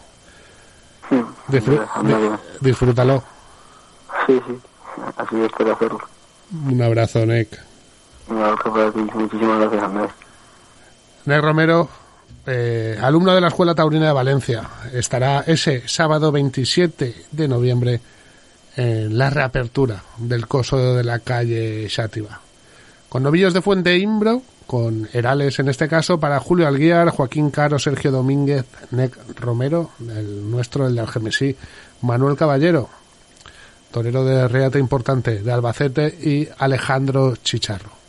Di- 1.47 1.59
disfrútalo. 2.61 3.23
Sí, 4.25 4.41
sí, 4.47 4.57
así 5.17 5.41
espero 5.43 5.73
hacerlo. 5.73 5.99
Un 6.67 6.81
abrazo, 6.81 7.25
Nick. 7.25 7.59
Muchísimas 8.27 9.59
gracias 9.59 9.83
Andrés. 9.83 10.11
Romero, 11.25 11.89
eh, 12.45 12.99
alumno 13.01 13.33
de 13.33 13.41
la 13.41 13.47
Escuela 13.47 13.75
Taurina 13.75 14.07
de 14.07 14.13
Valencia, 14.13 14.63
estará 14.93 15.43
ese 15.47 15.87
sábado 15.87 16.31
27 16.31 17.15
de 17.31 17.47
noviembre 17.47 18.01
en 18.75 19.17
la 19.17 19.29
reapertura 19.29 20.03
del 20.17 20.47
coso 20.47 20.95
de 20.95 21.03
la 21.03 21.19
calle 21.19 21.87
Xátiva. 21.89 22.41
Con 23.09 23.23
novillos 23.23 23.53
de 23.53 23.61
Fuente 23.61 23.97
Imbro, 23.97 24.41
con 24.67 25.07
Herales 25.13 25.59
en 25.59 25.69
este 25.69 25.87
caso, 25.87 26.19
para 26.19 26.39
Julio 26.39 26.67
Alguiar, 26.67 27.09
Joaquín 27.09 27.49
Caro, 27.49 27.79
Sergio 27.79 28.11
Domínguez, 28.11 28.65
Nec 28.91 29.15
Romero, 29.39 29.91
el 29.99 30.49
nuestro, 30.49 30.87
el 30.87 30.95
de 30.95 31.01
Algemesí, 31.01 31.55
Manuel 32.01 32.35
Caballero, 32.35 32.89
torero 33.91 34.25
de 34.25 34.47
reata 34.47 34.77
importante 34.77 35.41
de 35.41 35.51
Albacete 35.51 36.07
y 36.07 36.47
Alejandro 36.57 37.35
Chicharro. 37.37 38.04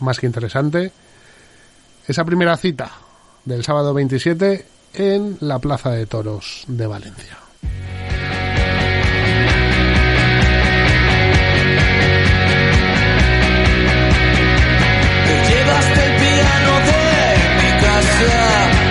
Más 0.00 0.18
que 0.18 0.26
interesante, 0.26 0.92
esa 2.06 2.24
primera 2.24 2.56
cita 2.56 2.92
del 3.44 3.64
sábado 3.64 3.94
27 3.94 4.66
en 4.94 5.38
la 5.40 5.58
Plaza 5.58 5.90
de 5.90 6.06
Toros 6.06 6.64
de 6.66 6.86
Valencia. 6.86 7.38
Te 15.26 15.36
llevaste 15.48 16.04
el 16.04 16.16
piano 16.20 16.72
de 16.86 17.02
mi 17.56 17.70
casa, 17.82 18.85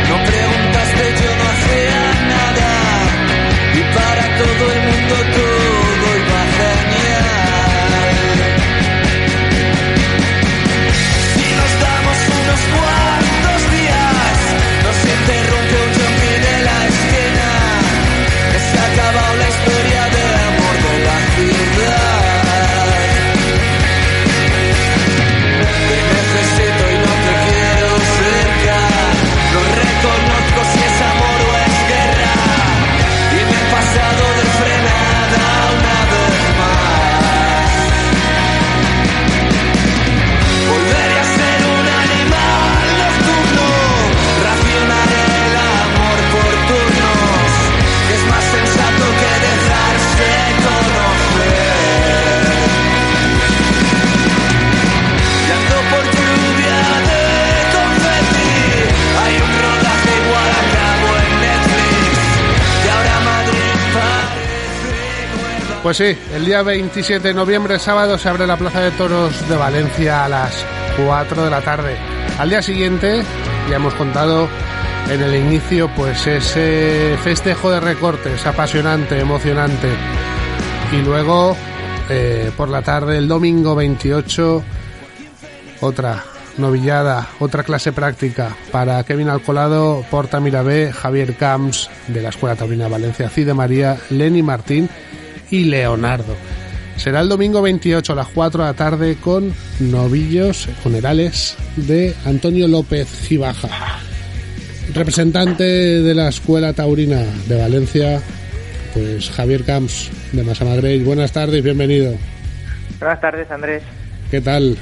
Pues 65.86 65.98
sí, 65.98 66.18
el 66.34 66.46
día 66.46 66.64
27 66.64 67.28
de 67.28 67.34
noviembre, 67.36 67.78
sábado, 67.78 68.18
se 68.18 68.28
abre 68.28 68.48
la 68.48 68.58
Plaza 68.58 68.82
de 68.82 68.90
Toros 68.90 69.48
de 69.48 69.56
Valencia 69.56 70.26
a 70.26 70.30
las 70.30 70.66
4 70.98 71.44
de 71.44 71.50
la 71.52 71.62
tarde. 71.62 71.96
Al 72.40 72.50
día 72.50 72.64
siguiente, 72.64 73.22
ya 73.70 73.76
hemos 73.76 73.94
contado 73.94 74.48
en 75.12 75.22
el 75.22 75.36
inicio, 75.36 75.88
pues 75.96 76.26
ese 76.26 77.16
festejo 77.24 77.70
de 77.70 77.82
recortes 77.82 78.48
apasionante, 78.48 79.20
emocionante. 79.20 79.90
Y 80.92 81.04
luego, 81.04 81.56
eh, 82.10 82.50
por 82.58 82.70
la 82.70 82.82
tarde, 82.82 83.20
el 83.20 83.28
domingo 83.28 83.76
28, 83.76 84.64
otra 85.82 86.24
novillada, 86.58 87.28
otra 87.38 87.62
clase 87.62 87.92
práctica 87.92 88.58
para 88.72 89.04
Kevin 89.04 89.30
Alcolado, 89.30 90.04
Porta 90.10 90.40
Mirabé, 90.40 90.92
Javier 90.92 91.36
Camps 91.36 91.92
de 92.08 92.24
la 92.24 92.30
Escuela 92.30 92.56
Taurina 92.56 92.88
Valencia, 92.88 93.30
Cide 93.30 93.54
María, 93.54 94.00
Lenny 94.10 94.42
Martín 94.42 94.90
y 95.52 95.66
Leonardo. 95.66 96.36
Será 96.98 97.22
el 97.22 97.30
domingo 97.30 97.62
28 97.62 98.14
a 98.14 98.16
las 98.16 98.28
4 98.28 98.64
de 98.64 98.70
la 98.70 98.74
tarde 98.74 99.18
con 99.18 99.54
novillos 99.80 100.68
funerales 100.82 101.58
de 101.76 102.14
Antonio 102.26 102.68
López 102.68 103.08
Gibaja, 103.28 104.00
representante 104.94 105.64
de 105.64 106.16
la 106.16 106.30
Escuela 106.30 106.74
Taurina 106.74 107.22
de 107.48 107.58
Valencia, 107.60 108.22
pues 108.94 109.30
Javier 109.30 109.64
Camps 109.66 110.10
de 110.32 110.44
Masamadrey. 110.44 111.04
Buenas 111.04 111.34
tardes, 111.34 111.62
bienvenido. 111.62 112.16
Buenas 113.00 113.20
tardes, 113.20 113.52
Andrés. 113.52 113.84
¿Qué 114.32 114.40
tal? 114.42 114.78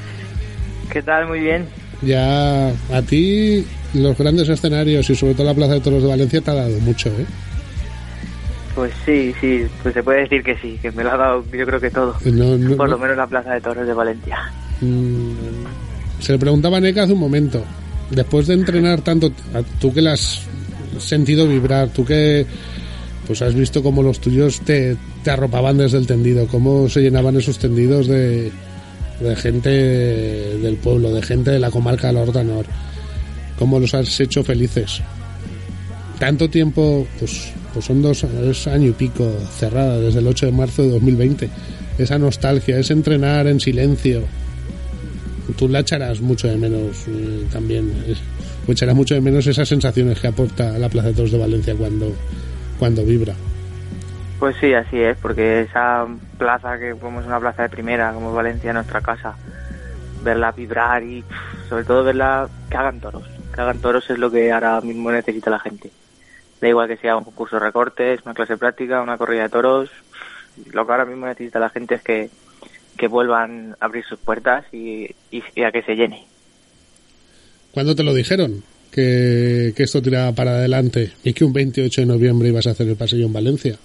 ¿Qué 0.91 1.01
tal? 1.01 1.27
Muy 1.27 1.39
bien. 1.39 1.65
Ya 2.03 2.67
a 2.69 3.01
ti 3.07 3.65
los 3.93 4.17
grandes 4.17 4.49
escenarios 4.49 5.09
y 5.09 5.15
sobre 5.15 5.33
todo 5.33 5.47
la 5.47 5.53
Plaza 5.53 5.73
de 5.73 5.81
Toros 5.81 6.03
de 6.03 6.09
Valencia 6.09 6.41
te 6.41 6.51
ha 6.51 6.55
dado 6.55 6.79
mucho, 6.79 7.09
¿eh? 7.09 7.25
Pues 8.75 8.91
sí, 9.05 9.33
sí, 9.39 9.65
pues 9.83 9.93
se 9.93 10.01
puede 10.01 10.21
decir 10.21 10.41
que 10.43 10.57
sí, 10.57 10.79
que 10.81 10.91
me 10.91 11.03
lo 11.03 11.11
ha 11.11 11.17
dado 11.17 11.43
yo 11.51 11.65
creo 11.65 11.79
que 11.79 11.91
todo. 11.91 12.15
No, 12.25 12.57
no, 12.57 12.75
Por 12.75 12.89
lo 12.89 12.95
no. 12.97 13.01
menos 13.03 13.17
la 13.17 13.27
Plaza 13.27 13.53
de 13.53 13.61
Toros 13.61 13.85
de 13.85 13.93
Valencia. 13.93 14.37
Mm, 14.81 15.31
se 16.19 16.31
le 16.33 16.39
preguntaba 16.39 16.77
a 16.77 16.79
Neca 16.81 17.03
hace 17.03 17.13
un 17.13 17.19
momento, 17.19 17.63
después 18.09 18.47
de 18.47 18.55
entrenar 18.55 19.01
tanto, 19.01 19.31
tú 19.79 19.93
que 19.93 20.01
la 20.01 20.13
has 20.13 20.41
sentido 20.97 21.47
vibrar, 21.47 21.89
tú 21.89 22.03
que 22.03 22.45
pues 23.27 23.41
has 23.41 23.53
visto 23.53 23.81
cómo 23.83 24.03
los 24.03 24.19
tuyos 24.19 24.59
te, 24.61 24.97
te 25.23 25.31
arropaban 25.31 25.77
desde 25.77 25.97
el 25.99 26.07
tendido, 26.07 26.47
cómo 26.47 26.89
se 26.89 27.01
llenaban 27.01 27.37
esos 27.37 27.57
tendidos 27.59 28.07
de, 28.07 28.51
de 29.19 29.35
gente 29.35 29.69
del 29.69 30.75
pueblo, 30.77 31.11
de 31.13 31.21
gente 31.21 31.51
de 31.51 31.59
la 31.59 31.71
comarca 31.71 32.07
del 32.07 32.17
Ordanor, 32.17 32.65
cómo 33.57 33.79
los 33.79 33.93
has 33.93 34.19
hecho 34.19 34.43
felices. 34.43 35.01
Tanto 36.19 36.49
tiempo, 36.49 37.07
pues, 37.19 37.53
pues 37.73 37.85
son 37.85 38.01
dos 38.01 38.23
es 38.23 38.67
año 38.67 38.89
y 38.89 38.91
pico 38.91 39.29
cerrada, 39.51 39.99
desde 39.99 40.19
el 40.19 40.27
8 40.27 40.47
de 40.47 40.51
marzo 40.51 40.83
de 40.83 40.89
2020. 40.91 41.49
Esa 41.97 42.19
nostalgia, 42.19 42.77
ese 42.77 42.93
entrenar 42.93 43.47
en 43.47 43.59
silencio, 43.59 44.23
tú 45.57 45.67
la 45.67 45.79
echarás 45.79 46.21
mucho 46.21 46.47
de 46.47 46.57
menos 46.57 47.05
eh, 47.07 47.45
también. 47.51 47.91
o 48.67 48.71
echarás 48.71 48.95
mucho 48.95 49.15
de 49.15 49.21
menos 49.21 49.45
esas 49.47 49.67
sensaciones 49.67 50.19
que 50.19 50.27
aporta 50.27 50.77
la 50.77 50.89
Plaza 50.89 51.09
de 51.09 51.13
Toros 51.15 51.31
de 51.31 51.37
Valencia 51.37 51.75
cuando, 51.75 52.13
cuando 52.79 53.03
vibra. 53.03 53.33
Pues 54.39 54.55
sí, 54.59 54.73
así 54.73 54.99
es, 54.99 55.17
porque 55.17 55.61
esa 55.61 56.05
plaza 56.37 56.77
que 56.77 56.95
como 56.95 57.19
una 57.19 57.39
plaza 57.39 57.63
de 57.63 57.69
primera, 57.69 58.13
como 58.13 58.29
es 58.29 58.35
Valencia, 58.35 58.73
nuestra 58.73 59.01
casa, 59.01 59.35
verla 60.23 60.51
vibrar 60.51 61.03
y 61.03 61.23
sobre 61.69 61.83
todo 61.83 62.03
verla 62.03 62.49
que 62.69 62.77
hagan 62.77 62.99
toros. 62.99 63.23
Que 63.53 63.61
hagan 63.61 63.79
toros 63.79 64.09
es 64.09 64.17
lo 64.17 64.29
que 64.31 64.51
ahora 64.51 64.81
mismo 64.81 65.11
necesita 65.11 65.49
la 65.49 65.59
gente. 65.59 65.91
Da 66.63 66.69
igual 66.69 66.87
que 66.87 66.95
sea 66.95 67.17
un 67.17 67.25
concurso 67.25 67.57
de 67.57 67.65
recortes, 67.65 68.21
una 68.23 68.33
clase 68.33 68.55
práctica, 68.55 69.01
una 69.01 69.17
corrida 69.17 69.43
de 69.43 69.49
toros. 69.49 69.89
Lo 70.71 70.85
que 70.85 70.91
ahora 70.93 71.03
mismo 71.03 71.25
necesita 71.25 71.59
la 71.59 71.69
gente 71.69 71.95
es 71.95 72.01
que, 72.01 72.29
que 72.97 73.07
vuelvan 73.09 73.75
a 73.81 73.85
abrir 73.85 74.05
sus 74.05 74.17
puertas 74.17 74.63
y, 74.71 75.13
y- 75.29 75.43
y 75.55 75.63
a 75.63 75.73
que 75.73 75.81
se 75.81 75.95
llene. 75.95 76.25
¿Cuándo 77.73 77.95
te 77.95 78.03
lo 78.03 78.13
dijeron? 78.13 78.63
Que, 78.93 79.73
que 79.75 79.83
esto 79.83 80.01
tiraba 80.01 80.31
para 80.31 80.51
adelante 80.51 81.11
y 81.25 81.33
que 81.33 81.43
un 81.43 81.51
28 81.51 81.99
de 81.99 82.07
noviembre 82.07 82.47
ibas 82.47 82.65
a 82.67 82.69
hacer 82.71 82.87
el 82.87 82.95
paseo 82.95 83.25
en 83.25 83.33
Valencia. 83.33 83.75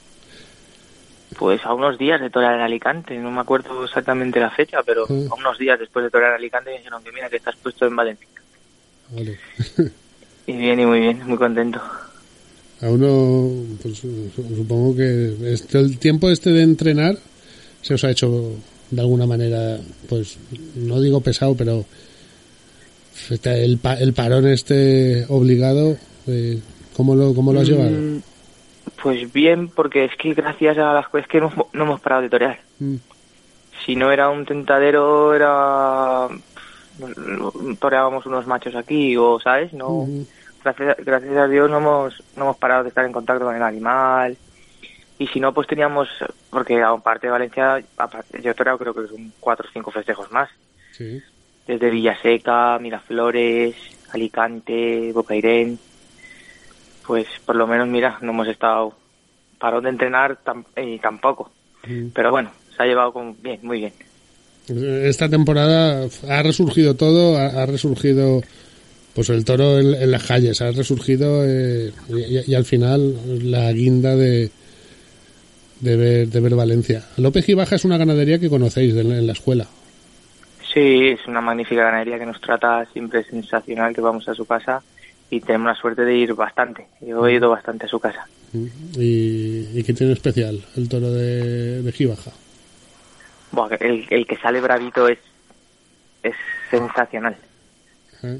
Pues 1.36 1.64
a 1.66 1.74
unos 1.74 1.98
días 1.98 2.20
de 2.20 2.30
torear 2.30 2.54
en 2.54 2.60
Alicante, 2.60 3.16
no 3.18 3.32
me 3.32 3.40
acuerdo 3.40 3.84
exactamente 3.86 4.38
la 4.38 4.50
fecha, 4.50 4.84
pero 4.84 5.04
a 5.08 5.34
unos 5.34 5.58
días 5.58 5.80
después 5.80 6.04
de 6.04 6.10
torear 6.12 6.30
en 6.30 6.36
Alicante 6.36 6.70
me 6.70 6.76
dijeron 6.78 7.02
que 7.02 7.10
mira 7.10 7.28
que 7.28 7.38
estás 7.38 7.56
puesto 7.56 7.86
en 7.86 7.96
Valencia. 7.96 8.28
Vale. 9.10 9.36
Y 10.46 10.52
bien, 10.52 10.78
y 10.78 10.86
muy 10.86 11.00
bien, 11.00 11.26
muy 11.26 11.36
contento. 11.38 11.82
A 12.80 12.88
uno, 12.88 13.50
pues 13.82 14.02
supongo 14.56 14.94
que 14.94 15.34
este, 15.52 15.78
el 15.78 15.98
tiempo 15.98 16.30
este 16.30 16.50
de 16.50 16.62
entrenar 16.62 17.18
se 17.82 17.94
os 17.94 18.04
ha 18.04 18.10
hecho 18.10 18.52
de 18.90 19.00
alguna 19.00 19.26
manera, 19.26 19.78
pues 20.08 20.38
no 20.76 21.00
digo 21.00 21.20
pesado, 21.20 21.56
pero 21.56 21.84
el, 23.44 23.78
el 24.00 24.12
parón 24.14 24.46
este 24.46 25.26
obligado, 25.28 25.96
eh, 26.26 26.60
¿cómo, 26.96 27.14
lo, 27.14 27.34
¿cómo 27.34 27.52
lo 27.52 27.60
has 27.60 27.68
llevado? 27.68 27.90
Mm, 27.90 28.22
Pues 29.02 29.32
bien, 29.32 29.68
porque 29.68 30.04
es 30.04 30.12
que 30.16 30.34
gracias 30.34 30.78
a 30.78 30.94
las 30.94 31.08
cosas 31.08 31.28
que 31.28 31.40
no, 31.40 31.52
no 31.72 31.82
hemos 31.84 32.00
parado 32.00 32.22
de 32.22 32.30
torear. 32.30 32.60
Mm. 32.78 32.96
Si 33.84 33.96
no 33.96 34.12
era 34.12 34.30
un 34.30 34.44
tentadero, 34.44 35.34
era... 35.34 36.28
Toreábamos 37.78 38.26
unos 38.26 38.46
machos 38.46 38.74
aquí, 38.74 39.16
o, 39.16 39.40
¿sabes? 39.40 39.72
No... 39.72 39.88
Ujú. 39.88 40.26
Gracias, 40.62 40.96
gracias 41.04 41.36
a 41.36 41.46
Dios 41.48 41.70
no 41.70 41.78
hemos, 41.78 42.22
no 42.36 42.44
hemos 42.44 42.56
parado 42.56 42.82
de 42.82 42.88
estar 42.90 43.04
en 43.04 43.12
contacto 43.12 43.44
con 43.44 43.56
el 43.56 43.62
animal. 43.62 44.36
Y 45.18 45.26
si 45.26 45.40
no, 45.40 45.52
pues 45.52 45.66
teníamos, 45.66 46.08
porque 46.50 46.80
aparte 46.80 47.26
de 47.26 47.32
Valencia, 47.32 47.82
aparte, 47.96 48.40
yo 48.40 48.52
he 48.52 48.54
toreado 48.54 48.78
creo 48.78 48.94
que 48.94 49.08
son 49.08 49.32
cuatro 49.40 49.66
o 49.68 49.72
cinco 49.72 49.90
festejos 49.90 50.30
más. 50.30 50.48
Sí. 50.92 51.20
Desde 51.66 51.90
Villaseca, 51.90 52.78
Miraflores, 52.78 53.74
Alicante, 54.12 55.10
Bocairén. 55.12 55.78
Pues 57.06 57.26
por 57.44 57.56
lo 57.56 57.66
menos, 57.66 57.88
mira, 57.88 58.18
no 58.20 58.30
hemos 58.32 58.48
estado 58.48 58.94
parón 59.58 59.84
de 59.84 59.90
entrenar 59.90 60.38
tam- 60.44 60.64
y 60.76 60.98
tampoco. 60.98 61.50
Mm. 61.86 62.08
Pero 62.14 62.30
bueno, 62.30 62.50
se 62.76 62.82
ha 62.82 62.86
llevado 62.86 63.12
con, 63.12 63.36
bien, 63.42 63.58
muy 63.62 63.78
bien. 63.80 63.92
Esta 64.68 65.28
temporada 65.28 66.06
ha 66.28 66.42
resurgido 66.42 66.94
todo, 66.94 67.38
ha, 67.38 67.46
ha 67.62 67.66
resurgido 67.66 68.42
pues 69.18 69.30
el 69.30 69.44
toro 69.44 69.80
en, 69.80 69.94
en 70.00 70.12
las 70.12 70.22
calles, 70.22 70.62
ha 70.62 70.70
resurgido 70.70 71.42
eh, 71.44 71.90
y, 72.08 72.52
y 72.52 72.54
al 72.54 72.64
final 72.64 73.16
la 73.50 73.72
guinda 73.72 74.14
de, 74.14 74.48
de, 75.80 75.96
ver, 75.96 76.28
de 76.28 76.38
ver 76.38 76.54
Valencia. 76.54 77.02
López 77.16 77.44
Gibaja 77.44 77.74
es 77.74 77.84
una 77.84 77.98
ganadería 77.98 78.38
que 78.38 78.48
conocéis 78.48 78.94
de- 78.94 79.00
en 79.00 79.26
la 79.26 79.32
escuela. 79.32 79.66
Sí, 80.72 81.08
es 81.08 81.26
una 81.26 81.40
magnífica 81.40 81.82
ganadería 81.82 82.16
que 82.20 82.26
nos 82.26 82.40
trata 82.40 82.86
siempre 82.92 83.24
sensacional, 83.24 83.92
que 83.92 84.00
vamos 84.00 84.28
a 84.28 84.34
su 84.34 84.44
casa 84.46 84.82
y 85.30 85.40
tenemos 85.40 85.66
la 85.66 85.74
suerte 85.74 86.04
de 86.04 86.14
ir 86.16 86.34
bastante. 86.34 86.86
Yo 87.00 87.26
he 87.26 87.34
ido 87.34 87.50
bastante 87.50 87.86
a 87.86 87.88
su 87.88 87.98
casa. 87.98 88.24
¿Y, 88.52 89.66
y 89.74 89.82
qué 89.84 89.94
tiene 89.94 90.12
especial 90.12 90.62
el 90.76 90.88
toro 90.88 91.10
de, 91.12 91.82
de 91.82 91.90
Gibaja? 91.90 92.30
El, 93.80 94.06
el 94.10 94.26
que 94.28 94.36
sale 94.36 94.60
bravito 94.60 95.08
es, 95.08 95.18
es 96.22 96.36
sensacional. 96.70 97.34
¿Eh? 98.22 98.38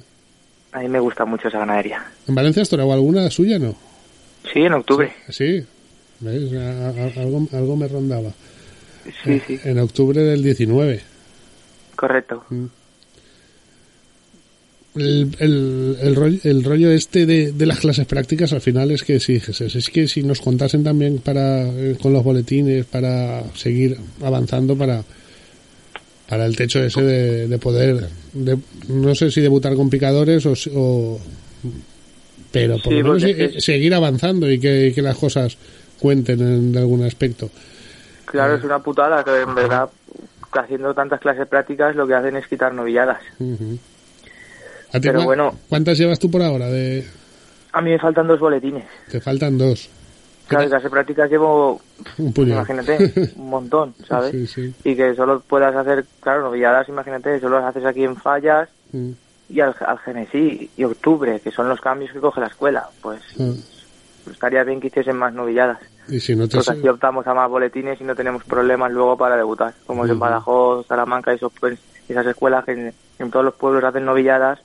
A 0.73 0.81
mí 0.81 0.89
me 0.89 1.01
gusta 1.01 1.25
mucho 1.25 1.49
esa 1.49 1.59
ganadería. 1.59 2.05
¿En 2.27 2.35
Valencia 2.35 2.63
has 2.63 2.69
torado 2.69 2.93
alguna 2.93 3.31
suya, 3.31 3.59
no? 3.59 3.75
Sí, 4.53 4.61
en 4.61 4.73
octubre. 4.75 5.13
Sí, 5.31 5.65
¿Ves? 6.21 6.53
A- 6.53 6.89
a- 6.89 7.23
algo, 7.23 7.47
algo 7.53 7.77
me 7.77 7.89
rondaba. 7.89 8.31
Sí, 9.25 9.41
sí, 9.47 9.59
En 9.65 9.79
octubre 9.79 10.21
del 10.23 10.43
19. 10.43 11.01
correcto. 11.97 12.45
El, 14.97 15.31
el, 15.39 15.97
el, 16.01 16.17
rollo, 16.17 16.39
el 16.43 16.65
rollo 16.65 16.91
este 16.91 17.25
de, 17.25 17.53
de 17.53 17.67
las 17.67 17.79
clases 17.79 18.07
prácticas 18.07 18.53
al 18.53 18.61
final 18.61 18.91
es 18.91 19.05
que 19.05 19.21
si 19.21 19.39
Jesús, 19.39 19.77
es 19.77 19.91
que 19.91 20.09
si 20.09 20.23
nos 20.25 20.41
contasen 20.41 20.83
también 20.83 21.19
para 21.19 21.69
eh, 21.69 21.97
con 22.01 22.13
los 22.13 22.25
boletines 22.25 22.85
para 22.87 23.45
seguir 23.55 23.97
avanzando 24.23 24.77
para 24.77 25.05
para 26.29 26.45
el 26.47 26.57
techo 26.57 26.81
ese 26.83 27.03
de, 27.03 27.49
de 27.49 27.59
poder 27.59 28.09
de- 28.33 28.59
no 28.89 29.15
sé 29.15 29.31
si 29.31 29.41
debutar 29.41 29.75
con 29.75 29.89
picadores 29.91 30.45
o, 30.47 30.53
o- 30.75 31.21
pero 32.53 32.75
por 32.79 32.93
Sí, 32.93 32.99
lo 33.01 33.05
menos 33.15 33.23
eh, 33.25 33.35
que- 33.35 33.61
seguir 33.61 33.95
avanzando 33.95 34.51
y 34.51 34.59
que, 34.59 34.93
que 34.95 35.03
las 35.03 35.17
cosas 35.17 35.57
cuenten 35.99 36.41
en, 36.41 36.73
de 36.73 36.79
algún 36.79 37.03
aspecto 37.05 37.51
Claro, 38.27 38.57
es 38.57 38.65
una 38.65 38.79
putada 38.81 39.25
que 39.25 39.41
en 39.41 39.55
verdad 39.55 39.89
haciendo 40.53 40.93
tantas 40.95 41.21
clases 41.21 41.47
prácticas 41.47 41.95
lo 41.97 42.07
que 42.07 42.15
hacen 42.15 42.35
es 42.37 42.47
quitar 42.47 42.75
novilladas. 42.75 43.19
¿A 44.93 45.01
ti 45.01 45.09
Pero 45.09 45.23
bueno. 45.25 45.55
¿Cuántas 45.69 45.97
llevas 45.99 46.19
tú 46.19 46.31
por 46.31 46.43
ahora? 46.43 46.67
De, 46.69 47.05
A 47.73 47.81
mí 47.81 47.91
me 47.91 47.99
faltan 47.99 48.27
dos 48.27 48.41
boletines. 48.41 48.85
te 49.11 49.21
faltan 49.21 49.57
dos. 49.57 49.89
Claro, 50.49 50.65
en 50.65 50.71
clases 50.71 50.91
prácticas 50.91 51.31
llevo, 51.31 51.81
Un 52.19 52.33
imagínate, 52.37 53.33
un 53.37 53.51
montón, 53.51 53.95
¿sabes? 54.07 54.31
Sí, 54.33 54.47
sí. 54.47 54.75
Y 54.85 54.97
que 54.97 55.15
solo 55.15 55.41
puedas 55.41 55.75
hacer, 55.77 56.05
claro, 56.21 56.43
novilladas, 56.43 56.89
imagínate, 56.89 57.39
solo 57.41 57.59
las 57.61 57.69
haces 57.71 57.85
aquí 57.85 58.05
en 58.05 58.17
Fallas 58.17 58.69
Mm. 58.93 59.11
y 59.51 59.61
al, 59.61 59.75
al 59.87 59.99
Genesí 59.99 60.71
y 60.75 60.85
Octubre, 60.85 61.41
que 61.41 61.51
son 61.51 61.69
los 61.69 61.79
cambios 61.81 62.11
que 62.11 62.21
coge 62.21 62.41
la 62.41 62.47
escuela. 62.47 62.89
Pues 63.03 63.21
Ah. 63.39 63.53
estaría 64.31 64.65
bien 64.65 64.81
que 64.81 64.87
hiciesen 64.89 65.17
más 65.17 65.35
novilladas. 65.35 65.79
Y 66.09 66.21
si 66.21 66.35
no 66.35 66.49
te 66.49 66.57
Porque 66.57 66.71
así 66.71 66.89
optamos 66.89 67.27
a 67.27 67.35
más 67.35 67.51
boletines 67.51 68.01
y 68.01 68.05
no 68.05 68.15
tenemos 68.17 68.43
problemas 68.45 68.91
luego 68.91 69.17
para 69.19 69.37
debutar. 69.37 69.75
Como 69.87 70.07
es 70.07 70.11
en. 70.11 70.19
Badajoz, 70.19 70.87
Salamanca, 70.87 71.33
esos, 71.35 71.53
pues, 71.61 71.79
esas 72.09 72.25
escuelas 72.27 72.65
que 72.65 72.73
en, 72.73 72.95
en 73.19 73.31
todos 73.31 73.45
los 73.45 73.55
pueblos 73.55 73.85
hacen 73.85 74.07
novilladas 74.07 74.59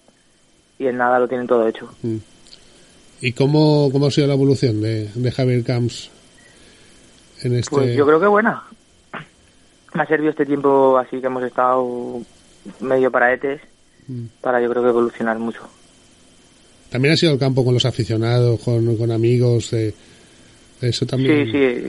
y 0.80 0.88
en 0.88 0.96
nada 0.98 1.20
lo 1.20 1.28
tienen 1.28 1.48
todo 1.48 1.68
hecho. 1.68 1.90
¿Y 3.26 3.32
cómo, 3.32 3.90
cómo 3.92 4.08
ha 4.08 4.12
sido 4.12 4.28
la 4.28 4.34
evolución 4.34 4.82
de, 4.82 5.08
de 5.16 5.32
Javier 5.32 5.64
Camps 5.64 6.10
en 7.42 7.56
este? 7.56 7.70
Pues 7.74 7.96
yo 7.96 8.06
creo 8.06 8.20
que 8.20 8.28
buena. 8.28 8.64
Me 9.94 10.02
ha 10.04 10.06
servido 10.08 10.32
este 10.32 10.46
tiempo 10.46 10.98
así 10.98 11.22
que 11.22 11.28
hemos 11.28 11.44
estado 11.44 12.22
medio 12.82 13.10
paraetes 13.12 13.62
Mm. 14.06 14.26
para 14.42 14.62
yo 14.62 14.70
creo 14.70 14.84
que 14.84 14.90
evolucionar 14.90 15.40
mucho. 15.40 15.62
También 16.90 17.14
ha 17.14 17.18
sido 17.18 17.32
el 17.32 17.40
campo 17.40 17.64
con 17.64 17.74
los 17.74 17.86
aficionados, 17.86 18.60
con, 18.60 18.98
con 18.98 19.12
amigos, 19.14 19.72
de, 19.72 19.94
eso 20.82 21.06
también. 21.06 21.46
Sí, 21.46 21.52
sí, 21.54 21.88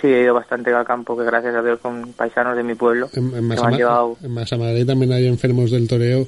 sí, 0.00 0.06
he 0.08 0.22
ido 0.24 0.34
bastante 0.34 0.72
al 0.74 0.84
campo, 0.84 1.16
que 1.16 1.22
gracias 1.24 1.54
a 1.54 1.62
Dios 1.62 1.78
con 1.78 2.14
paisanos 2.14 2.56
de 2.56 2.64
mi 2.64 2.74
pueblo 2.74 3.08
En, 3.14 3.26
en 3.26 3.30
que 3.30 3.40
me 3.42 3.54
han 3.54 3.58
Masama- 3.60 3.76
llevado... 3.76 4.16
en 4.24 4.30
Masamadrid 4.32 4.86
también 4.86 5.12
hay 5.12 5.28
enfermos 5.28 5.70
del 5.70 5.86
toreo 5.86 6.26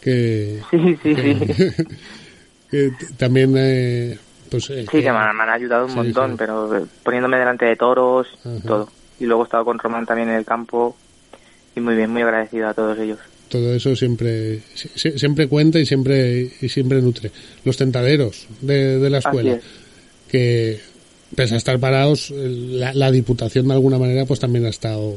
que, 0.00 0.60
Sí, 0.70 0.96
sí, 1.02 1.16
sí. 1.16 1.84
que 2.70 2.92
también 3.16 3.54
eh, 3.56 4.18
pues 4.50 4.70
eh, 4.70 4.86
Sí, 4.90 5.02
que 5.02 5.10
me 5.12 5.18
han, 5.18 5.36
me 5.36 5.42
han 5.42 5.50
ayudado 5.50 5.84
un 5.84 5.90
Sí, 5.90 5.96
montón, 5.96 6.30
sí. 6.32 6.36
pero 6.38 6.76
eh, 6.78 6.84
poniéndome 7.02 7.38
delante 7.38 7.64
de 7.66 7.76
toros 7.76 8.26
Ajá. 8.44 8.56
todo. 8.66 8.88
Y 9.18 9.26
luego 9.26 9.42
he 9.42 9.44
estado 9.44 9.64
con 9.64 9.78
Román 9.78 10.06
también 10.06 10.28
en 10.30 10.36
el 10.36 10.44
campo 10.44 10.96
y 11.76 11.80
muy 11.80 11.94
bien, 11.94 12.10
muy 12.10 12.22
agradecido 12.22 12.68
a 12.68 12.74
todos 12.74 12.98
ellos. 12.98 13.18
todo 13.48 13.74
eso 13.74 13.94
siempre 13.96 14.60
si- 14.74 14.88
si- 14.94 15.18
siempre 15.18 15.48
cuenta 15.48 15.78
y 15.80 15.86
siempre 15.86 16.50
y 16.60 16.68
siempre 16.68 17.02
nutre 17.02 17.32
los 17.64 17.76
tentaderos 17.76 18.46
de, 18.60 18.98
de 19.00 19.10
la 19.10 19.18
escuela 19.18 19.52
es. 19.54 19.64
que 20.28 20.80
pese 21.34 21.54
a 21.54 21.58
estar 21.58 21.78
parados 21.80 22.30
la, 22.30 22.92
la 22.94 23.10
diputación 23.10 23.66
de 23.68 23.74
alguna 23.74 23.98
manera 23.98 24.24
pues 24.24 24.38
también 24.40 24.66
ha 24.66 24.68
estado 24.68 25.16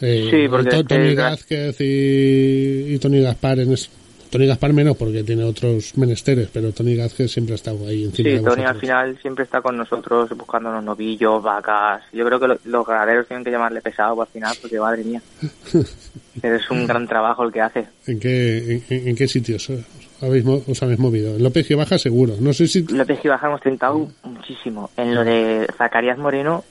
eh, 0.00 0.28
Sí, 0.30 0.48
porque 0.48 0.84
Tony 0.84 1.14
Gázquez 1.14 1.76
y, 1.80 2.94
y 2.94 2.98
Tony 2.98 3.20
Gaspar 3.20 3.60
en 3.60 3.72
es- 3.72 3.88
Tony 4.34 4.46
Gaspar 4.48 4.72
menos 4.72 4.96
porque 4.96 5.22
tiene 5.22 5.44
otros 5.44 5.96
menesteres 5.96 6.48
pero 6.52 6.72
Tony 6.72 6.96
Gázquez 6.96 7.30
siempre 7.30 7.52
ha 7.52 7.54
estado 7.54 7.86
ahí 7.86 8.02
encima 8.02 8.28
Sí, 8.30 8.34
de 8.36 8.40
Tony 8.42 8.64
al 8.64 8.80
final 8.80 9.16
siempre 9.22 9.44
está 9.44 9.62
con 9.62 9.76
nosotros 9.76 10.28
buscándonos 10.36 10.82
novillos, 10.82 11.40
vacas. 11.40 12.02
Yo 12.12 12.24
creo 12.26 12.40
que 12.40 12.48
lo- 12.48 12.58
los 12.64 12.84
ganaderos 12.84 13.28
tienen 13.28 13.44
que 13.44 13.52
llamarle 13.52 13.80
pesado 13.80 14.20
al 14.20 14.26
final 14.26 14.56
porque 14.60 14.80
madre 14.80 15.04
mía. 15.04 15.22
Pero 16.42 16.56
es 16.56 16.68
un 16.68 16.84
gran 16.86 17.06
trabajo 17.06 17.44
el 17.44 17.52
que 17.52 17.60
hace. 17.60 17.86
¿En 18.08 18.18
qué, 18.18 18.82
en, 18.90 19.08
en 19.08 19.14
qué 19.16 19.28
sitios 19.28 19.70
os 19.70 19.80
habéis, 20.20 20.44
os 20.46 20.82
habéis 20.82 20.98
movido? 20.98 21.36
En 21.36 21.42
López 21.44 21.70
y 21.70 21.74
Baja 21.74 21.96
seguro. 21.96 22.34
No 22.40 22.52
sé 22.52 22.66
si 22.66 22.82
López 22.88 23.20
y 23.24 23.28
Baja 23.28 23.46
hemos 23.46 23.60
tentado 23.60 24.08
muchísimo. 24.24 24.90
En 24.96 25.14
lo 25.14 25.22
de 25.24 25.66
Zacarías 25.78 26.18
Moreno, 26.18 26.64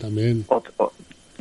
también. 0.00 0.44
o- 0.48 0.62
o- 0.78 0.92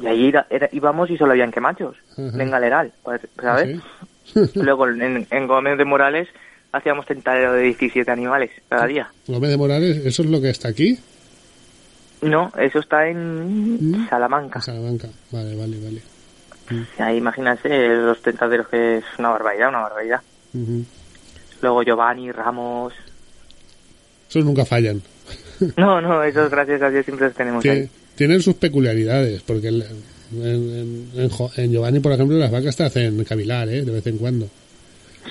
y 0.02 0.08
allí 0.08 0.28
era- 0.28 0.48
era- 0.50 0.70
íbamos 0.74 1.10
y 1.12 1.18
solo 1.18 1.32
habían 1.32 1.52
que 1.52 1.62
machos. 1.62 1.96
Ajá. 2.18 2.44
En 2.44 2.50
Galeral, 2.52 2.92
pues, 3.04 3.22
¿sabes? 3.42 3.78
¿Sí? 3.78 3.82
Luego 4.56 4.88
en, 4.88 5.28
en 5.30 5.48
Gómez 5.48 5.78
de 5.78 5.86
Morales 5.86 6.28
hacíamos 6.72 7.06
tentadero 7.06 7.54
de 7.54 7.64
17 7.64 8.10
animales 8.12 8.52
cada 8.70 8.86
día. 8.88 9.10
Gómez 9.28 9.50
de 9.50 9.58
Morales, 9.58 9.98
¿eso 10.06 10.24
es 10.24 10.30
lo 10.30 10.40
que 10.42 10.50
está 10.50 10.70
aquí? 10.70 10.98
No, 12.22 12.52
eso 12.58 12.80
está 12.80 13.08
en 13.08 13.92
¿Mm? 13.92 14.10
Salamanca. 14.10 14.62
Salamanca. 14.62 15.10
Vale, 15.32 15.56
vale, 15.56 15.78
vale. 15.84 16.02
Ahí 17.00 17.18
imagínense 17.18 17.68
los 17.96 18.22
tentaderos 18.22 18.68
que 18.70 18.98
es 18.98 19.04
una 19.18 19.30
barbaridad, 19.30 19.70
una 19.70 19.82
barbaridad. 19.82 20.22
Luego 21.62 21.84
Giovanni, 21.84 22.32
Ramos, 22.32 22.94
Esos 24.30 24.46
nunca 24.46 24.66
fallan. 24.66 25.02
No, 25.78 26.02
no, 26.02 26.24
esos 26.24 26.50
gracias 26.50 26.82
a 26.82 26.90
Dios 26.90 27.06
siempre 27.06 27.28
los 27.28 27.36
tenemos 27.36 27.64
ahí. 27.66 27.88
tienen 28.16 28.42
sus 28.42 28.56
peculiaridades, 28.56 29.44
porque 29.44 29.72
en, 30.34 31.10
en- 31.58 31.72
Giovanni, 31.72 32.00
por 32.00 32.12
ejemplo, 32.14 32.38
las 32.38 32.52
vacas 32.52 32.76
te 32.76 32.84
hacen 32.84 33.24
cavilar, 33.24 33.68
¿eh? 33.70 33.84
De 33.84 33.92
vez 33.92 34.06
en 34.08 34.18
cuando. 34.18 34.48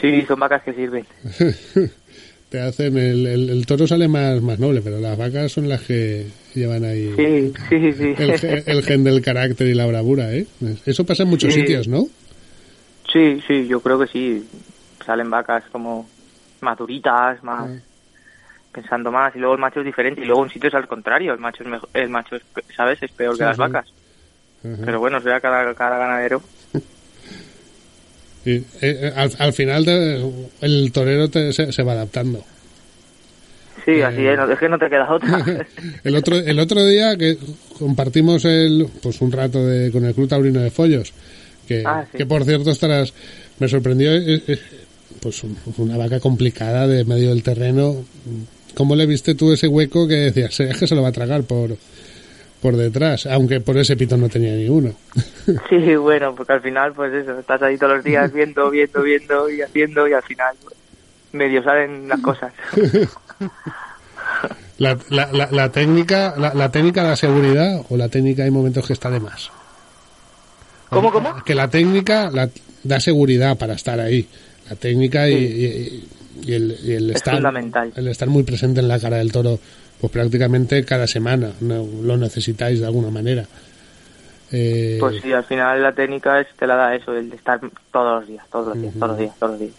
Sí, 0.00 0.22
son 0.26 0.38
vacas 0.40 0.62
que 0.62 0.72
sirven. 0.72 1.04
te 2.48 2.60
hacen... 2.60 2.96
El, 2.96 3.26
el- 3.26 3.50
el 3.50 3.66
toro 3.66 3.86
sale 3.86 4.08
más, 4.08 4.40
más 4.42 4.58
noble, 4.58 4.80
pero 4.82 4.98
las 5.00 5.16
vacas 5.16 5.52
son 5.52 5.68
las 5.68 5.82
que 5.82 6.26
llevan 6.54 6.84
ahí... 6.84 7.14
Sí, 7.16 7.52
sí, 7.68 7.92
sí. 7.92 8.14
El, 8.18 8.38
ge- 8.38 8.62
el 8.66 8.82
gen 8.82 9.04
del 9.04 9.22
carácter 9.22 9.66
y 9.68 9.74
la 9.74 9.86
bravura, 9.86 10.32
¿eh? 10.34 10.46
Eso 10.86 11.04
pasa 11.04 11.22
en 11.24 11.28
muchos 11.30 11.52
sitios, 11.54 11.88
¿no? 11.88 12.06
Sí, 13.12 13.42
sí, 13.46 13.66
yo 13.66 13.80
creo 13.80 13.98
que 13.98 14.06
sí. 14.06 14.46
Salen 15.04 15.30
vacas 15.30 15.64
como 15.72 16.08
más 16.60 16.78
duritas, 16.78 17.42
más 17.42 17.68
pensando 18.72 19.10
más. 19.10 19.34
Y 19.34 19.38
luego 19.40 19.54
el 19.54 19.60
macho 19.60 19.80
es 19.80 19.86
diferente. 19.86 20.20
Y 20.20 20.26
luego 20.26 20.44
en 20.44 20.50
sitios 20.52 20.74
al 20.74 20.86
contrario. 20.86 21.32
El 21.32 21.40
macho 21.40 21.64
es 21.64 21.68
mejor, 21.68 21.88
el 21.94 22.08
macho 22.08 22.36
es, 22.36 22.42
¿sabes? 22.76 23.02
Es 23.02 23.10
peor 23.12 23.36
que 23.36 23.44
las 23.44 23.56
sí. 23.56 23.62
Pero 24.62 24.98
bueno, 25.00 25.20
sea 25.22 25.40
cada, 25.40 25.74
cada 25.74 25.96
ganadero. 25.98 26.42
Y, 28.44 28.52
eh, 28.52 28.64
eh, 28.80 29.12
al, 29.14 29.30
al 29.38 29.52
final 29.52 29.84
te- 29.84 30.20
el 30.62 30.92
torero 30.92 31.28
te- 31.28 31.52
se, 31.52 31.72
se 31.72 31.82
va 31.82 31.92
adaptando. 31.92 32.42
Sí, 33.84 34.00
así 34.02 34.26
es. 34.26 34.36
no- 34.36 34.50
Es 34.50 34.58
que 34.58 34.68
no 34.68 34.78
te 34.78 34.88
queda 34.88 35.10
otra. 35.12 35.66
El 36.04 36.16
otro, 36.16 36.36
el 36.36 36.58
otro 36.58 36.84
día 36.86 37.16
que 37.16 37.36
compartimos 37.78 38.44
el, 38.44 38.88
pues 39.02 39.20
un 39.20 39.32
rato 39.32 39.64
de, 39.66 39.90
con 39.90 40.04
el 40.04 40.14
Club 40.14 40.28
Taurino 40.28 40.60
de 40.60 40.70
Follos, 40.70 41.12
que, 41.66 41.82
Ah, 41.86 42.04
sí. 42.10 42.18
que 42.18 42.26
por 42.26 42.44
cierto 42.44 42.70
estarás, 42.70 43.12
me 43.58 43.68
sorprendió, 43.68 44.12
eh, 44.14 44.42
eh, 44.46 44.58
pues 45.20 45.42
un- 45.44 45.56
una 45.78 45.96
vaca 45.96 46.20
complicada 46.20 46.86
de 46.86 47.04
medio 47.04 47.30
del 47.30 47.42
terreno. 47.42 48.04
¿Cómo 48.74 48.94
le 48.96 49.06
viste 49.06 49.34
tú 49.34 49.52
ese 49.52 49.66
hueco 49.68 50.06
que 50.06 50.14
decías, 50.16 50.60
es 50.60 50.76
que 50.78 50.86
se 50.86 50.94
lo 50.94 51.02
va 51.02 51.08
a 51.08 51.12
tragar 51.12 51.42
por, 51.44 51.76
por 52.60 52.76
detrás? 52.76 53.26
Aunque 53.26 53.60
por 53.60 53.76
ese 53.78 53.96
pito 53.96 54.16
no 54.16 54.28
tenía 54.28 54.52
ni 54.54 54.68
uno. 54.68 54.92
Sí, 55.68 55.96
bueno, 55.96 56.34
porque 56.34 56.52
al 56.52 56.60
final, 56.60 56.92
pues 56.92 57.12
eso, 57.12 57.36
estás 57.38 57.60
ahí 57.62 57.76
todos 57.76 57.96
los 57.96 58.04
días 58.04 58.32
viendo, 58.32 58.70
viendo, 58.70 59.02
viendo 59.02 59.48
y 59.50 59.62
haciendo 59.62 60.06
y 60.06 60.12
al 60.12 60.22
final 60.22 60.54
pues, 60.62 60.76
medio 61.32 61.62
salen 61.64 62.08
las 62.08 62.20
cosas. 62.20 62.52
La, 64.78 64.96
la, 65.10 65.28
la, 65.32 65.48
la 65.50 65.70
técnica, 65.70 66.34
la, 66.38 66.54
la 66.54 66.70
técnica 66.70 67.02
da 67.02 67.14
seguridad 67.14 67.82
o 67.90 67.96
la 67.98 68.08
técnica 68.08 68.44
hay 68.44 68.50
momentos 68.50 68.86
que 68.86 68.94
está 68.94 69.10
de 69.10 69.20
más. 69.20 69.50
¿Cómo, 70.88 71.12
cómo? 71.12 71.34
Que 71.44 71.54
la 71.54 71.68
técnica 71.68 72.30
la, 72.32 72.48
da 72.82 72.98
seguridad 72.98 73.58
para 73.58 73.74
estar 73.74 74.00
ahí. 74.00 74.26
La 74.70 74.76
técnica 74.76 75.28
y, 75.28 75.34
y- 75.34 76.08
y 76.42 76.54
el, 76.54 76.78
y 76.82 76.92
el 76.94 77.10
Es 77.10 77.16
estar, 77.16 77.34
fundamental. 77.34 77.92
el 77.94 78.08
estar 78.08 78.28
muy 78.28 78.42
presente 78.42 78.80
en 78.80 78.88
la 78.88 78.98
cara 78.98 79.18
del 79.18 79.30
toro, 79.30 79.58
pues 80.00 80.12
prácticamente 80.12 80.84
cada 80.84 81.06
semana. 81.06 81.52
No, 81.60 81.86
lo 82.02 82.16
necesitáis 82.16 82.80
de 82.80 82.86
alguna 82.86 83.10
manera. 83.10 83.44
Eh, 84.52 84.96
Pues 84.98 85.20
sí, 85.22 85.32
al 85.32 85.44
final 85.44 85.82
la 85.82 85.92
técnica 85.92 86.40
es, 86.40 86.48
te 86.58 86.66
la 86.66 86.74
da 86.74 86.94
eso, 86.94 87.14
el 87.16 87.30
de 87.30 87.36
estar 87.36 87.60
todos 87.92 88.20
los 88.20 88.28
días, 88.28 88.44
todos 88.50 88.68
los 88.68 88.80
días, 88.82 88.94
todos 88.94 89.08
los 89.10 89.18
días, 89.18 89.32
todos 89.38 89.52
los 89.52 89.60
días. 89.60 89.74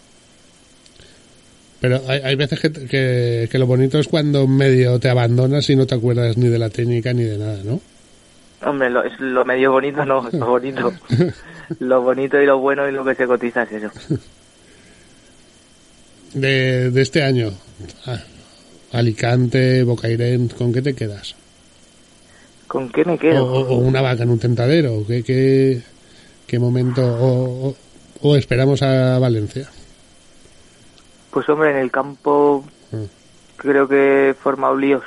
Pero 1.80 2.00
hay, 2.08 2.20
hay 2.20 2.36
veces 2.36 2.60
que, 2.60 2.72
que, 2.72 3.48
que 3.50 3.58
lo 3.58 3.66
bonito 3.66 3.98
es 3.98 4.06
cuando 4.06 4.46
medio 4.46 5.00
te 5.00 5.10
abandonas 5.10 5.68
y 5.68 5.74
no 5.76 5.86
te 5.86 5.96
acuerdas 5.96 6.36
ni 6.36 6.48
de 6.48 6.58
la 6.58 6.70
técnica 6.70 7.12
ni 7.12 7.24
de 7.24 7.36
nada, 7.38 7.58
¿no? 7.64 7.80
Hombre, 8.64 8.88
lo, 8.88 9.02
es 9.02 9.18
lo 9.18 9.44
medio 9.44 9.72
bonito, 9.72 10.04
no, 10.04 10.28
es 10.28 10.34
lo 10.34 10.46
bonito. 10.46 10.92
lo 11.80 12.00
bonito 12.02 12.40
y 12.40 12.46
lo 12.46 12.58
bueno 12.58 12.88
y 12.88 12.92
lo 12.92 13.04
que 13.04 13.16
se 13.16 13.26
cotiza 13.26 13.64
es 13.64 13.72
eso. 13.72 13.90
De, 16.34 16.90
de 16.90 17.02
este 17.02 17.22
año, 17.24 17.50
ah, 18.06 18.18
Alicante, 18.92 19.82
Bocairén, 19.84 20.48
¿con 20.48 20.72
qué 20.72 20.82
te 20.82 20.94
quedas? 20.94 21.34
¿Con 22.68 22.90
qué 22.90 23.04
me 23.04 23.18
quedo? 23.18 23.44
o- 23.44 23.68
o 23.74 23.76
una 23.76 24.00
vaca 24.00 24.22
en 24.22 24.30
un 24.30 24.38
tentadero, 24.38 25.04
¿qué, 25.06 25.22
qué, 25.22 25.82
qué 26.46 26.58
momento? 26.58 27.02
O, 27.04 27.74
o- 28.22 28.36
esperamos 28.36 28.82
a 28.82 29.18
Valencia. 29.18 29.68
Pues 31.30 31.48
hombre, 31.48 31.70
en 31.70 31.76
el 31.78 31.90
campo 31.90 32.64
Mm. 32.90 33.04
creo 33.56 33.88
que 33.88 34.30
he 34.30 34.34
formado 34.34 34.76
líos. 34.76 35.04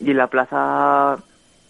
Y 0.00 0.10
en 0.10 0.16
la 0.16 0.26
plaza 0.28 1.18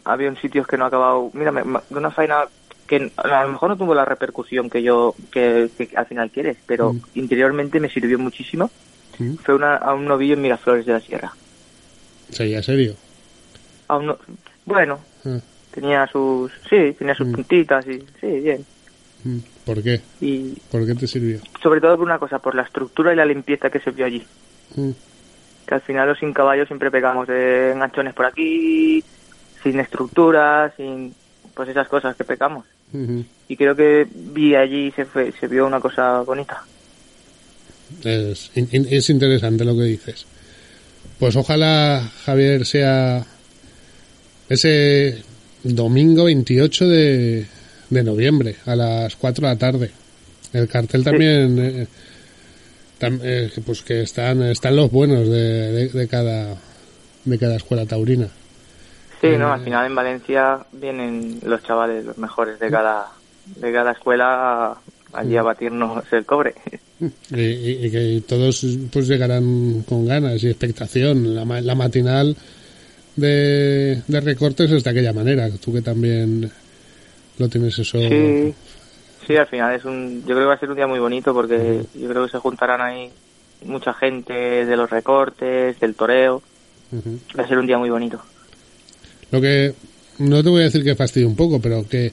había 0.04 0.28
un 0.30 0.36
sitios 0.40 0.66
que 0.66 0.76
no 0.78 0.84
ha 0.84 0.88
acabado. 0.88 1.30
Mira, 1.34 1.52
me- 1.52 1.62
una 1.90 2.10
faena 2.10 2.44
que 2.86 3.12
a 3.16 3.42
lo 3.42 3.48
mejor 3.50 3.68
no 3.70 3.76
tuvo 3.76 3.94
la 3.94 4.06
repercusión 4.06 4.70
que 4.70 4.82
yo 4.82 5.14
que, 5.30 5.70
que 5.76 5.90
al 5.94 6.06
final 6.06 6.30
quieres, 6.30 6.56
pero 6.66 6.94
Mm. 6.94 7.00
interiormente 7.14 7.80
me 7.80 7.90
sirvió 7.90 8.18
muchísimo. 8.18 8.70
Mm. 9.18 9.34
Fue 9.36 9.54
una, 9.54 9.76
a 9.76 9.94
un 9.94 10.04
novillo 10.04 10.34
en 10.34 10.42
Miraflores 10.42 10.86
de 10.86 10.92
la 10.92 11.00
Sierra. 11.00 11.32
Sería 12.30 12.62
serio. 12.62 12.94
A 13.88 13.96
un 13.96 14.06
no- 14.06 14.18
bueno, 14.66 15.00
Ah, 15.24 15.38
tenía 15.72 16.06
sus 16.06 16.52
sí, 16.70 16.94
tenía 16.98 17.14
sus 17.14 17.26
Mm. 17.26 17.32
puntitas 17.32 17.86
y 17.86 17.98
sí, 18.20 18.26
bien. 18.40 18.64
mm, 19.24 19.38
¿Por 19.64 19.82
qué? 19.82 20.00
Y 20.20 20.54
¿Por 20.70 20.86
qué 20.86 20.94
te 20.94 21.06
sirvió? 21.06 21.40
sobre 21.62 21.80
todo 21.80 21.96
por 21.96 22.06
una 22.06 22.18
cosa, 22.18 22.38
por 22.38 22.54
la 22.54 22.62
estructura 22.62 23.12
y 23.12 23.16
la 23.16 23.24
limpieza 23.26 23.70
que 23.70 23.80
se 23.80 23.90
vio 23.90 24.06
allí. 24.06 24.24
Mm, 24.76 24.90
que 25.66 25.74
al 25.74 25.80
final 25.82 26.08
los 26.08 26.18
sin 26.18 26.32
caballos 26.32 26.66
siempre 26.68 26.90
pegamos 26.90 27.26
de 27.26 27.72
enganchones 27.72 28.14
por 28.14 28.26
aquí, 28.26 29.02
sin 29.62 29.80
estructura, 29.80 30.72
sin 30.76 31.14
pues 31.54 31.68
esas 31.68 31.88
cosas 31.88 32.14
que 32.16 32.24
pecamos. 32.24 32.64
ujú. 32.92 33.24
Y 33.48 33.56
creo 33.56 33.74
que 33.74 34.06
vi 34.10 34.54
allí 34.54 34.86
y 34.88 34.92
se 34.92 35.06
fue, 35.06 35.32
se 35.40 35.46
vio 35.48 35.66
una 35.66 35.80
cosa 35.80 36.20
bonita. 36.20 36.62
Es, 38.04 38.50
es 38.54 39.10
interesante 39.10 39.64
lo 39.64 39.74
que 39.76 39.84
dices. 39.84 40.26
Pues 41.18 41.34
ojalá, 41.36 42.10
Javier, 42.24 42.64
sea 42.66 43.24
ese 44.48 45.22
domingo 45.62 46.24
28 46.24 46.88
de, 46.88 47.46
de 47.90 48.04
noviembre 48.04 48.56
a 48.66 48.76
las 48.76 49.16
4 49.16 49.46
de 49.46 49.54
la 49.54 49.58
tarde. 49.58 49.90
El 50.52 50.68
cartel 50.68 51.04
también, 51.04 51.58
eh, 51.58 51.86
tam- 53.00 53.20
eh, 53.22 53.50
pues 53.66 53.82
que 53.82 54.02
están, 54.02 54.42
están 54.42 54.76
los 54.76 54.90
buenos 54.90 55.28
de, 55.28 55.72
de, 55.72 55.88
de 55.88 56.08
cada 56.08 56.56
de 57.24 57.38
cada 57.38 57.56
escuela 57.56 57.84
taurina. 57.84 58.28
Sí, 59.20 59.26
no, 59.36 59.52
al 59.52 59.62
final 59.64 59.86
en 59.86 59.94
Valencia 59.94 60.60
vienen 60.72 61.40
los 61.44 61.62
chavales, 61.64 62.04
los 62.06 62.16
mejores 62.16 62.58
de 62.58 62.70
cada 62.70 63.08
de 63.56 63.72
cada 63.72 63.92
escuela 63.92 64.76
allí 65.12 65.36
a 65.36 65.42
batirnos 65.42 66.04
el 66.12 66.24
cobre. 66.24 66.54
Y, 67.00 67.40
y- 67.40 67.86
y 67.86 67.90
que 67.90 68.22
todos 68.26 68.66
pues 68.92 69.06
llegarán 69.08 69.82
con 69.88 70.06
ganas 70.06 70.42
y 70.42 70.48
expectación. 70.48 71.34
La, 71.34 71.44
la 71.60 71.74
matinal 71.74 72.36
de, 73.16 74.02
de 74.06 74.20
recortes 74.20 74.70
es 74.70 74.84
de 74.84 74.90
aquella 74.90 75.12
manera. 75.12 75.48
Tú 75.62 75.72
que 75.72 75.82
también 75.82 76.50
lo 77.38 77.48
tienes 77.48 77.78
eso. 77.78 77.98
Sí, 78.00 78.54
sí, 79.26 79.36
al 79.36 79.46
final 79.46 79.74
es 79.74 79.84
un, 79.84 80.20
yo 80.22 80.26
creo 80.34 80.40
que 80.40 80.44
va 80.46 80.54
a 80.54 80.58
ser 80.58 80.70
un 80.70 80.76
día 80.76 80.86
muy 80.86 80.98
bonito 80.98 81.32
porque 81.32 81.82
yo 81.94 82.08
creo 82.08 82.24
que 82.26 82.32
se 82.32 82.38
juntarán 82.38 82.80
ahí 82.80 83.10
mucha 83.64 83.92
gente 83.94 84.32
de 84.32 84.76
los 84.76 84.90
recortes, 84.90 85.78
del 85.80 85.94
toreo. 85.94 86.42
Va 87.38 87.44
a 87.44 87.48
ser 87.48 87.58
un 87.58 87.66
día 87.66 87.78
muy 87.78 87.90
bonito. 87.90 88.20
Lo 89.30 89.40
que 89.40 89.74
no 90.18 90.42
te 90.42 90.48
voy 90.48 90.62
a 90.62 90.64
decir 90.64 90.82
que 90.82 90.94
fastidie 90.96 91.26
un 91.26 91.36
poco, 91.36 91.60
pero 91.60 91.86
que, 91.86 92.10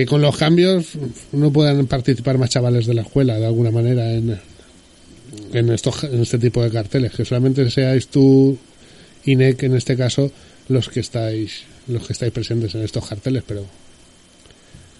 que 0.00 0.06
con 0.06 0.22
los 0.22 0.36
cambios 0.36 0.92
no 1.32 1.52
puedan 1.52 1.86
participar 1.86 2.38
más 2.38 2.48
chavales 2.48 2.86
de 2.86 2.94
la 2.94 3.02
escuela 3.02 3.38
de 3.38 3.44
alguna 3.46 3.70
manera 3.70 4.10
en, 4.10 4.38
en, 5.52 5.70
estos, 5.70 6.04
en 6.04 6.22
este 6.22 6.38
tipo 6.38 6.62
de 6.62 6.70
carteles. 6.70 7.12
Que 7.12 7.24
solamente 7.26 7.68
seáis 7.70 8.08
tú, 8.08 8.56
INEC 9.26 9.62
en 9.64 9.76
este 9.76 9.96
caso, 9.98 10.30
los 10.68 10.88
que 10.88 11.00
estáis 11.00 11.64
los 11.86 12.06
que 12.06 12.12
estáis 12.14 12.32
presentes 12.32 12.74
en 12.74 12.82
estos 12.82 13.06
carteles, 13.06 13.42
pero 13.46 13.64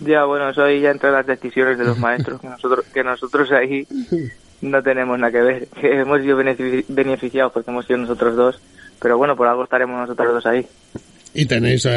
Ya, 0.00 0.24
bueno, 0.24 0.50
eso 0.50 0.64
ahí 0.64 0.80
ya 0.80 0.90
entre 0.90 1.10
las 1.12 1.26
decisiones 1.26 1.78
de 1.78 1.84
los 1.84 1.98
maestros, 2.06 2.40
que 2.40 2.48
nosotros, 2.48 2.84
que 2.92 3.02
nosotros 3.04 3.50
ahí 3.52 3.86
no 4.60 4.82
tenemos 4.82 5.18
nada 5.18 5.32
que 5.32 5.40
ver, 5.40 5.66
que 5.68 6.00
hemos 6.00 6.20
sido 6.20 6.38
benefici- 6.38 6.84
beneficiados 6.88 7.52
porque 7.52 7.70
hemos 7.70 7.86
sido 7.86 7.98
nosotros 8.00 8.36
dos, 8.36 8.58
pero 9.00 9.16
bueno, 9.18 9.36
por 9.36 9.46
algo 9.46 9.64
estaremos 9.64 9.98
nosotros 10.00 10.32
dos 10.34 10.46
ahí. 10.46 10.66
Y 11.32 11.46
tenéis, 11.46 11.88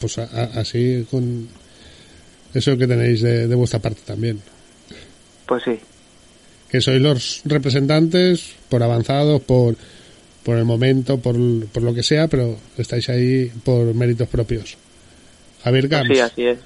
pues 0.00 0.18
a- 0.18 0.22
a- 0.24 0.60
así, 0.60 1.06
con 1.10 1.46
eso 2.54 2.76
que 2.76 2.86
tenéis 2.86 3.20
de, 3.22 3.46
de 3.46 3.54
vuestra 3.54 3.78
parte 3.80 4.00
también. 4.04 4.40
Pues 5.46 5.62
sí, 5.64 5.78
Que 6.70 6.80
sois 6.80 7.00
los 7.00 7.40
representantes 7.44 8.52
por 8.68 8.82
avanzados, 8.82 9.40
por, 9.42 9.76
por 10.44 10.56
el 10.58 10.64
momento, 10.64 11.18
por, 11.18 11.36
por 11.68 11.82
lo 11.82 11.94
que 11.94 12.02
sea, 12.02 12.28
pero 12.28 12.56
estáis 12.76 13.08
ahí 13.08 13.50
por 13.64 13.94
méritos 13.94 14.28
propios. 14.28 14.76
Javier 15.64 15.88
pues 15.88 16.00
Camps, 16.00 16.14
sí, 16.14 16.20
así 16.20 16.46
es. 16.46 16.58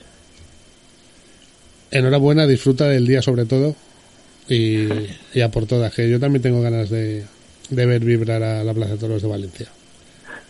enhorabuena, 1.90 2.46
disfruta 2.46 2.88
del 2.88 3.06
día 3.06 3.22
sobre 3.22 3.44
todo 3.44 3.74
y, 4.48 4.88
y 5.34 5.40
a 5.40 5.50
por 5.50 5.66
todas, 5.66 5.94
que 5.94 6.08
yo 6.10 6.18
también 6.18 6.42
tengo 6.42 6.60
ganas 6.60 6.90
de, 6.90 7.24
de 7.70 7.86
ver 7.86 8.04
vibrar 8.04 8.42
a 8.42 8.64
la 8.64 8.74
Plaza 8.74 8.92
de 8.92 8.98
Toros 8.98 9.22
de 9.22 9.28
Valencia. 9.28 9.68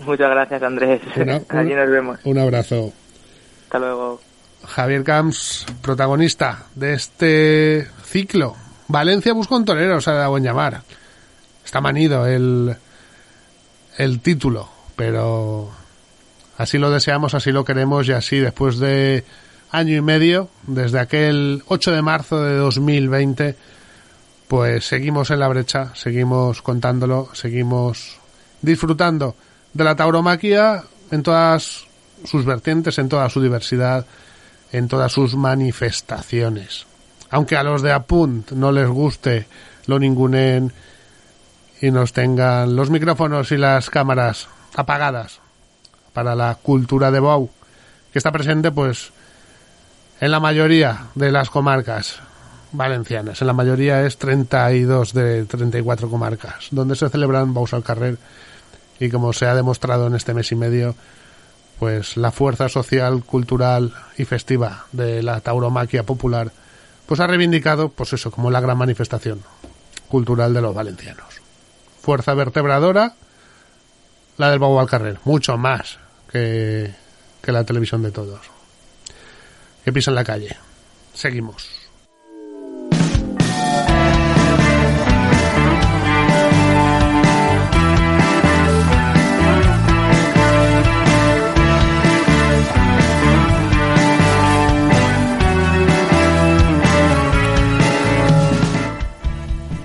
Muchas 0.07 0.31
gracias, 0.31 0.63
Andrés. 0.63 1.01
Una- 1.17 1.43
Allí 1.51 1.75
nos 1.75 1.91
vemos. 1.91 2.19
Un 2.25 2.39
abrazo. 2.39 2.93
Hasta 3.65 3.79
luego. 3.79 4.21
Javier 4.67 5.05
Camps, 5.05 5.67
protagonista 5.81 6.65
de 6.75 6.95
este 6.95 7.89
ciclo. 8.05 8.57
Valencia 8.89 9.33
busca 9.33 9.57
un 9.57 9.65
torero, 9.65 10.01
se 10.01 10.11
ha 10.11 10.15
dado 10.15 10.37
en 10.37 10.45
llamar. 10.45 10.83
Está 11.65 11.81
manido 11.81 12.27
el, 12.27 12.77
el 13.97 14.21
título, 14.21 14.69
pero 14.97 15.71
así 16.59 16.79
lo 16.79 16.91
deseamos, 16.91 17.35
así 17.35 17.53
lo 17.53 17.65
queremos 17.65 18.07
y 18.09 18.13
así 18.13 18.39
después 18.39 18.79
de 18.79 19.25
año 19.71 19.97
y 19.97 20.03
medio, 20.03 20.51
desde 20.67 21.01
aquel 21.01 21.63
8 21.67 21.93
de 21.93 22.03
marzo 22.03 22.43
de 22.43 22.57
2020, 22.57 23.57
pues 24.49 24.85
seguimos 24.87 25.31
en 25.31 25.41
la 25.41 25.49
brecha, 25.49 25.93
seguimos 25.95 26.61
contándolo, 26.61 27.31
seguimos 27.33 28.19
disfrutando 28.61 29.35
de 29.73 29.85
la 29.85 29.97
tauromaquia 29.97 30.85
en 31.11 31.23
todas 31.23 31.87
sus 32.25 32.45
vertientes, 32.45 32.99
en 32.99 33.09
toda 33.09 33.29
su 33.31 33.41
diversidad, 33.41 34.07
en 34.73 34.89
todas 34.89 35.13
sus 35.13 35.37
manifestaciones. 35.37 36.87
Aunque 37.31 37.57
a 37.57 37.63
los 37.63 37.83
de 37.83 37.93
Apunt 37.93 38.53
no 38.53 38.73
les 38.73 38.89
guste, 38.89 39.47
lo 39.87 39.99
ningunen 39.99 40.73
y 41.81 41.91
nos 41.91 42.13
tengan 42.13 42.75
los 42.75 42.91
micrófonos 42.91 43.53
y 43.53 43.57
las 43.57 43.91
cámaras 43.91 44.49
apagadas 44.75 45.41
para 46.13 46.35
la 46.35 46.55
cultura 46.57 47.11
de 47.11 47.21
Bou, 47.21 47.51
que 48.13 48.19
está 48.19 48.33
presente 48.33 48.71
pues 48.71 49.13
en 50.21 50.31
la 50.31 50.41
mayoría 50.41 51.07
de 51.15 51.33
las 51.33 51.51
comarcas 51.51 52.21
valencianas. 52.73 53.41
En 53.41 53.47
la 53.47 53.53
mayoría 53.53 54.07
es 54.07 54.17
32 54.19 55.13
de 55.13 55.45
34 55.45 56.09
comarcas, 56.09 56.69
donde 56.71 56.97
se 56.97 57.09
celebran 57.09 57.55
Bous 57.55 57.75
al 57.75 57.83
Carrer 57.83 58.19
y 59.01 59.11
como 59.11 59.33
se 59.33 59.47
ha 59.47 59.55
demostrado 59.55 60.07
en 60.07 60.15
este 60.15 60.35
mes 60.35 60.53
y 60.53 60.55
medio, 60.55 60.95
pues 61.83 62.17
la 62.17 62.31
fuerza 62.31 62.69
social, 62.69 63.25
cultural 63.25 63.93
y 64.17 64.25
festiva 64.25 64.87
de 64.93 65.21
la 65.21 65.41
tauromaquia 65.41 66.05
popular, 66.05 66.53
pues 67.07 67.19
ha 67.19 67.27
reivindicado, 67.27 67.89
pues 67.89 68.13
eso, 68.13 68.31
como 68.31 68.53
la 68.53 68.61
gran 68.61 68.79
manifestación 68.79 69.43
cultural 70.09 70.55
de 70.55 70.61
los 70.61 70.77
valencianos. 70.77 71.41
Fuerza 72.01 72.35
vertebradora, 72.35 73.17
la 74.37 74.51
del 74.53 74.63
al 74.63 74.89
Carrer, 74.89 75.19
mucho 75.25 75.59
más 75.59 75.99
que, 76.31 76.95
que 77.43 77.51
la 77.51 77.65
televisión 77.65 78.01
de 78.05 78.13
todos. 78.13 78.43
Que 79.85 79.93
pisa 79.93 80.13
en 80.13 80.15
la 80.15 80.23
calle. 80.23 80.57
Seguimos. 81.15 81.82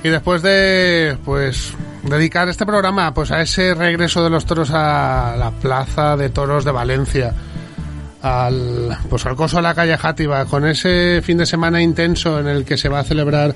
Y 0.08 0.10
después 0.10 0.42
de, 0.42 1.18
pues, 1.26 1.74
dedicar 2.08 2.48
este 2.48 2.66
programa, 2.66 3.14
pues, 3.14 3.30
a 3.30 3.42
ese 3.42 3.76
regreso 3.76 4.24
de 4.24 4.30
los 4.30 4.46
toros 4.46 4.70
a 4.72 5.36
la 5.38 5.52
plaza 5.52 6.16
de 6.16 6.30
toros 6.30 6.64
de 6.64 6.72
Valencia, 6.72 7.34
al, 8.22 8.98
pues, 9.10 9.26
al 9.26 9.36
coso 9.36 9.58
de 9.58 9.64
la 9.64 9.76
calle 9.76 9.98
Játiva, 9.98 10.46
con 10.46 10.66
ese 10.66 11.22
fin 11.22 11.38
de 11.38 11.46
semana 11.46 11.82
intenso 11.82 12.40
en 12.40 12.48
el 12.48 12.64
que 12.64 12.78
se 12.78 12.88
va 12.88 13.00
a 13.00 13.04
celebrar, 13.04 13.54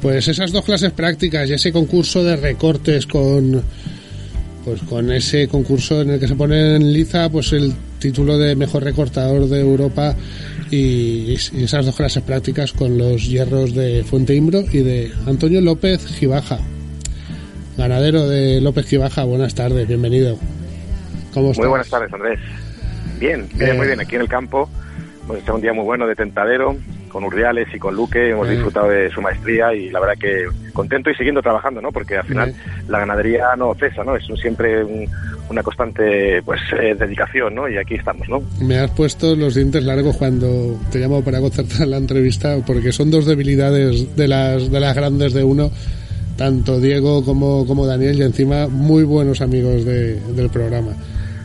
pues, 0.00 0.28
esas 0.28 0.52
dos 0.52 0.64
clases 0.64 0.92
prácticas 0.92 1.50
y 1.50 1.54
ese 1.54 1.72
concurso 1.72 2.22
de 2.22 2.36
recortes 2.36 3.04
con, 3.08 3.60
pues, 4.64 4.82
con 4.82 5.10
ese 5.10 5.48
concurso 5.48 6.02
en 6.02 6.10
el 6.10 6.20
que 6.20 6.28
se 6.28 6.36
pone 6.36 6.76
en 6.76 6.92
liza, 6.92 7.28
pues, 7.28 7.52
el 7.54 7.74
título 7.98 8.38
de 8.38 8.54
mejor 8.54 8.84
recortador 8.84 9.48
de 9.48 9.60
Europa 9.60 10.14
y, 10.72 11.34
esas 11.34 11.84
dos 11.86 11.96
clases 11.96 12.22
prácticas 12.22 12.72
con 12.72 12.96
los 12.98 13.28
hierros 13.28 13.74
de 13.74 14.02
Fuente 14.04 14.34
Imbro 14.34 14.62
y 14.72 14.78
de 14.78 15.12
Antonio 15.26 15.60
López 15.60 16.04
Gibaja. 16.06 16.58
Ganadero 17.76 18.28
de 18.28 18.60
López 18.60 18.86
Gibaja, 18.86 19.24
buenas 19.24 19.54
tardes, 19.54 19.86
bienvenido. 19.86 20.38
¿Cómo 21.34 21.50
estás? 21.50 21.58
Muy 21.64 21.68
buenas 21.68 21.88
tardes, 21.88 22.12
Andrés. 22.12 22.40
Bien, 23.18 23.46
bien, 23.54 23.70
Eh. 23.70 23.74
muy 23.74 23.86
bien. 23.86 24.00
Aquí 24.00 24.16
en 24.16 24.22
el 24.22 24.28
campo 24.28 24.68
hemos 25.24 25.38
hecho 25.38 25.54
un 25.54 25.60
día 25.60 25.72
muy 25.72 25.84
bueno 25.84 26.06
de 26.06 26.14
tentadero, 26.14 26.76
con 27.12 27.24
Urdiales 27.24 27.68
y 27.74 27.78
con 27.78 27.94
Luque. 27.94 28.30
Hemos 28.30 28.48
disfrutado 28.48 28.88
de 28.88 29.10
su 29.10 29.20
maestría 29.20 29.74
y 29.74 29.90
la 29.90 30.00
verdad 30.00 30.14
que 30.18 30.46
contento 30.72 31.10
y 31.10 31.14
siguiendo 31.14 31.42
trabajando, 31.42 31.80
¿no? 31.82 31.92
Porque 31.92 32.16
al 32.16 32.24
final 32.26 32.54
la 32.88 32.98
ganadería 33.00 33.54
no 33.56 33.74
cesa, 33.74 34.02
¿no? 34.02 34.16
Es 34.16 34.28
un- 34.30 34.36
siempre 34.38 34.82
un- 34.82 35.06
una 35.50 35.62
constante, 35.62 36.40
pues, 36.42 36.60
eh, 36.80 36.94
dedicación, 36.98 37.54
¿no? 37.54 37.68
Y 37.68 37.76
aquí 37.76 37.96
estamos, 37.96 38.26
¿no? 38.28 38.42
Me 38.60 38.78
has 38.78 38.90
puesto 38.92 39.36
los 39.36 39.54
dientes 39.54 39.84
largos 39.84 40.16
cuando 40.16 40.80
te 40.90 40.98
llamo 40.98 41.22
para 41.22 41.40
concertar 41.40 41.86
la 41.86 41.98
entrevista, 41.98 42.56
porque 42.66 42.90
son 42.92 43.10
dos 43.10 43.26
debilidades 43.26 44.16
de 44.16 44.28
las, 44.28 44.70
de 44.70 44.80
las 44.80 44.96
grandes 44.96 45.34
de 45.34 45.44
uno, 45.44 45.70
tanto 46.38 46.80
Diego 46.80 47.22
como, 47.24 47.66
como 47.66 47.86
Daniel, 47.86 48.16
y 48.18 48.22
encima 48.22 48.66
muy 48.68 49.02
buenos 49.04 49.42
amigos 49.42 49.84
de- 49.84 50.18
del 50.34 50.48
programa. 50.48 50.92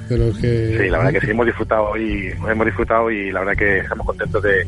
De 0.07 0.17
los 0.17 0.37
que, 0.37 0.77
Sí, 0.81 0.89
la 0.89 0.99
verdad 0.99 1.11
que 1.19 1.25
sí, 1.25 1.31
hemos 1.31 1.45
disfrutado 1.45 1.97
y 1.97 2.27
hemos 2.49 2.65
disfrutado 2.65 3.11
y 3.11 3.29
la 3.29 3.41
verdad 3.41 3.57
que 3.57 3.79
estamos 3.79 4.05
contentos 4.07 4.41
de, 4.41 4.65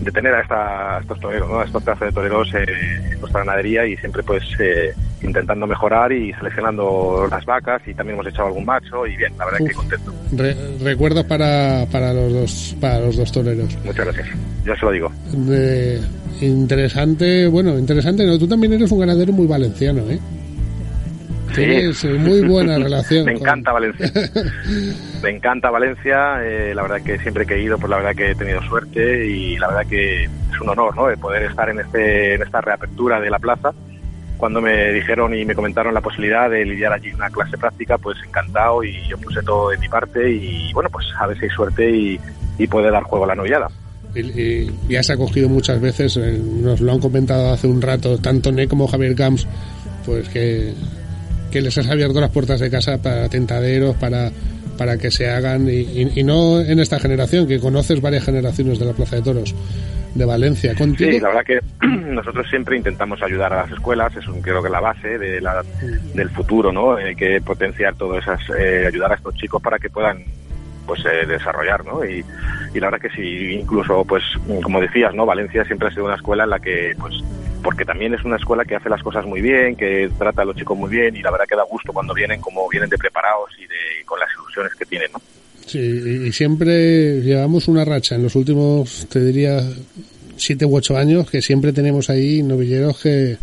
de 0.00 0.10
tener 0.10 0.34
a, 0.34 0.40
esta- 0.40 0.96
a 0.96 1.00
estos 1.00 1.20
toreros, 1.20 1.48
¿no? 1.50 1.60
A 1.60 1.64
estos 1.64 1.82
pedazos 1.82 2.06
de 2.08 2.12
toreros 2.12 2.48
eh, 2.54 2.64
en 3.12 3.20
nuestra 3.20 3.40
ganadería 3.44 3.86
y 3.86 3.96
siempre 3.98 4.22
pues 4.22 4.42
eh, 4.58 4.94
intentando 5.22 5.66
mejorar 5.66 6.10
y 6.12 6.32
seleccionando 6.34 7.26
las 7.30 7.44
vacas 7.44 7.82
y 7.86 7.92
también 7.94 8.14
hemos 8.18 8.26
echado 8.32 8.48
algún 8.48 8.64
macho 8.64 9.06
y 9.06 9.16
bien, 9.16 9.32
la 9.38 9.44
verdad 9.44 9.58
que 9.66 9.72
contento. 9.74 10.12
Re- 10.32 10.56
recuerdos 10.82 11.24
para, 11.24 11.84
para 11.92 12.12
los 12.14 12.32
dos 12.32 12.76
para 12.80 13.00
los 13.00 13.16
dos 13.16 13.30
toreros. 13.30 13.76
Muchas 13.84 14.06
gracias. 14.06 14.28
Yo 14.64 14.74
se 14.76 14.84
lo 14.86 14.90
digo. 14.92 15.12
Interesante, 16.40 17.46
bueno, 17.48 17.78
interesante, 17.78 18.24
¿no? 18.24 18.38
Tú 18.38 18.48
también 18.48 18.72
eres 18.72 18.90
un 18.90 19.00
ganadero 19.00 19.32
muy 19.32 19.46
valenciano, 19.46 20.02
¿eh? 20.10 20.18
Eh, 21.56 21.92
muy 22.18 22.40
buena 22.42 22.78
relación. 22.82 23.24
Me 23.26 23.32
con- 23.34 23.42
encanta 23.42 23.72
Valencia. 23.72 24.12
Me 25.22 25.30
encanta 25.30 25.70
Valencia. 25.70 26.38
eh, 26.44 26.72
la 26.74 26.82
verdad 26.82 27.02
que 27.04 27.18
siempre 27.18 27.44
que 27.46 27.54
he 27.54 27.62
ido, 27.62 27.78
pues 27.78 27.90
la 27.90 27.96
verdad 27.98 28.14
que 28.14 28.30
he 28.30 28.34
tenido 28.34 28.62
suerte 28.62 29.26
y 29.26 29.56
la 29.58 29.68
verdad 29.68 29.86
que 29.88 30.24
es 30.24 30.60
un 30.60 30.68
honor, 30.68 30.94
¿no? 30.96 31.06
De 31.06 31.16
poder 31.16 31.42
estar 31.44 31.68
en 31.68 31.80
este 31.80 32.34
en 32.34 32.42
esta 32.42 32.60
reapertura 32.60 33.20
de 33.20 33.30
la 33.30 33.38
plaza. 33.38 33.72
Cuando 34.38 34.62
me 34.62 34.92
dijeron 34.92 35.34
y 35.34 35.44
me 35.44 35.54
comentaron 35.54 35.92
la 35.92 36.00
posibilidad 36.00 36.48
de 36.48 36.64
lidiar 36.64 36.94
allí 36.94 37.12
una 37.12 37.28
clase 37.28 37.58
práctica, 37.58 37.98
pues 37.98 38.16
encantado 38.26 38.82
y 38.82 39.06
yo 39.06 39.18
puse 39.18 39.42
todo 39.42 39.68
de 39.68 39.76
mi 39.78 39.88
parte 39.88 40.30
y 40.32 40.72
bueno, 40.72 40.88
pues 40.90 41.04
a 41.18 41.26
ver 41.26 41.38
si 41.38 41.44
hay 41.44 41.50
suerte 41.50 41.90
y, 41.90 42.18
y 42.58 42.66
puede 42.66 42.90
dar 42.90 43.02
juego 43.02 43.24
a 43.26 43.28
la 43.28 43.34
novillada. 43.34 43.68
Y, 44.14 44.20
y- 44.20 44.70
y 44.88 44.96
has 44.96 45.10
acogido 45.10 45.48
muchas 45.50 45.78
veces, 45.80 46.16
eh, 46.16 46.40
nos 46.42 46.80
lo 46.80 46.90
han 46.92 47.00
comentado 47.00 47.52
hace 47.52 47.66
un 47.66 47.82
rato, 47.82 48.16
tanto 48.16 48.50
Ne 48.50 48.66
como 48.66 48.88
Javier 48.88 49.14
Camps, 49.14 49.46
pues 50.06 50.26
que, 50.30 50.72
que 51.50 51.60
les 51.60 51.76
has 51.78 51.88
abierto 51.88 52.20
las 52.20 52.30
puertas 52.30 52.60
de 52.60 52.70
casa 52.70 52.98
para 53.02 53.28
tentaderos, 53.28 53.96
para, 53.96 54.30
para 54.78 54.96
que 54.96 55.10
se 55.10 55.28
hagan, 55.28 55.68
y, 55.68 56.10
y- 56.14 56.22
no 56.24 56.60
en 56.60 56.80
esta 56.80 56.98
generación, 56.98 57.46
que 57.46 57.58
conoces 57.60 58.00
varias 58.00 58.24
generaciones 58.24 58.78
de 58.78 58.86
la 58.86 58.92
Plaza 58.92 59.16
de 59.16 59.22
Toros 59.22 59.54
de 60.14 60.24
Valencia. 60.24 60.74
Contigo, 60.74 61.10
Sí, 61.12 61.20
la 61.20 61.28
verdad 61.28 61.44
que 61.44 61.60
nosotros 61.86 62.46
siempre 62.50 62.76
intentamos 62.76 63.22
ayudar 63.22 63.52
a 63.52 63.62
las 63.62 63.70
escuelas, 63.72 64.16
es 64.16 64.26
un, 64.26 64.40
creo 64.42 64.62
que 64.62 64.68
la 64.70 64.80
base 64.80 65.18
de 65.18 65.40
la, 65.40 65.62
del 66.14 66.30
futuro, 66.30 66.72
¿no? 66.72 66.96
Hay 66.96 67.14
que 67.14 67.40
potenciar 67.40 67.94
todo 67.94 68.18
esas, 68.18 68.40
eh, 68.58 68.86
ayudar 68.88 69.12
a 69.12 69.14
estos 69.16 69.34
chicos 69.36 69.62
para 69.62 69.78
que 69.78 69.88
puedan 69.90 70.24
pues 70.86 71.04
eh, 71.04 71.26
desarrollar, 71.26 71.84
¿no? 71.84 72.04
Y, 72.04 72.24
y 72.74 72.80
la 72.80 72.90
verdad 72.90 73.00
que 73.08 73.10
sí, 73.14 73.52
incluso 73.60 74.04
pues 74.04 74.24
como 74.62 74.80
decías, 74.80 75.14
¿no? 75.14 75.24
Valencia 75.26 75.64
siempre 75.64 75.86
ha 75.86 75.90
sido 75.92 76.06
una 76.06 76.16
escuela 76.16 76.42
en 76.44 76.50
la 76.50 76.58
que 76.58 76.94
pues 76.98 77.14
porque 77.62 77.84
también 77.84 78.14
es 78.14 78.24
una 78.24 78.36
escuela 78.36 78.64
que 78.64 78.76
hace 78.76 78.88
las 78.88 79.02
cosas 79.02 79.24
muy 79.26 79.40
bien, 79.40 79.76
que 79.76 80.10
trata 80.18 80.42
a 80.42 80.44
los 80.44 80.56
chicos 80.56 80.76
muy 80.76 80.90
bien 80.90 81.14
y 81.16 81.22
la 81.22 81.30
verdad 81.30 81.46
que 81.48 81.56
da 81.56 81.62
gusto 81.64 81.92
cuando 81.92 82.14
vienen 82.14 82.40
como 82.40 82.68
vienen 82.68 82.88
de 82.90 82.98
preparados 82.98 83.50
y 83.58 83.62
de 83.66 84.04
con 84.04 84.18
las 84.18 84.28
ilusiones 84.34 84.74
que 84.74 84.84
tienen, 84.86 85.10
¿no? 85.12 85.20
Sí, 85.66 85.78
y 86.26 86.32
siempre 86.32 87.20
llevamos 87.20 87.68
una 87.68 87.84
racha 87.84 88.16
en 88.16 88.24
los 88.24 88.34
últimos, 88.34 89.06
te 89.08 89.20
diría, 89.20 89.60
siete 90.36 90.64
u 90.66 90.76
ocho 90.76 90.96
años, 90.96 91.30
que 91.30 91.42
siempre 91.42 91.72
tenemos 91.72 92.10
ahí 92.10 92.42
novilleros 92.42 93.00
que, 93.00 93.36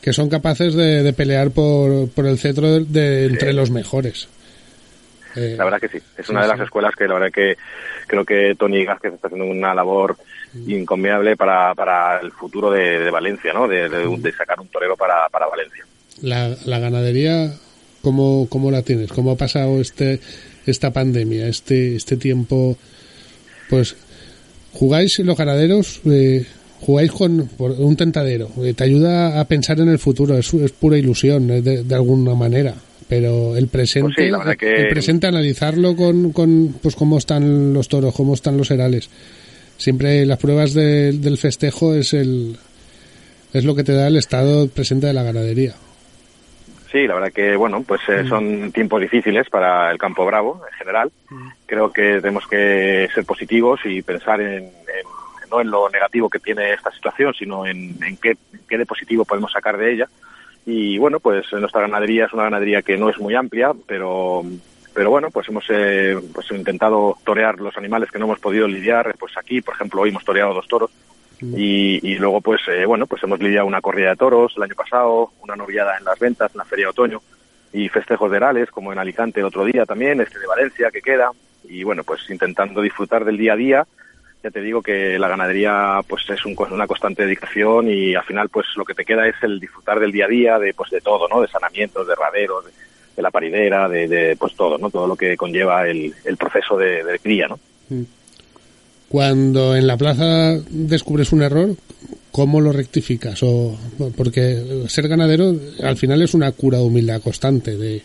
que 0.00 0.12
son 0.12 0.28
capaces 0.28 0.74
de, 0.74 1.02
de 1.02 1.12
pelear 1.12 1.50
por, 1.50 2.08
por 2.10 2.26
el 2.26 2.38
cetro 2.38 2.72
de, 2.72 2.84
de 2.84 3.24
entre 3.26 3.52
los 3.52 3.70
mejores. 3.70 4.28
Eh, 5.34 5.56
La 5.58 5.64
verdad 5.64 5.80
que 5.80 5.88
sí, 5.88 5.98
es 6.16 6.26
Sí, 6.26 6.32
una 6.32 6.42
de 6.42 6.48
las 6.48 6.60
escuelas 6.60 6.94
que 6.96 7.08
la 7.08 7.14
verdad 7.14 7.32
que 7.32 7.56
creo 8.06 8.24
que 8.24 8.54
Tony 8.56 8.84
Gázquez 8.84 9.14
está 9.14 9.26
haciendo 9.28 9.46
una 9.46 9.74
labor 9.74 10.16
incomiable 10.66 11.36
para, 11.36 11.74
para 11.74 12.20
el 12.20 12.32
futuro 12.32 12.70
de, 12.70 12.98
de 13.00 13.10
Valencia, 13.10 13.52
¿no? 13.52 13.68
De, 13.68 13.88
de- 13.88 14.16
de 14.18 14.32
sacar 14.32 14.60
un 14.60 14.68
torero 14.68 14.96
para, 14.96 15.28
para 15.30 15.46
Valencia. 15.46 15.84
la, 16.22 16.56
la 16.64 16.78
ganadería, 16.78 17.52
¿cómo, 18.02 18.46
¿cómo 18.48 18.70
la 18.70 18.82
tienes? 18.82 19.12
¿Cómo 19.12 19.32
ha 19.32 19.36
pasado 19.36 19.80
este 19.80 20.20
esta 20.66 20.92
pandemia, 20.92 21.46
este 21.48 21.96
este 21.96 22.16
tiempo? 22.16 22.76
Pues 23.70 23.96
jugáis 24.72 25.18
los 25.20 25.36
ganaderos, 25.36 26.00
eh, 26.06 26.46
jugáis 26.80 27.10
con 27.12 27.48
por 27.56 27.72
un 27.72 27.96
tentadero, 27.96 28.48
eh, 28.62 28.74
te 28.74 28.84
ayuda 28.84 29.40
a 29.40 29.44
pensar 29.46 29.80
en 29.80 29.88
el 29.88 29.98
futuro, 29.98 30.36
es, 30.38 30.52
es 30.54 30.72
pura 30.72 30.96
ilusión 30.98 31.50
eh, 31.50 31.62
de, 31.62 31.82
de 31.84 31.94
alguna 31.94 32.34
manera. 32.34 32.74
Pero 33.08 33.56
el 33.56 33.68
presente, 33.68 34.12
Pues 34.14 34.26
sí, 34.26 34.30
la 34.30 34.36
verdad 34.38 34.56
que- 34.58 34.74
el 34.82 34.88
presente 34.88 35.26
analizarlo 35.26 35.96
con, 35.96 36.30
con 36.32 36.74
pues 36.82 36.94
cómo 36.94 37.16
están 37.16 37.72
los 37.72 37.88
toros, 37.88 38.14
cómo 38.14 38.34
están 38.34 38.58
los 38.58 38.70
herales. 38.70 39.08
Siempre 39.78 40.26
las 40.26 40.38
pruebas 40.38 40.74
de- 40.74 41.12
del 41.12 41.38
festejo 41.38 41.94
es 41.94 42.12
el 42.12 42.58
es 43.54 43.64
lo 43.64 43.74
que 43.74 43.82
te 43.84 43.94
da 43.94 44.08
el 44.08 44.16
estado 44.16 44.68
presente 44.68 45.06
de 45.06 45.14
la 45.14 45.22
ganadería. 45.22 45.72
Sí, 46.92 47.06
la 47.06 47.14
verdad 47.14 47.32
que, 47.32 47.56
bueno, 47.56 47.82
pues 47.82 48.00
eh, 48.08 48.24
son 48.28 48.70
tiempos 48.72 49.00
difíciles 49.00 49.48
para 49.48 49.90
el 49.90 49.96
campo 49.98 50.26
bravo 50.26 50.60
en 50.70 50.76
general. 50.78 51.10
Creo 51.66 51.90
que 51.90 52.20
tenemos 52.20 52.46
que 52.46 53.08
ser 53.14 53.24
positivos 53.24 53.80
y 53.84 54.02
pensar 54.02 54.40
en, 54.42 54.64
en- 54.64 54.70
no 55.50 55.62
en 55.62 55.70
lo 55.70 55.88
negativo 55.88 56.28
que 56.28 56.38
tiene 56.40 56.74
esta 56.74 56.90
situación, 56.92 57.32
sino 57.32 57.64
en, 57.66 57.96
en 58.04 58.18
qué, 58.18 58.36
qué 58.68 58.76
de 58.76 58.84
positivo 58.84 59.24
podemos 59.24 59.50
sacar 59.50 59.78
de 59.78 59.94
ella. 59.94 60.08
Y 60.66 60.98
bueno, 60.98 61.20
pues 61.20 61.46
nuestra 61.52 61.80
ganadería 61.80 62.26
es 62.26 62.32
una 62.34 62.42
ganadería 62.44 62.82
que 62.82 62.98
no 62.98 63.08
es 63.08 63.18
muy 63.18 63.34
amplia, 63.34 63.72
pero 63.86 64.44
pero 64.94 65.10
bueno, 65.10 65.30
pues 65.30 65.48
hemos 65.48 65.64
eh, 65.70 66.18
pues 66.34 66.50
intentado 66.50 67.16
torear 67.24 67.60
los 67.60 67.76
animales 67.76 68.10
que 68.10 68.18
no 68.18 68.24
hemos 68.24 68.40
podido 68.40 68.66
lidiar. 68.66 69.14
Pues 69.18 69.36
aquí, 69.36 69.60
por 69.60 69.74
ejemplo, 69.74 70.02
hoy 70.02 70.10
hemos 70.10 70.24
toreado 70.24 70.54
dos 70.54 70.66
toros. 70.66 70.90
Y, 71.40 72.00
y 72.02 72.16
luego 72.16 72.40
pues 72.40 72.60
eh, 72.66 72.84
bueno 72.84 73.06
pues 73.06 73.22
hemos 73.22 73.38
lidiado 73.38 73.64
una 73.64 73.80
corrida 73.80 74.10
de 74.10 74.16
toros 74.16 74.54
el 74.56 74.62
año 74.64 74.74
pasado 74.74 75.30
una 75.40 75.54
noviada 75.54 75.96
en 75.96 76.04
las 76.04 76.18
ventas 76.18 76.50
en 76.52 76.58
la 76.58 76.64
feria 76.64 76.86
de 76.86 76.90
otoño 76.90 77.22
y 77.72 77.88
festejos 77.88 78.28
de 78.28 78.38
Herales 78.38 78.72
como 78.72 78.92
en 78.92 78.98
Alicante 78.98 79.38
el 79.38 79.46
otro 79.46 79.64
día 79.64 79.86
también 79.86 80.20
este 80.20 80.40
de 80.40 80.48
Valencia 80.48 80.90
que 80.90 81.00
queda. 81.00 81.30
Y 81.62 81.84
bueno 81.84 82.02
pues 82.02 82.28
intentando 82.28 82.80
disfrutar 82.80 83.24
del 83.24 83.38
día 83.38 83.52
a 83.52 83.56
día. 83.56 83.86
Ya 84.42 84.50
te 84.50 84.60
digo 84.60 84.82
que 84.82 85.16
la 85.16 85.28
ganadería 85.28 86.00
pues 86.08 86.28
es 86.28 86.44
un 86.44 86.56
una 86.58 86.88
constante 86.88 87.22
dedicación 87.22 87.88
y 87.88 88.16
al 88.16 88.24
final 88.24 88.48
pues 88.48 88.66
lo 88.74 88.84
que 88.84 88.94
te 88.94 89.04
queda 89.04 89.28
es 89.28 89.36
el 89.42 89.60
disfrutar 89.60 90.00
del 90.00 90.10
día 90.10 90.24
a 90.24 90.28
día 90.28 90.58
de 90.58 90.74
pues 90.74 90.90
de 90.90 91.00
todo 91.00 91.28
no 91.28 91.40
de 91.40 91.46
sanamientos 91.46 92.04
de 92.04 92.16
raderos 92.16 92.64
de, 92.64 92.72
de 93.18 93.22
la 93.22 93.30
paridera 93.32 93.88
de, 93.88 94.06
de, 94.06 94.36
pues 94.36 94.54
todo 94.54 94.78
no 94.78 94.88
todo 94.90 95.06
lo 95.08 95.16
que 95.16 95.36
conlleva 95.36 95.86
el, 95.88 96.14
el 96.24 96.36
proceso 96.36 96.76
de, 96.78 97.02
de 97.02 97.18
cría 97.18 97.48
no 97.48 97.58
Cuando 99.08 99.74
en 99.74 99.86
la 99.86 99.96
plaza 99.96 100.56
descubres 100.70 101.32
un 101.32 101.42
error, 101.42 101.74
¿cómo 102.30 102.60
lo 102.60 102.72
rectificas? 102.72 103.42
O, 103.42 103.76
porque 104.16 104.84
ser 104.88 105.08
ganadero 105.08 105.54
al 105.82 105.96
final 105.96 106.22
es 106.22 106.34
una 106.34 106.52
cura 106.52 106.78
de 106.78 106.84
humildad 106.84 107.20
constante 107.22 107.76
de 107.76 108.02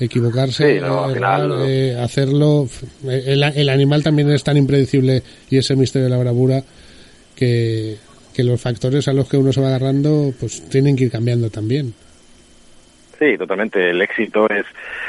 equivocarse, 0.00 0.74
Sí, 0.74 0.80
no, 0.80 1.04
al 1.04 1.16
errar, 1.16 1.42
final- 1.42 1.62
eh, 1.66 1.96
hacerlo. 1.98 2.68
El, 3.08 3.42
el 3.42 3.68
animal 3.70 4.02
también 4.02 4.30
es 4.30 4.44
tan 4.44 4.56
impredecible 4.58 5.22
y 5.48 5.56
ese 5.58 5.76
misterio 5.76 6.04
de 6.08 6.14
la 6.14 6.18
bravura 6.22 6.62
que, 7.34 7.96
que 8.34 8.44
los 8.44 8.60
factores 8.60 9.08
a 9.08 9.12
los 9.14 9.28
que 9.28 9.36
uno 9.38 9.52
se 9.52 9.60
va 9.62 9.68
agarrando 9.68 10.34
pues 10.38 10.68
tienen 10.68 10.94
que 10.96 11.04
ir 11.04 11.10
cambiando 11.10 11.48
también. 11.48 11.94
Sí, 13.18 13.38
totalmente. 13.38 13.90
El 13.90 14.02
éxito 14.02 14.48
es, 14.50 14.66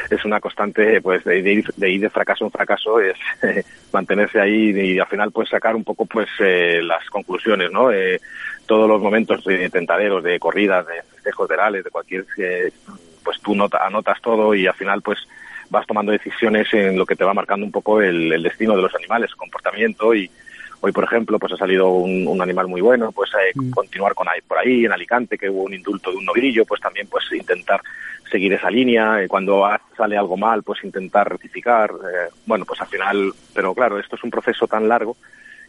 es 0.10 0.24
una 0.24 0.40
constante, 0.40 1.02
pues, 1.02 1.24
de, 1.26 1.42
de 1.42 1.54
ir, 1.54 1.74
de 1.76 1.90
ir 1.90 2.02
de 2.02 2.10
fracaso 2.10 2.46
en 2.46 2.52
fracaso, 2.52 3.00
es 3.00 3.18
eh, 3.44 3.64
mantenerse 3.92 4.40
ahí 4.40 4.72
y, 4.72 5.00
al 5.00 5.08
final, 5.08 5.32
pues, 5.32 5.50
sacar 5.50 5.76
un 5.76 5.84
poco, 5.84 6.06
pues, 6.06 6.30
eh, 6.40 6.82
las 6.84 7.06
conclusiones, 7.10 7.72
¿no? 7.72 7.92
Eh, 7.92 8.20
todos 8.66 8.88
los 8.88 9.02
momentos 9.02 9.44
de 9.44 9.70
tentaderos, 9.70 10.24
de 10.24 10.40
corridas, 10.40 10.88
de 10.88 11.02
festejos 11.16 11.48
verales, 11.50 11.84
de 11.84 11.90
cualquier, 11.90 12.26
eh, 12.38 12.72
pues, 13.24 13.42
tú 13.42 13.56
nota, 13.56 13.86
anotas 13.86 14.22
todo 14.22 14.56
y 14.56 14.68
al 14.68 14.76
final, 14.76 15.02
pues, 15.02 15.20
vas 15.70 15.86
tomando 15.86 16.14
decisiones 16.14 16.74
en 16.74 16.98
lo 16.98 17.06
que 17.06 17.18
te 17.18 17.26
va 17.26 17.34
marcando 17.34 17.66
un 17.66 17.74
poco 17.74 18.02
el, 18.02 18.32
el 18.32 18.42
destino 18.42 18.74
de 18.74 18.84
los 18.84 18.96
animales, 18.96 19.36
comportamiento 19.36 20.16
y 20.16 20.32
hoy, 20.82 20.92
por 20.92 21.04
ejemplo, 21.04 21.40
pues 21.40 21.54
ha 21.54 21.58
salido 21.58 21.90
un, 21.90 22.28
un 22.28 22.42
animal 22.42 22.68
muy 22.68 22.82
bueno, 22.82 23.12
pues 23.12 23.32
eh, 23.34 23.54
continuar 23.74 24.14
con 24.14 24.28
ahí, 24.28 24.42
por 24.42 24.58
ahí, 24.58 24.86
en 24.86 24.92
Alicante, 24.92 25.38
que 25.38 25.50
hubo 25.50 25.64
un 25.64 25.74
indulto 25.74 26.12
de 26.12 26.18
un 26.18 26.26
novillo, 26.26 26.66
pues 26.66 26.82
también, 26.82 27.08
pues, 27.08 27.26
intentar 27.32 27.82
seguir 28.30 28.54
esa 28.54 28.70
línea, 28.70 29.24
eh, 29.24 29.28
cuando 29.28 29.66
sale 29.96 30.18
algo 30.18 30.38
mal, 30.38 30.64
pues 30.64 30.84
intentar 30.84 31.30
rectificar, 31.30 31.92
eh, 31.92 32.30
bueno, 32.46 32.66
pues 32.66 32.82
al 32.82 32.88
final, 32.88 33.34
pero 33.54 33.74
claro, 33.74 34.00
esto 34.00 34.16
es 34.16 34.24
un 34.24 34.32
proceso 34.32 34.68
tan 34.68 34.88
largo 34.88 35.16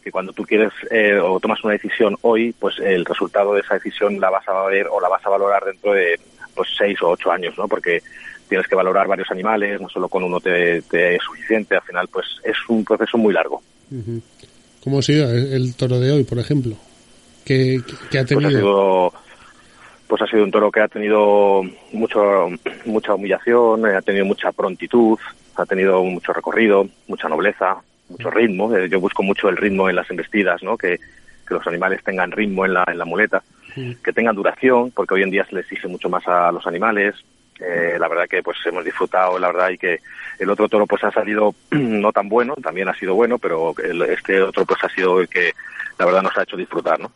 que 0.03 0.11
cuando 0.11 0.33
tú 0.33 0.43
quieres 0.43 0.71
eh, 0.91 1.17
o 1.19 1.39
tomas 1.39 1.63
una 1.63 1.73
decisión 1.73 2.15
hoy, 2.21 2.53
pues 2.57 2.79
el 2.79 3.05
resultado 3.05 3.53
de 3.53 3.61
esa 3.61 3.75
decisión 3.75 4.19
la 4.19 4.29
vas 4.29 4.47
a 4.47 4.65
ver 4.65 4.87
o 4.87 4.99
la 5.01 5.09
vas 5.09 5.25
a 5.25 5.29
valorar 5.29 5.65
dentro 5.65 5.93
de 5.93 6.19
pues 6.55 6.69
seis 6.77 7.01
o 7.01 7.09
ocho 7.09 7.31
años, 7.31 7.57
¿no? 7.57 7.67
Porque 7.67 8.01
tienes 8.47 8.67
que 8.67 8.75
valorar 8.75 9.07
varios 9.07 9.29
animales, 9.29 9.79
no 9.79 9.89
solo 9.89 10.07
con 10.07 10.23
uno 10.23 10.39
te, 10.39 10.81
te 10.83 11.15
es 11.15 11.23
suficiente, 11.23 11.75
al 11.75 11.83
final 11.83 12.07
pues 12.07 12.25
es 12.43 12.57
un 12.69 12.83
proceso 12.83 13.17
muy 13.17 13.33
largo. 13.33 13.61
¿Cómo 14.89 15.01
ha 15.01 15.03
sido 15.03 15.29
el, 15.29 15.75
toro 15.75 15.99
de 15.99 16.11
hoy, 16.11 16.23
por 16.23 16.39
ejemplo? 16.39 16.75
¿Qué, 17.45 17.79
qué 18.09 18.17
ha 18.17 18.23
Pues 18.25 18.37
ha 18.37 18.39
tenido? 18.39 18.49
sido 18.49 19.13
pues 20.07 20.19
ha 20.23 20.25
sido 20.25 20.43
un 20.43 20.49
toro 20.49 20.71
que 20.71 20.81
ha 20.81 20.87
tenido 20.87 21.61
mucho 21.93 22.47
mucha 22.85 23.13
humillación, 23.13 23.85
eh, 23.85 23.95
ha 23.95 24.01
tenido 24.01 24.25
mucha 24.25 24.51
prontitud, 24.51 25.19
ha 25.57 25.65
tenido 25.67 26.03
mucho 26.03 26.33
recorrido, 26.33 26.89
mucha 27.07 27.29
nobleza, 27.29 27.77
mucho 28.09 28.31
ritmo. 28.31 28.75
Eh, 28.75 28.89
yo 28.89 28.99
busco 28.99 29.21
mucho 29.21 29.47
el 29.47 29.57
ritmo 29.57 29.87
en 29.87 29.95
las 29.95 30.09
embestidas, 30.09 30.63
¿no? 30.63 30.75
Que, 30.75 30.97
que 31.47 31.53
los 31.53 31.67
animales 31.67 32.03
tengan 32.03 32.31
ritmo 32.31 32.65
en 32.65 32.73
la, 32.73 32.83
en 32.87 32.97
la 32.97 33.05
muleta, 33.05 33.43
que 33.75 34.11
tengan 34.11 34.35
duración, 34.35 34.89
porque 34.89 35.13
hoy 35.13 35.21
en 35.21 35.29
día 35.29 35.45
se 35.45 35.53
les 35.53 35.65
exige 35.65 35.87
mucho 35.87 36.09
más 36.09 36.27
a 36.27 36.51
los 36.51 36.65
animales. 36.65 37.13
Eh, 37.59 37.97
la 37.99 38.07
verdad 38.07 38.25
que 38.27 38.41
pues 38.41 38.57
hemos 38.65 38.83
disfrutado, 38.83 39.37
la 39.37 39.51
verdad, 39.51 39.69
y 39.69 39.77
que 39.77 39.99
el 40.39 40.49
otro 40.49 40.67
toro 40.69 40.87
pues 40.87 41.03
ha 41.03 41.11
salido 41.11 41.53
no 41.71 42.11
tan 42.11 42.27
bueno, 42.29 42.55
también 42.63 42.87
ha 42.89 42.93
sido 42.95 43.13
bueno, 43.15 43.37
pero 43.37 43.73
el- 43.83 44.01
este 44.03 44.41
otro 44.41 44.65
pues 44.65 44.79
ha 44.83 44.89
sido 44.89 45.19
el 45.21 45.27
que 45.27 45.51
la 45.97 46.05
verdad 46.05 46.23
nos 46.23 46.37
ha 46.37 46.43
hecho 46.43 46.57
disfrutar, 46.57 46.99
¿no? 46.99 47.11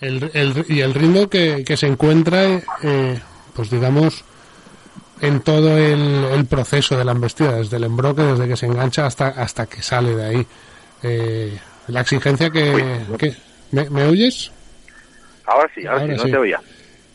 El, 0.00 0.30
el- 0.34 0.64
y 0.68 0.80
el 0.80 0.94
ritmo 0.94 1.28
que, 1.28 1.64
que 1.64 1.76
se 1.76 1.86
encuentra, 1.86 2.60
eh, 2.82 3.18
pues 3.54 3.70
digamos, 3.70 4.24
en 5.20 5.40
todo 5.40 5.78
el, 5.78 6.24
el 6.32 6.46
proceso 6.46 6.96
de 6.98 7.04
la 7.04 7.12
embestida, 7.12 7.56
desde 7.56 7.76
el 7.76 7.84
embroque, 7.84 8.22
desde 8.22 8.48
que 8.48 8.56
se 8.56 8.66
engancha 8.66 9.06
hasta, 9.06 9.28
hasta 9.28 9.66
que 9.66 9.80
sale 9.80 10.16
de 10.16 10.24
ahí. 10.24 10.46
Eh, 11.04 11.58
la 11.88 12.00
exigencia 12.00 12.50
que... 12.50 13.00
que- 13.18 13.34
¿me, 13.70 13.88
me 13.90 14.04
oyes? 14.04 14.50
Ahora 15.46 15.70
sí, 15.74 15.86
ahora, 15.86 16.00
Ahora 16.02 16.12
sí, 16.14 16.18
no 16.18 16.24
sí. 16.24 16.30
te 16.32 16.36
oía. 16.38 16.60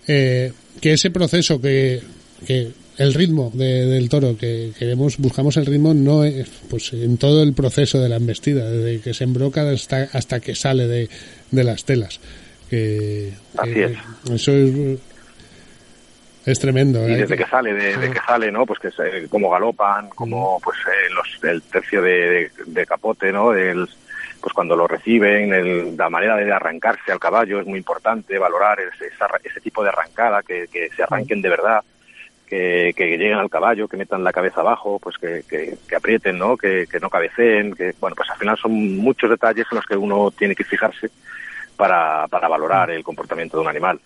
Eh, 0.08 0.54
que 0.82 0.94
ese 0.94 1.12
proceso 1.12 1.60
que, 1.62 2.02
que 2.46 2.72
el 2.98 3.14
ritmo 3.14 3.52
de- 3.54 3.86
del 3.86 4.10
toro 4.10 4.36
que 4.38 4.72
queremos 4.78 5.18
buscamos 5.18 5.56
el 5.58 5.66
ritmo 5.66 5.94
no 5.94 6.24
es 6.24 6.48
pues 6.70 6.94
en 6.94 7.18
todo 7.18 7.44
el 7.44 7.54
proceso 7.54 8.00
de 8.00 8.10
la 8.10 8.16
embestida 8.16 8.70
desde 8.70 9.02
que 9.02 9.14
se 9.14 9.24
embroca 9.24 9.70
hasta 9.70 10.08
hasta 10.14 10.40
que 10.40 10.56
sale 10.56 10.88
de, 10.88 11.10
de 11.52 11.64
las 11.64 11.84
telas 11.86 12.20
que, 12.70 13.32
Así 13.58 13.74
que 13.74 13.84
es. 13.86 13.98
eso 14.32 14.52
es 14.52 15.00
es 16.46 16.60
tremendo 16.60 17.08
y 17.08 17.12
hay 17.14 17.22
desde 17.22 17.36
que 17.38 17.46
sale 17.46 17.74
de, 17.74 17.98
de 17.98 18.10
que 18.12 18.20
sale 18.26 18.52
no 18.52 18.66
pues 18.66 18.80
que 18.80 18.90
se, 18.92 19.28
como 19.28 19.50
galopan 19.50 20.10
como 20.10 20.60
pues 20.64 20.78
eh, 20.88 21.14
los 21.14 21.44
el 21.52 21.62
tercio 21.64 22.02
de, 22.02 22.50
capote 22.88 23.32
no 23.32 23.54
el 23.54 23.88
pues 24.42 24.54
cuando 24.54 24.76
lo 24.76 24.88
reciben 24.88 25.54
el- 25.54 25.98
la 25.98 26.10
manera 26.10 26.38
de 26.38 26.52
arrancarse 26.52 27.12
al 27.12 27.20
caballo 27.20 27.60
es 27.60 27.68
muy 27.68 27.80
importante 27.80 28.38
valorar 28.38 28.80
ese, 28.80 29.08
ese 29.44 29.60
tipo 29.62 29.84
de 29.84 29.90
arrancada 29.90 30.42
que, 30.42 30.68
que 30.72 30.90
se 30.96 31.04
arranquen 31.04 31.42
de 31.42 31.50
verdad 31.50 31.82
que, 32.48 32.94
que 32.96 33.18
lleguen 33.18 33.38
al 33.38 33.50
caballo 33.50 33.88
que 33.88 33.98
metan 33.98 34.24
la 34.24 34.34
cabeza 34.34 34.62
abajo 34.62 35.00
pues 35.00 35.18
que, 35.18 35.44
que, 35.48 35.78
que 35.88 35.96
aprieten 35.96 36.38
no 36.38 36.58
que, 36.58 36.88
que 36.90 37.00
no 37.00 37.10
cabeceen 37.10 37.74
que 37.74 37.94
bueno 38.00 38.16
pues 38.16 38.30
al 38.30 38.38
final 38.38 38.58
son 38.58 38.98
muchos 38.98 39.30
detalles 39.30 39.66
en 39.72 39.76
los 39.76 39.86
que 39.86 39.98
uno 39.98 40.32
tiene 40.32 40.56
que 40.56 40.64
fijarse 40.64 41.10
para, 41.78 42.28
para 42.28 42.50
valorar 42.50 42.92
el 42.92 43.04
comportamiento 43.04 43.58
de 43.58 43.64
un 43.64 43.70
animal. 43.70 44.00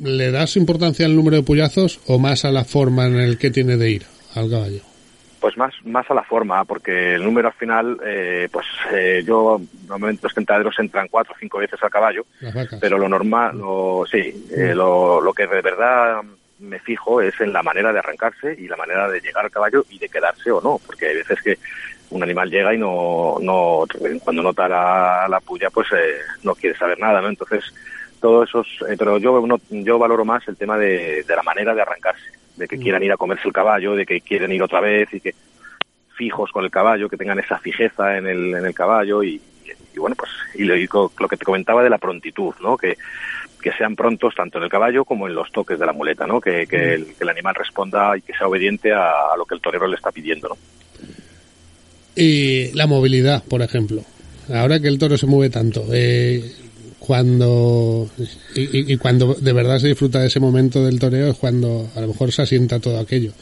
¿Le 0.00 0.30
das 0.30 0.56
importancia 0.56 1.06
al 1.06 1.16
número 1.16 1.36
de 1.36 1.42
puyazos 1.42 2.00
o 2.06 2.18
más 2.18 2.44
a 2.44 2.52
la 2.52 2.64
forma 2.64 3.06
en 3.06 3.16
el 3.16 3.38
que 3.38 3.50
tiene 3.50 3.76
de 3.76 3.90
ir 3.90 4.02
al 4.34 4.48
caballo? 4.48 4.80
Pues 5.40 5.56
más, 5.56 5.74
más 5.84 6.08
a 6.08 6.14
la 6.14 6.22
forma, 6.22 6.64
porque 6.64 7.14
el 7.14 7.24
número 7.24 7.48
al 7.48 7.54
final, 7.54 7.98
eh, 8.06 8.48
pues 8.52 8.64
eh, 8.92 9.24
yo 9.26 9.60
normalmente 9.88 10.22
los 10.22 10.34
tentaderos 10.34 10.78
entran 10.78 11.08
cuatro 11.10 11.34
o 11.34 11.38
cinco 11.40 11.58
veces 11.58 11.82
al 11.82 11.90
caballo, 11.90 12.24
pero 12.80 12.96
lo 12.96 13.08
normal, 13.08 13.58
lo, 13.58 14.04
sí, 14.08 14.46
eh, 14.56 14.72
lo, 14.72 15.20
lo 15.20 15.32
que 15.32 15.48
de 15.48 15.60
verdad 15.60 16.22
me 16.62 16.78
fijo 16.78 17.20
es 17.20 17.38
en 17.40 17.52
la 17.52 17.62
manera 17.62 17.92
de 17.92 17.98
arrancarse 17.98 18.54
y 18.58 18.68
la 18.68 18.76
manera 18.76 19.08
de 19.08 19.20
llegar 19.20 19.44
al 19.44 19.50
caballo 19.50 19.84
y 19.90 19.98
de 19.98 20.08
quedarse 20.08 20.50
o 20.50 20.60
no, 20.60 20.78
porque 20.86 21.06
hay 21.08 21.16
veces 21.16 21.40
que 21.42 21.58
un 22.10 22.22
animal 22.22 22.50
llega 22.50 22.72
y 22.74 22.78
no, 22.78 23.36
no 23.40 23.84
cuando 24.22 24.42
nota 24.42 24.68
la, 24.68 25.26
la 25.28 25.40
puya, 25.40 25.70
pues 25.70 25.88
eh, 25.92 26.16
no 26.44 26.54
quiere 26.54 26.76
saber 26.78 26.98
nada, 26.98 27.20
¿no? 27.20 27.28
Entonces, 27.28 27.64
todo 28.20 28.44
eso, 28.44 28.60
es- 28.60 28.88
eh, 28.90 28.96
pero 28.98 29.18
yo, 29.18 29.44
no- 29.46 29.60
yo 29.70 29.98
valoro 29.98 30.24
más 30.24 30.46
el 30.46 30.56
tema 30.56 30.78
de, 30.78 31.24
de 31.26 31.36
la 31.36 31.42
manera 31.42 31.74
de 31.74 31.82
arrancarse, 31.82 32.30
de 32.56 32.68
que 32.68 32.78
quieran 32.78 33.02
ir 33.02 33.12
a 33.12 33.16
comerse 33.16 33.48
el 33.48 33.54
caballo, 33.54 33.94
de 33.96 34.06
que 34.06 34.20
quieren 34.20 34.52
ir 34.52 34.62
otra 34.62 34.80
vez 34.80 35.08
y 35.12 35.20
que 35.20 35.34
fijos 36.16 36.52
con 36.52 36.64
el 36.64 36.70
caballo, 36.70 37.08
que 37.08 37.16
tengan 37.16 37.38
esa 37.38 37.58
fijeza 37.58 38.16
en 38.18 38.26
el, 38.26 38.54
en 38.54 38.66
el 38.66 38.74
caballo 38.74 39.22
y, 39.22 39.40
y 39.94 39.98
bueno, 39.98 40.14
pues 40.16 40.30
y 40.54 40.64
lo, 40.64 40.76
y 40.76 40.86
lo 40.92 41.28
que 41.28 41.36
te 41.36 41.44
comentaba 41.44 41.82
de 41.82 41.90
la 41.90 41.98
prontitud, 41.98 42.54
¿no? 42.60 42.76
Que, 42.76 42.96
que 43.62 43.72
sean 43.72 43.96
prontos 43.96 44.34
tanto 44.34 44.58
en 44.58 44.64
el 44.64 44.70
caballo 44.70 45.06
como 45.06 45.26
en 45.26 45.34
los 45.34 45.50
toques 45.50 45.78
de 45.78 45.86
la 45.86 45.94
muleta, 45.94 46.26
¿no? 46.26 46.40
Que, 46.40 46.66
que, 46.66 46.94
el, 46.94 47.06
que 47.06 47.24
el 47.24 47.30
animal 47.30 47.54
responda 47.54 48.14
y 48.18 48.20
que 48.20 48.34
sea 48.34 48.48
obediente 48.48 48.92
a, 48.92 49.32
a 49.32 49.36
lo 49.38 49.46
que 49.46 49.54
el 49.54 49.60
torero 49.62 49.86
le 49.86 49.96
está 49.96 50.12
pidiendo, 50.12 50.48
¿no? 50.48 50.56
Y 52.14 52.72
la 52.72 52.86
movilidad, 52.86 53.42
por 53.44 53.62
ejemplo. 53.62 54.02
Ahora 54.52 54.80
que 54.80 54.88
el 54.88 54.98
toro 54.98 55.16
se 55.16 55.26
mueve 55.26 55.50
tanto, 55.50 55.84
eh, 55.92 56.42
cuando 56.98 58.08
y, 58.54 58.96
cuando 58.96 59.34
de 59.34 59.52
verdad 59.52 59.78
se 59.78 59.88
disfruta 59.88 60.20
de 60.20 60.26
ese 60.26 60.40
momento 60.40 60.84
del 60.84 60.98
toreo 60.98 61.30
es 61.30 61.38
cuando 61.38 61.88
a 61.96 62.00
lo 62.00 62.08
mejor 62.08 62.30
se 62.32 62.42
asienta 62.42 62.80
todo 62.80 62.98
aquello 63.00 63.32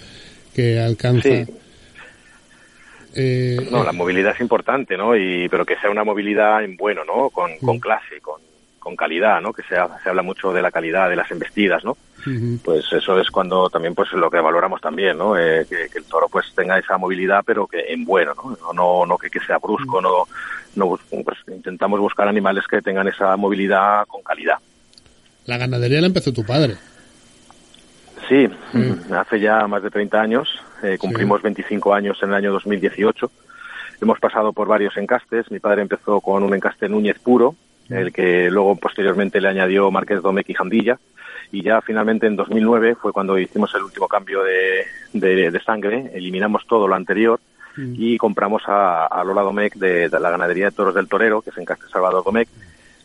que 0.55 0.79
alcanza. 0.79 1.29
Sí. 1.29 1.45
eh, 3.17 3.57
No, 3.71 3.83
la 3.83 3.93
movilidad 3.93 4.35
es 4.35 4.41
importante, 4.41 4.97
¿no? 4.97 5.17
Y, 5.17 5.49
pero 5.49 5.65
que 5.67 5.77
sea 5.77 5.91
una 5.91 6.05
movilidad 6.05 6.63
en 6.65 6.77
bueno, 6.77 7.05
¿no? 7.05 7.31
Con, 7.31 7.57
con 7.59 7.79
clase, 7.81 8.21
con, 8.21 8.41
con 8.81 8.97
calidad, 8.97 9.41
¿no? 9.41 9.53
Que 9.53 9.63
se, 9.63 9.77
ha- 9.77 9.99
se 10.03 10.09
habla 10.09 10.23
mucho 10.23 10.53
de 10.53 10.61
la 10.63 10.73
calidad 10.73 11.09
de 11.09 11.15
las 11.17 11.31
embestidas, 11.31 11.85
¿no? 11.85 11.97
Pues 12.65 12.85
eso 12.93 13.19
es 13.21 13.31
cuando 13.31 13.71
también 13.71 13.95
pues 13.95 14.13
lo 14.13 14.29
que 14.31 14.41
valoramos 14.41 14.81
también, 14.81 15.17
¿no? 15.17 15.39
Eh, 15.39 15.65
que, 15.69 15.89
que 15.89 15.99
el 15.99 16.05
toro 16.05 16.29
pues 16.29 16.53
tenga 16.55 16.79
esa 16.79 16.99
movilidad, 16.99 17.43
pero 17.47 17.67
que 17.67 17.81
en 17.93 18.05
bueno, 18.05 18.33
¿no? 18.35 18.57
No, 18.61 18.73
no, 18.73 19.07
no 19.07 19.17
que, 19.19 19.31
que 19.31 19.41
sea 19.41 19.59
brusco, 19.59 20.01
no, 20.03 20.25
no 20.75 20.99
pues 21.25 21.39
intentamos 21.49 22.01
buscar 22.01 22.27
animales 22.29 22.65
que 22.69 22.83
tengan 22.83 23.07
esa 23.09 23.37
movilidad 23.37 24.07
con 24.07 24.23
calidad. 24.23 24.57
La 25.47 25.57
ganadería 25.57 26.01
la 26.01 26.09
empezó 26.09 26.33
tu 26.33 26.45
padre. 26.45 26.77
Sí, 28.29 28.49
hace 29.13 29.41
ya 29.41 29.67
más 29.67 29.83
de 29.83 29.91
30 29.91 30.21
años, 30.21 30.49
eh, 30.83 30.99
cumplimos 30.99 31.43
25 31.43 31.95
años 31.95 32.19
en 32.23 32.29
el 32.29 32.35
año 32.37 32.53
2018. 32.53 33.31
Hemos 34.03 34.21
pasado 34.21 34.53
por 34.53 34.69
varios 34.69 34.97
encastes. 34.97 35.51
Mi 35.51 35.59
padre 35.59 35.83
empezó 35.83 36.21
con 36.21 36.43
un 36.45 36.55
encaste 36.55 36.89
Núñez 36.89 37.19
puro, 37.19 37.55
el 37.91 38.13
que 38.13 38.51
luego 38.51 38.77
posteriormente 38.77 39.41
le 39.41 39.49
añadió 39.49 39.91
Márquez 39.91 40.23
Domecq 40.23 40.51
y 40.51 40.55
Jandilla. 40.55 40.99
Y 41.53 41.63
ya 41.63 41.81
finalmente 41.81 42.27
en 42.27 42.37
2009 42.37 42.95
fue 42.95 43.13
cuando 43.13 43.37
hicimos 43.39 43.75
el 43.75 43.83
último 43.83 44.07
cambio 44.07 44.43
de, 44.45 44.85
de- 45.13 45.51
de 45.51 45.61
sangre, 45.63 46.11
eliminamos 46.15 46.65
todo 46.67 46.87
lo 46.87 46.95
anterior 46.95 47.41
y 47.97 48.19
compramos 48.19 48.63
a, 48.67 49.07
a 49.07 49.25
Lola 49.25 49.43
Domecq 49.43 49.75
de, 49.77 50.09
de 50.09 50.21
la 50.21 50.31
ganadería 50.31 50.67
de 50.67 50.73
toros 50.73 50.95
del 50.95 51.09
Torero, 51.09 51.41
que 51.43 51.51
es 51.51 51.59
Encaste 51.59 51.87
Salvador 51.89 52.23
Domecq, 52.25 52.49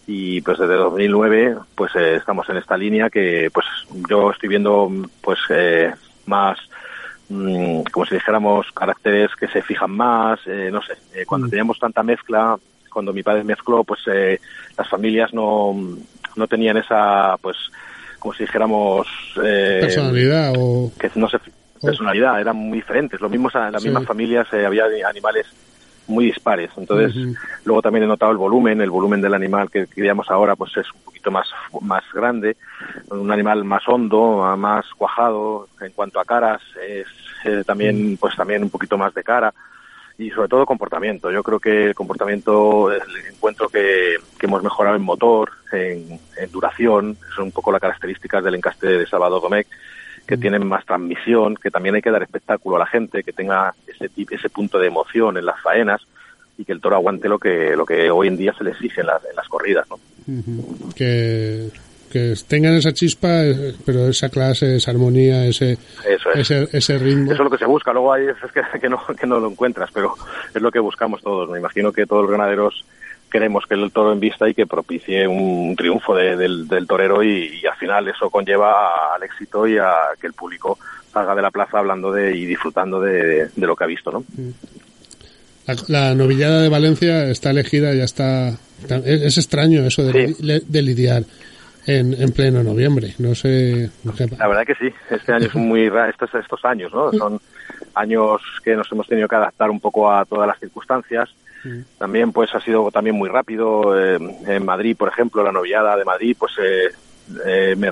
y 0.07 0.41
pues 0.41 0.59
desde 0.59 0.75
2009 0.75 1.55
pues 1.75 1.95
eh, 1.95 2.15
estamos 2.15 2.47
en 2.49 2.57
esta 2.57 2.75
línea 2.77 3.09
que 3.09 3.49
pues 3.53 3.65
yo 4.09 4.29
estoy 4.31 4.49
viendo 4.49 4.91
pues 5.21 5.39
eh, 5.49 5.91
más 6.27 6.57
mm, 7.29 7.81
como 7.91 8.05
si 8.05 8.15
dijéramos 8.15 8.71
caracteres 8.73 9.35
que 9.35 9.47
se 9.47 9.61
fijan 9.63 9.91
más 9.91 10.39
eh, 10.45 10.69
no 10.71 10.81
sé 10.81 10.93
eh, 11.13 11.25
cuando 11.25 11.47
teníamos 11.47 11.79
tanta 11.79 12.03
mezcla 12.03 12.57
cuando 12.95 13.11
mi 13.11 13.21
padre 13.23 13.43
mezcló 13.43 13.83
pues 13.83 13.99
eh, 14.07 14.39
las 14.77 14.87
familias 14.89 15.33
no 15.33 15.75
no 16.37 16.47
tenían 16.47 16.77
esa 16.77 17.35
pues 17.41 17.57
como 18.19 18.33
si 18.33 18.43
dijéramos 18.43 19.05
eh, 19.43 19.79
Personalidad 19.81 20.53
o... 20.57 20.91
que 20.97 21.11
no 21.15 21.27
sé 21.29 21.37
personalidad 21.81 22.39
eran 22.41 22.55
muy 22.55 22.77
diferentes. 22.79 23.19
Lo 23.21 23.29
mismo 23.29 23.49
en 23.53 23.71
las 23.73 23.81
Sí. 23.81 23.89
mismas 23.89 24.05
familias 24.05 24.47
eh, 24.53 24.65
había 24.65 24.85
animales 25.07 25.45
muy 26.07 26.25
dispares. 26.25 26.71
Entonces. 26.77 27.13
Luego 27.65 27.81
también 27.81 28.03
he 28.03 28.07
notado 28.07 28.31
el 28.31 28.37
volumen, 28.37 28.81
el 28.81 28.89
volumen 28.89 29.21
del 29.21 29.33
animal 29.33 29.69
que 29.69 29.87
criamos 29.87 30.29
ahora 30.29 30.55
pues 30.55 30.75
es 30.77 30.87
un 30.93 31.01
poquito 31.01 31.31
más, 31.31 31.47
más 31.81 32.03
grande, 32.13 32.57
un 33.09 33.31
animal 33.31 33.63
más 33.63 33.83
hondo, 33.87 34.55
más 34.57 34.85
cuajado 34.97 35.67
en 35.81 35.91
cuanto 35.91 36.19
a 36.19 36.25
caras, 36.25 36.61
es 36.87 37.07
eh, 37.45 37.63
también 37.65 38.17
pues 38.17 38.35
también 38.35 38.63
un 38.63 38.69
poquito 38.69 38.97
más 38.97 39.13
de 39.13 39.23
cara 39.23 39.53
y 40.17 40.29
sobre 40.29 40.47
todo 40.47 40.65
comportamiento. 40.65 41.31
Yo 41.31 41.43
creo 41.43 41.59
que 41.59 41.87
el 41.87 41.95
comportamiento, 41.95 42.91
el 42.91 43.01
encuentro 43.29 43.67
que, 43.69 44.15
que 44.39 44.45
hemos 44.45 44.63
mejorado 44.63 44.95
en 44.95 45.01
motor, 45.01 45.51
en, 45.71 46.19
en 46.37 46.51
duración, 46.51 47.17
son 47.35 47.45
un 47.45 47.51
poco 47.51 47.71
las 47.71 47.81
características 47.81 48.43
del 48.43 48.55
encaste 48.55 48.87
de 48.87 49.07
Salvador 49.07 49.41
Domecq, 49.41 49.67
que 50.25 50.37
tienen 50.37 50.65
más 50.65 50.85
transmisión, 50.85 51.55
que 51.55 51.69
también 51.69 51.95
hay 51.95 52.01
que 52.01 52.11
dar 52.11 52.23
espectáculo 52.23 52.77
a 52.77 52.79
la 52.79 52.87
gente, 52.87 53.23
que 53.23 53.33
tenga 53.33 53.73
ese, 53.87 54.09
ese 54.31 54.49
punto 54.49 54.79
de 54.79 54.87
emoción 54.87 55.37
en 55.37 55.45
las 55.45 55.61
faenas 55.61 56.01
y 56.57 56.63
que 56.63 56.71
el 56.71 56.81
toro 56.81 56.95
aguante 56.95 57.27
lo 57.27 57.37
que 57.37 57.75
lo 57.75 57.85
que 57.85 58.09
hoy 58.09 58.29
en 58.29 58.37
día 58.37 58.53
se 58.57 58.63
le 58.63 58.71
exige 58.71 59.01
en 59.01 59.07
las, 59.07 59.23
en 59.25 59.35
las 59.35 59.47
corridas, 59.47 59.85
¿no? 59.89 59.99
Que, 60.95 61.69
que 62.11 62.33
tengan 62.47 62.73
esa 62.75 62.93
chispa, 62.93 63.43
eh, 63.45 63.73
pero 63.85 64.07
esa 64.07 64.29
clase, 64.29 64.75
esa 64.77 64.91
armonía, 64.91 65.45
ese, 65.45 65.77
Eso 66.07 66.29
es. 66.33 66.49
ese, 66.51 66.67
ese 66.71 66.97
ritmo. 66.97 67.25
Eso 67.31 67.41
es 67.43 67.45
lo 67.45 67.49
que 67.49 67.57
se 67.57 67.65
busca. 67.65 67.91
Luego 67.93 68.13
hay 68.13 68.25
veces 68.27 68.51
que, 68.51 68.61
que 68.79 68.89
no, 68.89 68.99
que 69.19 69.27
no 69.27 69.39
lo 69.39 69.49
encuentras, 69.49 69.89
pero 69.93 70.13
es 70.53 70.61
lo 70.61 70.71
que 70.71 70.79
buscamos 70.79 71.21
todos. 71.21 71.49
Me 71.49 71.59
imagino 71.59 71.91
que 71.91 72.05
todos 72.05 72.21
los 72.23 72.31
ganaderos 72.31 72.85
queremos 73.31 73.65
que 73.67 73.73
el 73.73 73.91
toro 73.91 74.13
en 74.13 74.19
vista 74.19 74.47
y 74.47 74.53
que 74.53 74.65
propicie 74.65 75.27
un 75.27 75.75
triunfo 75.75 76.15
de- 76.15 76.37
del, 76.37 76.67
del 76.69 76.87
torero 76.87 77.21
y, 77.21 77.59
y 77.61 77.65
al 77.65 77.75
final 77.75 78.07
eso 78.07 78.29
conlleva 78.29 79.13
al 79.15 79.23
éxito 79.23 79.67
y 79.67 79.77
a 79.77 79.91
que 80.21 80.27
el 80.27 80.33
público 80.33 80.77
salga 81.11 81.35
de 81.35 81.41
la 81.41 81.51
plaza 81.51 81.79
hablando 81.79 82.11
de 82.13 82.35
y 82.35 82.45
disfrutando 82.45 83.01
de, 83.01 83.47
de 83.53 83.67
lo 83.67 83.75
que 83.75 83.83
ha 83.83 83.87
visto, 83.87 84.11
¿no? 84.11 84.23
La, 85.67 85.75
la 85.87 86.15
novillada 86.15 86.61
de 86.61 86.69
Valencia 86.69 87.25
está 87.29 87.49
elegida, 87.49 87.93
ya 87.93 88.03
está. 88.03 88.49
Es, 88.87 89.21
es 89.23 89.37
extraño 89.37 89.83
eso 89.85 90.03
de, 90.03 90.35
li- 90.39 90.61
de 90.67 90.81
lidiar 90.81 91.23
en, 91.87 92.13
en 92.13 92.31
pleno 92.31 92.63
noviembre. 92.63 93.13
No 93.19 93.35
sé. 93.35 93.89
La 94.37 94.47
verdad 94.47 94.65
que 94.65 94.75
sí, 94.75 94.93
este 95.09 95.33
año 95.33 95.47
es 95.47 95.55
muy 95.55 95.89
raro, 95.89 96.09
estos, 96.11 96.33
estos 96.35 96.63
años, 96.65 96.93
¿no? 96.93 97.11
Son 97.13 97.39
años 97.93 98.41
que 98.63 98.75
nos 98.75 98.91
hemos 98.91 99.07
tenido 99.07 99.27
que 99.27 99.35
adaptar 99.35 99.69
un 99.69 99.79
poco 99.79 100.11
a 100.11 100.25
todas 100.25 100.47
las 100.47 100.59
circunstancias. 100.59 101.29
También 101.97 102.31
pues 102.31 102.53
ha 102.53 102.59
sido 102.59 102.91
también 102.91 103.15
muy 103.15 103.27
rápido. 103.27 103.97
eh, 103.99 104.19
en 104.47 104.65
Madrid, 104.65 104.95
por 104.95 105.09
ejemplo, 105.09 105.43
la 105.43 105.51
novillada 105.51 105.97
de 105.97 106.05
Madrid, 106.05 106.35
pues 106.37 106.51
eh, 106.61 106.91
eh, 107.43 107.75
me, 107.75 107.89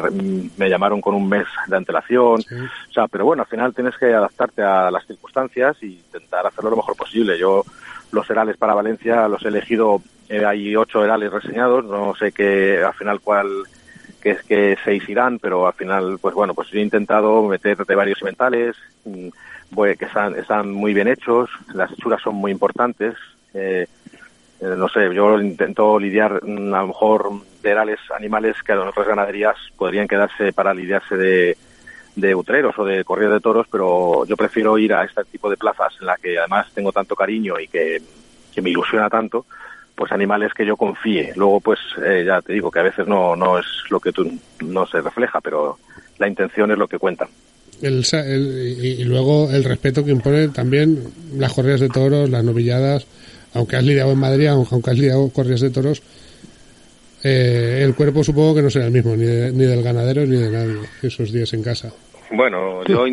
me 0.57 0.69
llamaron 0.69 1.01
con 1.01 1.15
un 1.15 1.27
mes 1.27 1.47
de 1.67 1.75
antelación. 1.77 2.39
O 2.39 2.93
sea, 2.93 3.07
pero 3.07 3.25
bueno, 3.25 3.41
al 3.41 3.49
final 3.49 3.73
tienes 3.73 3.97
que 3.97 4.13
adaptarte 4.13 4.61
a 4.61 4.91
las 4.91 5.07
circunstancias 5.07 5.75
y 5.81 5.87
intentar 5.95 6.45
hacerlo 6.45 6.69
lo 6.69 6.75
mejor 6.77 6.95
posible. 6.95 7.37
Yo 7.39 7.63
los 8.11 8.29
herales 8.29 8.57
para 8.57 8.75
Valencia 8.75 9.27
los 9.27 9.43
he 9.43 9.47
elegido, 9.47 9.99
eh, 10.29 10.45
hay 10.45 10.75
ocho 10.75 11.03
herales 11.03 11.31
reseñados, 11.31 11.83
no 11.83 12.13
sé 12.13 12.31
qué 12.31 12.83
al 12.83 12.93
final 12.93 13.21
cuál 13.21 13.47
que 14.23 14.31
es 14.31 14.43
que 14.43 14.77
seis 14.85 15.07
irán, 15.09 15.37
pero 15.37 15.67
al 15.67 15.73
final, 15.73 16.17
pues 16.19 16.33
bueno, 16.33 16.53
pues 16.53 16.69
yo 16.69 16.79
he 16.79 16.81
intentado 16.81 17.43
meter 17.43 17.85
de 17.85 17.95
varios 17.95 18.21
inventales, 18.21 18.77
pues, 19.75 19.97
que 19.97 20.05
están, 20.05 20.39
están 20.39 20.71
muy 20.71 20.93
bien 20.93 21.09
hechos, 21.09 21.49
las 21.73 21.91
hechuras 21.91 22.21
son 22.21 22.35
muy 22.35 22.49
importantes, 22.49 23.15
eh, 23.53 23.85
eh, 24.61 24.75
no 24.77 24.87
sé, 24.87 25.13
yo 25.13 25.37
intento 25.41 25.99
lidiar 25.99 26.39
mm, 26.41 26.73
a 26.73 26.81
lo 26.81 26.87
mejor 26.87 27.31
de 27.61 27.69
herales 27.69 27.99
animales 28.17 28.55
que 28.63 28.71
en 28.71 28.79
otras 28.79 29.05
ganaderías 29.05 29.57
podrían 29.75 30.07
quedarse 30.07 30.53
para 30.53 30.73
lidiarse 30.73 31.17
de, 31.17 31.57
de 32.15 32.33
utreros 32.33 32.79
o 32.79 32.85
de 32.85 33.03
corridas 33.03 33.33
de 33.33 33.41
toros, 33.41 33.67
pero 33.69 34.25
yo 34.25 34.37
prefiero 34.37 34.77
ir 34.77 34.93
a 34.93 35.03
este 35.03 35.25
tipo 35.25 35.49
de 35.49 35.57
plazas 35.57 35.97
en 35.99 36.07
la 36.07 36.15
que 36.15 36.39
además 36.39 36.71
tengo 36.73 36.93
tanto 36.93 37.13
cariño 37.13 37.59
y 37.59 37.67
que, 37.67 38.01
que 38.53 38.61
me 38.61 38.69
ilusiona 38.69 39.09
tanto, 39.09 39.45
pues 39.95 40.11
animales 40.11 40.53
que 40.53 40.65
yo 40.65 40.75
confíe. 40.77 41.33
Luego, 41.35 41.59
pues 41.61 41.79
eh, 42.05 42.23
ya 42.25 42.41
te 42.41 42.53
digo 42.53 42.71
que 42.71 42.79
a 42.79 42.83
veces 42.83 43.07
no, 43.07 43.35
no 43.35 43.59
es 43.59 43.65
lo 43.89 43.99
que 43.99 44.11
tú 44.11 44.29
no 44.65 44.85
se 44.87 45.01
refleja, 45.01 45.39
pero 45.41 45.77
la 46.17 46.27
intención 46.27 46.71
es 46.71 46.77
lo 46.77 46.87
que 46.87 46.97
cuenta. 46.99 47.27
El, 47.81 48.03
y, 48.81 49.01
y 49.01 49.03
luego 49.03 49.49
el 49.51 49.63
respeto 49.63 50.05
que 50.05 50.11
impone 50.11 50.47
también 50.49 50.99
las 51.37 51.53
corridas 51.53 51.79
de 51.81 51.89
toros, 51.89 52.29
las 52.29 52.43
novilladas. 52.43 53.05
Aunque 53.55 53.75
has 53.75 53.83
lidiado 53.83 54.11
en 54.13 54.17
Madrid, 54.19 54.47
aunque 54.47 54.69
aunque 54.73 54.89
has 54.91 54.97
lidiado 54.97 55.29
corridas 55.29 55.61
de 55.61 55.69
toros, 55.69 56.01
eh, 57.23 57.81
el 57.83 57.95
cuerpo 57.95 58.23
supongo 58.23 58.55
que 58.55 58.61
no 58.61 58.69
será 58.69 58.85
el 58.85 58.91
mismo, 58.91 59.15
ni, 59.15 59.25
de- 59.25 59.51
ni 59.51 59.65
del 59.65 59.83
ganadero 59.83 60.25
ni 60.25 60.37
de 60.37 60.49
nadie, 60.49 60.79
esos 61.01 61.31
días 61.31 61.53
en 61.53 61.63
casa. 61.63 61.91
Bueno, 62.31 62.83
yo 62.85 63.05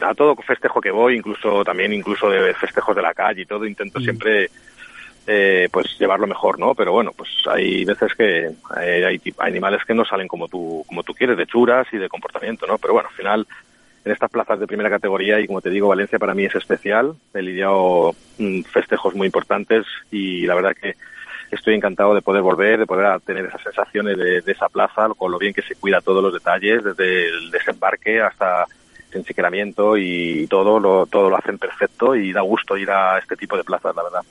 a 0.00 0.14
todo 0.14 0.34
festejo 0.36 0.80
que 0.80 0.90
voy, 0.90 1.16
incluso 1.16 1.62
también 1.64 1.92
incluso 1.92 2.30
de 2.30 2.54
festejos 2.54 2.96
de 2.96 3.02
la 3.02 3.12
calle 3.12 3.42
y 3.42 3.46
todo, 3.46 3.66
intento 3.66 4.00
siempre 4.00 4.48
eh, 5.26 5.68
pues 5.72 5.98
llevarlo 5.98 6.26
mejor, 6.26 6.58
¿no? 6.58 6.74
Pero 6.74 6.92
bueno, 6.92 7.12
pues 7.16 7.30
hay 7.46 7.84
veces 7.84 8.14
que 8.14 8.50
eh, 8.80 9.04
hay, 9.06 9.20
animales 9.38 9.82
que 9.86 9.94
no 9.94 10.04
salen 10.04 10.28
como 10.28 10.48
tú 10.48 10.84
como 10.86 11.02
tú 11.02 11.14
quieres, 11.14 11.36
de 11.36 11.46
churas 11.46 11.86
y 11.92 11.98
de 11.98 12.08
comportamiento, 12.08 12.66
¿no? 12.66 12.78
Pero 12.78 12.94
bueno, 12.94 13.08
al 13.08 13.14
final 13.14 13.46
en 14.04 14.12
estas 14.12 14.30
plazas 14.30 14.60
de 14.60 14.66
primera 14.66 14.90
categoría 14.90 15.40
y 15.40 15.46
como 15.46 15.62
te 15.62 15.70
digo, 15.70 15.88
Valencia 15.88 16.18
para 16.18 16.34
mí 16.34 16.44
es 16.44 16.54
especial. 16.54 17.14
He 17.32 17.40
lidiado 17.40 18.14
mm, 18.38 18.62
festejos 18.62 19.14
muy 19.14 19.26
importantes 19.26 19.86
y 20.10 20.46
la 20.46 20.54
verdad 20.54 20.76
que 20.80 20.94
estoy 21.50 21.74
encantado 21.74 22.14
de 22.14 22.20
poder 22.20 22.42
volver, 22.42 22.78
de 22.78 22.86
poder 22.86 23.20
tener 23.20 23.46
esas 23.46 23.62
sensaciones 23.62 24.18
de, 24.18 24.52
esa 24.52 24.68
plaza, 24.68 25.08
con 25.16 25.32
lo 25.32 25.38
bien 25.38 25.54
que 25.54 25.62
se 25.62 25.74
cuida 25.76 26.00
todos 26.00 26.22
los 26.22 26.34
detalles, 26.34 26.84
desde 26.84 27.28
el 27.28 27.50
desembarque 27.50 28.20
hasta 28.20 28.66
el 29.12 29.18
enchiqueramiento 29.18 29.96
y 29.96 30.46
todo 30.48 30.80
lo, 30.80 31.06
todo 31.06 31.30
lo 31.30 31.36
hacen 31.36 31.58
perfecto 31.58 32.14
y 32.14 32.32
da 32.32 32.42
gusto 32.42 32.76
ir 32.76 32.90
a 32.90 33.18
este 33.18 33.36
tipo 33.36 33.56
de 33.56 33.64
plazas, 33.64 33.94
la 33.94 34.02
verdad. 34.02 34.22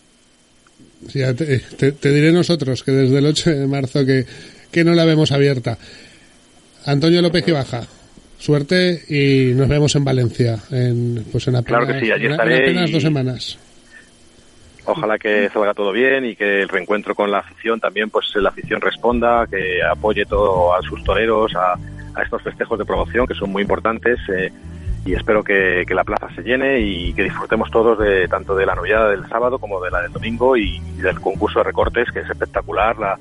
Sí, 1.10 1.20
ya 1.20 1.34
te, 1.34 1.60
te- 1.60 1.92
te 1.92 2.10
diré 2.12 2.32
nosotros 2.32 2.84
que 2.84 2.92
desde 2.92 3.18
el 3.20 3.26
8 3.26 3.50
de 3.52 3.68
marzo 3.68 4.06
que, 4.06 4.26
que 4.72 4.84
no 4.84 4.94
la 4.94 5.06
vemos 5.06 5.32
abierta. 5.32 5.78
Antonio 6.86 7.22
López 7.22 7.44
que 7.44 7.52
baja. 7.52 7.82
Suerte 8.40 9.02
y 9.08 9.54
nos 9.54 9.70
vemos 9.70 9.96
en 9.96 10.04
Valencia 10.04 10.58
en 10.72 11.24
pues 11.32 11.48
en 11.48 11.56
apenas, 11.56 11.86
Claro 11.86 11.94
que 12.00 12.06
sí, 12.06 12.12
allí 12.12 12.26
en- 12.26 12.28
en 12.28 12.32
estaré 12.32 12.56
apenas 12.64 12.90
y- 12.90 12.94
dos 12.94 13.04
semanas. 13.04 13.58
Ojalá 14.86 15.18
que 15.18 15.50
salga 15.54 15.74
todo 15.74 15.94
bien 15.94 16.26
y 16.26 16.36
que 16.36 16.62
el 16.64 16.68
reencuentro 16.68 17.16
con 17.16 17.32
la 17.32 17.38
afición 17.40 17.80
también, 17.80 18.10
pues 18.10 18.26
la 18.36 18.50
afición 18.50 18.82
responda, 18.82 19.48
que 19.50 19.82
apoye 19.82 20.26
todo 20.26 20.76
a 20.76 20.82
sus 20.82 21.02
toreros, 21.06 21.54
a, 21.56 21.76
a 22.20 22.22
estos 22.24 22.42
festejos 22.42 22.78
de 22.78 22.84
promoción 22.84 23.26
que 23.26 23.34
son 23.34 23.50
muy 23.50 23.62
importantes. 23.62 24.20
eh, 24.28 24.52
y 25.06 25.14
espero 25.14 25.44
que, 25.44 25.84
que 25.88 25.94
la 25.96 26.04
plaza 26.04 26.30
se 26.36 26.42
llene 26.44 26.80
y 26.80 27.14
que 27.14 27.24
disfrutemos 27.24 27.70
todos 27.72 28.00
de 28.00 28.28
tanto 28.28 28.56
de 28.56 28.66
la 28.66 28.76
novillada 28.76 29.10
del 29.10 29.28
sábado 29.28 29.60
como 29.60 29.82
de 29.82 29.92
la 29.92 30.02
del 30.02 30.14
domingo 30.14 30.56
y, 30.56 30.78
y 30.98 31.02
del 31.02 31.20
concurso 31.20 31.60
de 31.60 31.66
recortes 31.66 32.10
que 32.12 32.20
es 32.20 32.30
espectacular, 32.30 32.98
la- 32.98 33.18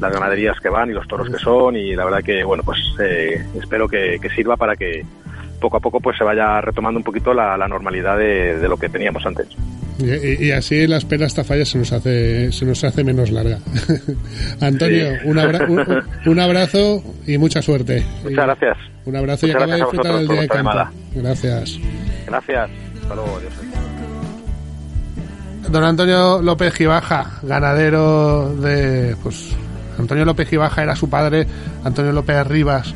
las 0.00 0.12
ganaderías 0.12 0.60
que 0.60 0.68
van 0.68 0.90
y 0.90 0.92
los 0.92 1.08
toros 1.08 1.30
que 1.30 1.38
son 1.38 1.74
y 1.74 1.94
la 1.96 2.04
verdad 2.04 2.22
que 2.22 2.44
bueno 2.44 2.62
pues 2.62 2.78
eh, 3.00 3.42
espero 3.58 3.88
que, 3.88 4.18
que 4.20 4.28
sirva 4.28 4.56
para 4.56 4.76
que 4.76 5.04
poco 5.58 5.78
a 5.78 5.80
poco 5.80 6.00
pues 6.00 6.18
se 6.18 6.24
vaya 6.24 6.60
retomando 6.60 6.98
un 6.98 7.04
poquito 7.04 7.32
la, 7.32 7.56
la 7.56 7.66
normalidad 7.66 8.18
de, 8.18 8.58
de 8.58 8.68
lo 8.68 8.76
que 8.76 8.90
teníamos 8.90 9.24
antes. 9.24 9.48
Y, 9.98 10.04
y- 10.44 10.48
y 10.48 10.50
así 10.52 10.86
la 10.86 10.98
espera 10.98 11.26
esta 11.26 11.42
falla 11.42 11.64
se 11.64 11.78
nos 11.78 11.90
hace 11.92 12.52
se 12.52 12.64
nos 12.66 12.82
hace 12.84 13.02
menos 13.02 13.30
larga. 13.30 13.58
Antonio, 14.60 15.06
Sí. 15.22 15.28
un, 15.28 15.38
abra- 15.38 15.66
un- 15.68 16.02
un 16.30 16.40
abrazo 16.40 17.02
y 17.26 17.38
mucha 17.38 17.62
suerte. 17.62 18.04
Muchas 18.22 18.44
gracias. 18.46 18.76
Un 19.06 19.16
abrazo 19.16 19.46
y 19.46 19.50
Muchas 19.50 19.62
acaba 19.62 19.74
de 19.76 19.80
disfrutar 19.82 20.12
por 20.12 20.20
día 20.32 20.40
de 20.42 20.48
campo. 20.48 20.56
llamada. 20.70 20.92
Gracias. 21.14 21.78
Gracias. 22.26 22.70
Hasta 23.02 23.14
luego. 23.14 23.36
Adiós. 23.38 23.52
Don 25.70 25.82
Antonio 25.82 26.40
López 26.42 26.74
Gibaja, 26.74 27.38
ganadero 27.42 28.54
de. 28.56 29.16
Pues. 29.22 29.50
Antonio 29.98 30.24
López 30.26 30.48
Gibaja 30.48 30.82
era 30.82 30.94
su 30.94 31.08
padre, 31.08 31.46
Antonio 31.82 32.12
López 32.12 32.46
Rivas 32.46 32.94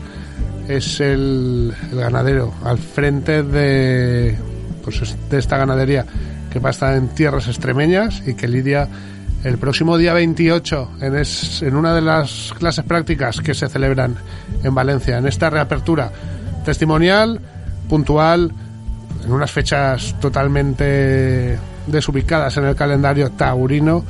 es 0.68 1.00
el, 1.00 1.72
el 1.90 1.98
ganadero 1.98 2.52
al 2.62 2.78
frente 2.78 3.42
de. 3.42 4.36
Pues 4.84 5.02
es- 5.02 5.16
de 5.30 5.38
esta 5.38 5.56
ganadería 5.56 6.04
que 6.50 6.60
pasa 6.60 6.96
en 6.96 7.08
tierras 7.08 7.46
extremeñas 7.48 8.22
y 8.26 8.34
que 8.34 8.48
lidia 8.48 8.88
el 9.44 9.56
próximo 9.56 9.96
día 9.96 10.12
28 10.12 10.90
en, 11.00 11.16
es- 11.16 11.62
en 11.62 11.76
una 11.76 11.94
de 11.94 12.02
las 12.02 12.52
clases 12.58 12.84
prácticas 12.84 13.40
que 13.40 13.54
se 13.54 13.68
celebran 13.68 14.16
en 14.62 14.74
Valencia, 14.74 15.18
en 15.18 15.26
esta 15.26 15.48
reapertura 15.48 16.10
testimonial, 16.64 17.40
puntual, 17.88 18.52
en 19.24 19.32
unas 19.32 19.50
fechas 19.50 20.14
totalmente 20.20 21.58
desubicadas 21.86 22.56
en 22.58 22.64
el 22.64 22.74
calendario 22.74 23.30
taurino, 23.30 24.04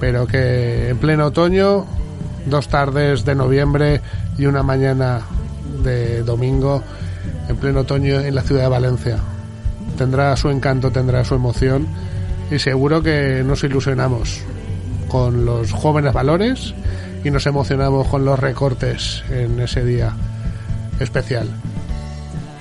pero 0.00 0.26
que 0.26 0.88
en 0.88 0.98
pleno 0.98 1.26
otoño, 1.26 1.86
dos 2.46 2.68
tardes 2.68 3.24
de 3.24 3.34
noviembre 3.36 4.00
y 4.36 4.46
una 4.46 4.62
mañana 4.64 5.20
de 5.84 6.22
domingo, 6.24 6.82
en 7.48 7.56
pleno 7.56 7.80
otoño 7.80 8.18
en 8.20 8.34
la 8.34 8.42
ciudad 8.42 8.62
de 8.62 8.68
Valencia. 8.68 9.16
Tendrá 9.96 10.36
su 10.36 10.50
encanto, 10.50 10.90
tendrá 10.90 11.24
su 11.24 11.34
emoción 11.34 11.86
y 12.50 12.58
seguro 12.58 13.02
que 13.02 13.42
nos 13.44 13.62
ilusionamos 13.64 14.40
con 15.08 15.44
los 15.44 15.72
jóvenes 15.72 16.12
valores 16.12 16.74
y 17.24 17.30
nos 17.30 17.46
emocionamos 17.46 18.08
con 18.08 18.24
los 18.24 18.38
recortes 18.38 19.22
en 19.30 19.60
ese 19.60 19.84
día 19.84 20.12
especial. 20.98 21.48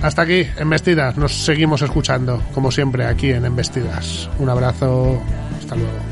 Hasta 0.02 0.24
aquí, 0.24 0.48
Embestidas. 0.58 1.18
Nos 1.18 1.46
seguimos 1.46 1.82
escuchando, 1.82 2.42
como 2.54 2.72
siempre, 2.72 3.06
aquí 3.06 3.32
en 3.32 3.46
Embestidas. 3.46 4.30
Un 4.40 4.50
abrazo. 4.50 5.22
Hasta 5.60 5.76
luego. 5.76 6.11